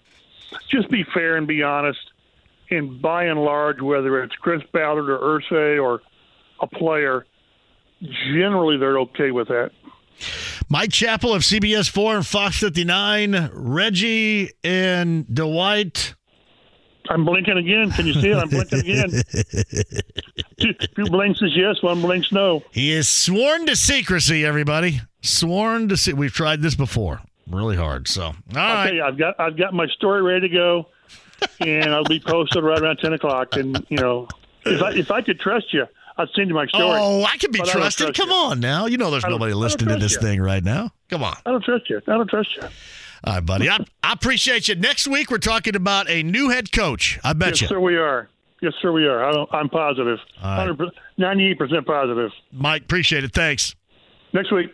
just 0.69 0.89
be 0.89 1.03
fair 1.13 1.37
and 1.37 1.47
be 1.47 1.63
honest. 1.63 1.99
And 2.69 3.01
by 3.01 3.25
and 3.25 3.41
large, 3.41 3.79
whether 3.79 4.21
it's 4.23 4.35
Chris 4.35 4.61
Ballard 4.73 5.09
or 5.09 5.39
Irsay 5.39 5.81
or 5.81 6.01
a 6.59 6.67
player, 6.67 7.25
generally 8.01 8.77
they're 8.77 8.99
okay 8.99 9.31
with 9.31 9.47
that. 9.47 9.71
Mike 10.69 10.91
Chappell 10.91 11.33
of 11.33 11.43
CBS 11.43 11.89
4 11.89 12.17
and 12.17 12.27
Fox 12.27 12.59
59, 12.59 13.51
Reggie 13.53 14.51
and 14.65 15.25
Dwight. 15.33 16.13
I'm 17.09 17.23
blinking 17.23 17.57
again. 17.57 17.89
Can 17.91 18.05
you 18.05 18.13
see 18.13 18.31
it? 18.31 18.35
I'm 18.35 18.49
blinking 18.49 18.79
again. 18.79 19.09
two, 20.59 20.73
two 20.73 21.05
blinks 21.05 21.41
is 21.41 21.55
yes, 21.55 21.81
one 21.81 22.01
blinks 22.01 22.33
no. 22.33 22.63
He 22.71 22.91
is 22.91 23.07
sworn 23.07 23.65
to 23.67 23.77
secrecy, 23.77 24.45
everybody. 24.45 24.99
Sworn 25.21 25.87
to 25.87 25.95
see. 25.95 26.11
We've 26.11 26.33
tried 26.33 26.61
this 26.61 26.75
before. 26.75 27.21
Really 27.49 27.77
hard. 27.77 28.09
So, 28.09 28.23
all 28.23 28.33
right. 28.53 28.95
You, 28.95 29.03
I've 29.03 29.17
got 29.17 29.39
I've 29.39 29.55
got 29.55 29.73
my 29.73 29.87
story 29.87 30.21
ready 30.21 30.49
to 30.49 30.53
go, 30.53 30.87
and 31.61 31.93
I'll 31.93 32.03
be 32.03 32.19
posted 32.19 32.61
right 32.61 32.81
around 32.81 32.97
ten 32.97 33.13
o'clock. 33.13 33.55
And 33.55 33.85
you 33.87 33.97
know, 33.97 34.27
if 34.65 34.83
I 34.83 34.91
if 34.91 35.11
I 35.11 35.21
could 35.21 35.39
trust 35.39 35.73
you, 35.73 35.85
I'll 36.17 36.27
send 36.35 36.49
you 36.49 36.55
my 36.55 36.65
story. 36.67 36.99
Oh, 36.99 37.23
I 37.23 37.37
can 37.37 37.51
be 37.51 37.59
trusted. 37.59 38.15
Come 38.15 38.29
you. 38.29 38.35
on 38.35 38.59
now. 38.59 38.87
You 38.87 38.97
know 38.97 39.11
there's 39.11 39.25
nobody 39.25 39.53
listening 39.53 39.89
to 39.89 40.01
this 40.01 40.13
you. 40.13 40.21
thing 40.21 40.41
right 40.41 40.63
now. 40.63 40.91
Come 41.09 41.23
on. 41.23 41.35
I 41.45 41.51
don't 41.51 41.63
trust 41.63 41.89
you. 41.89 42.01
I 42.07 42.11
don't 42.11 42.29
trust 42.29 42.55
you. 42.55 42.63
All 43.23 43.33
right, 43.35 43.45
buddy. 43.45 43.69
I, 43.69 43.77
I 44.03 44.13
appreciate 44.13 44.67
you. 44.67 44.75
Next 44.75 45.07
week, 45.07 45.29
we're 45.29 45.37
talking 45.37 45.75
about 45.75 46.09
a 46.09 46.23
new 46.23 46.49
head 46.49 46.71
coach. 46.71 47.19
I 47.23 47.33
bet 47.33 47.49
yes, 47.49 47.61
you. 47.61 47.65
Yes, 47.65 47.69
sir, 47.69 47.79
we 47.79 47.97
are. 47.97 48.29
Yes, 48.61 48.73
sir, 48.81 48.91
we 48.91 49.05
are. 49.05 49.23
I 49.23 49.59
am 49.59 49.69
positive. 49.69 50.19
Right. 50.43 50.75
98% 51.19 51.85
positive. 51.85 52.31
Mike, 52.51 52.83
appreciate 52.83 53.23
it. 53.23 53.33
Thanks. 53.33 53.75
Next 54.33 54.51
week. 54.51 54.71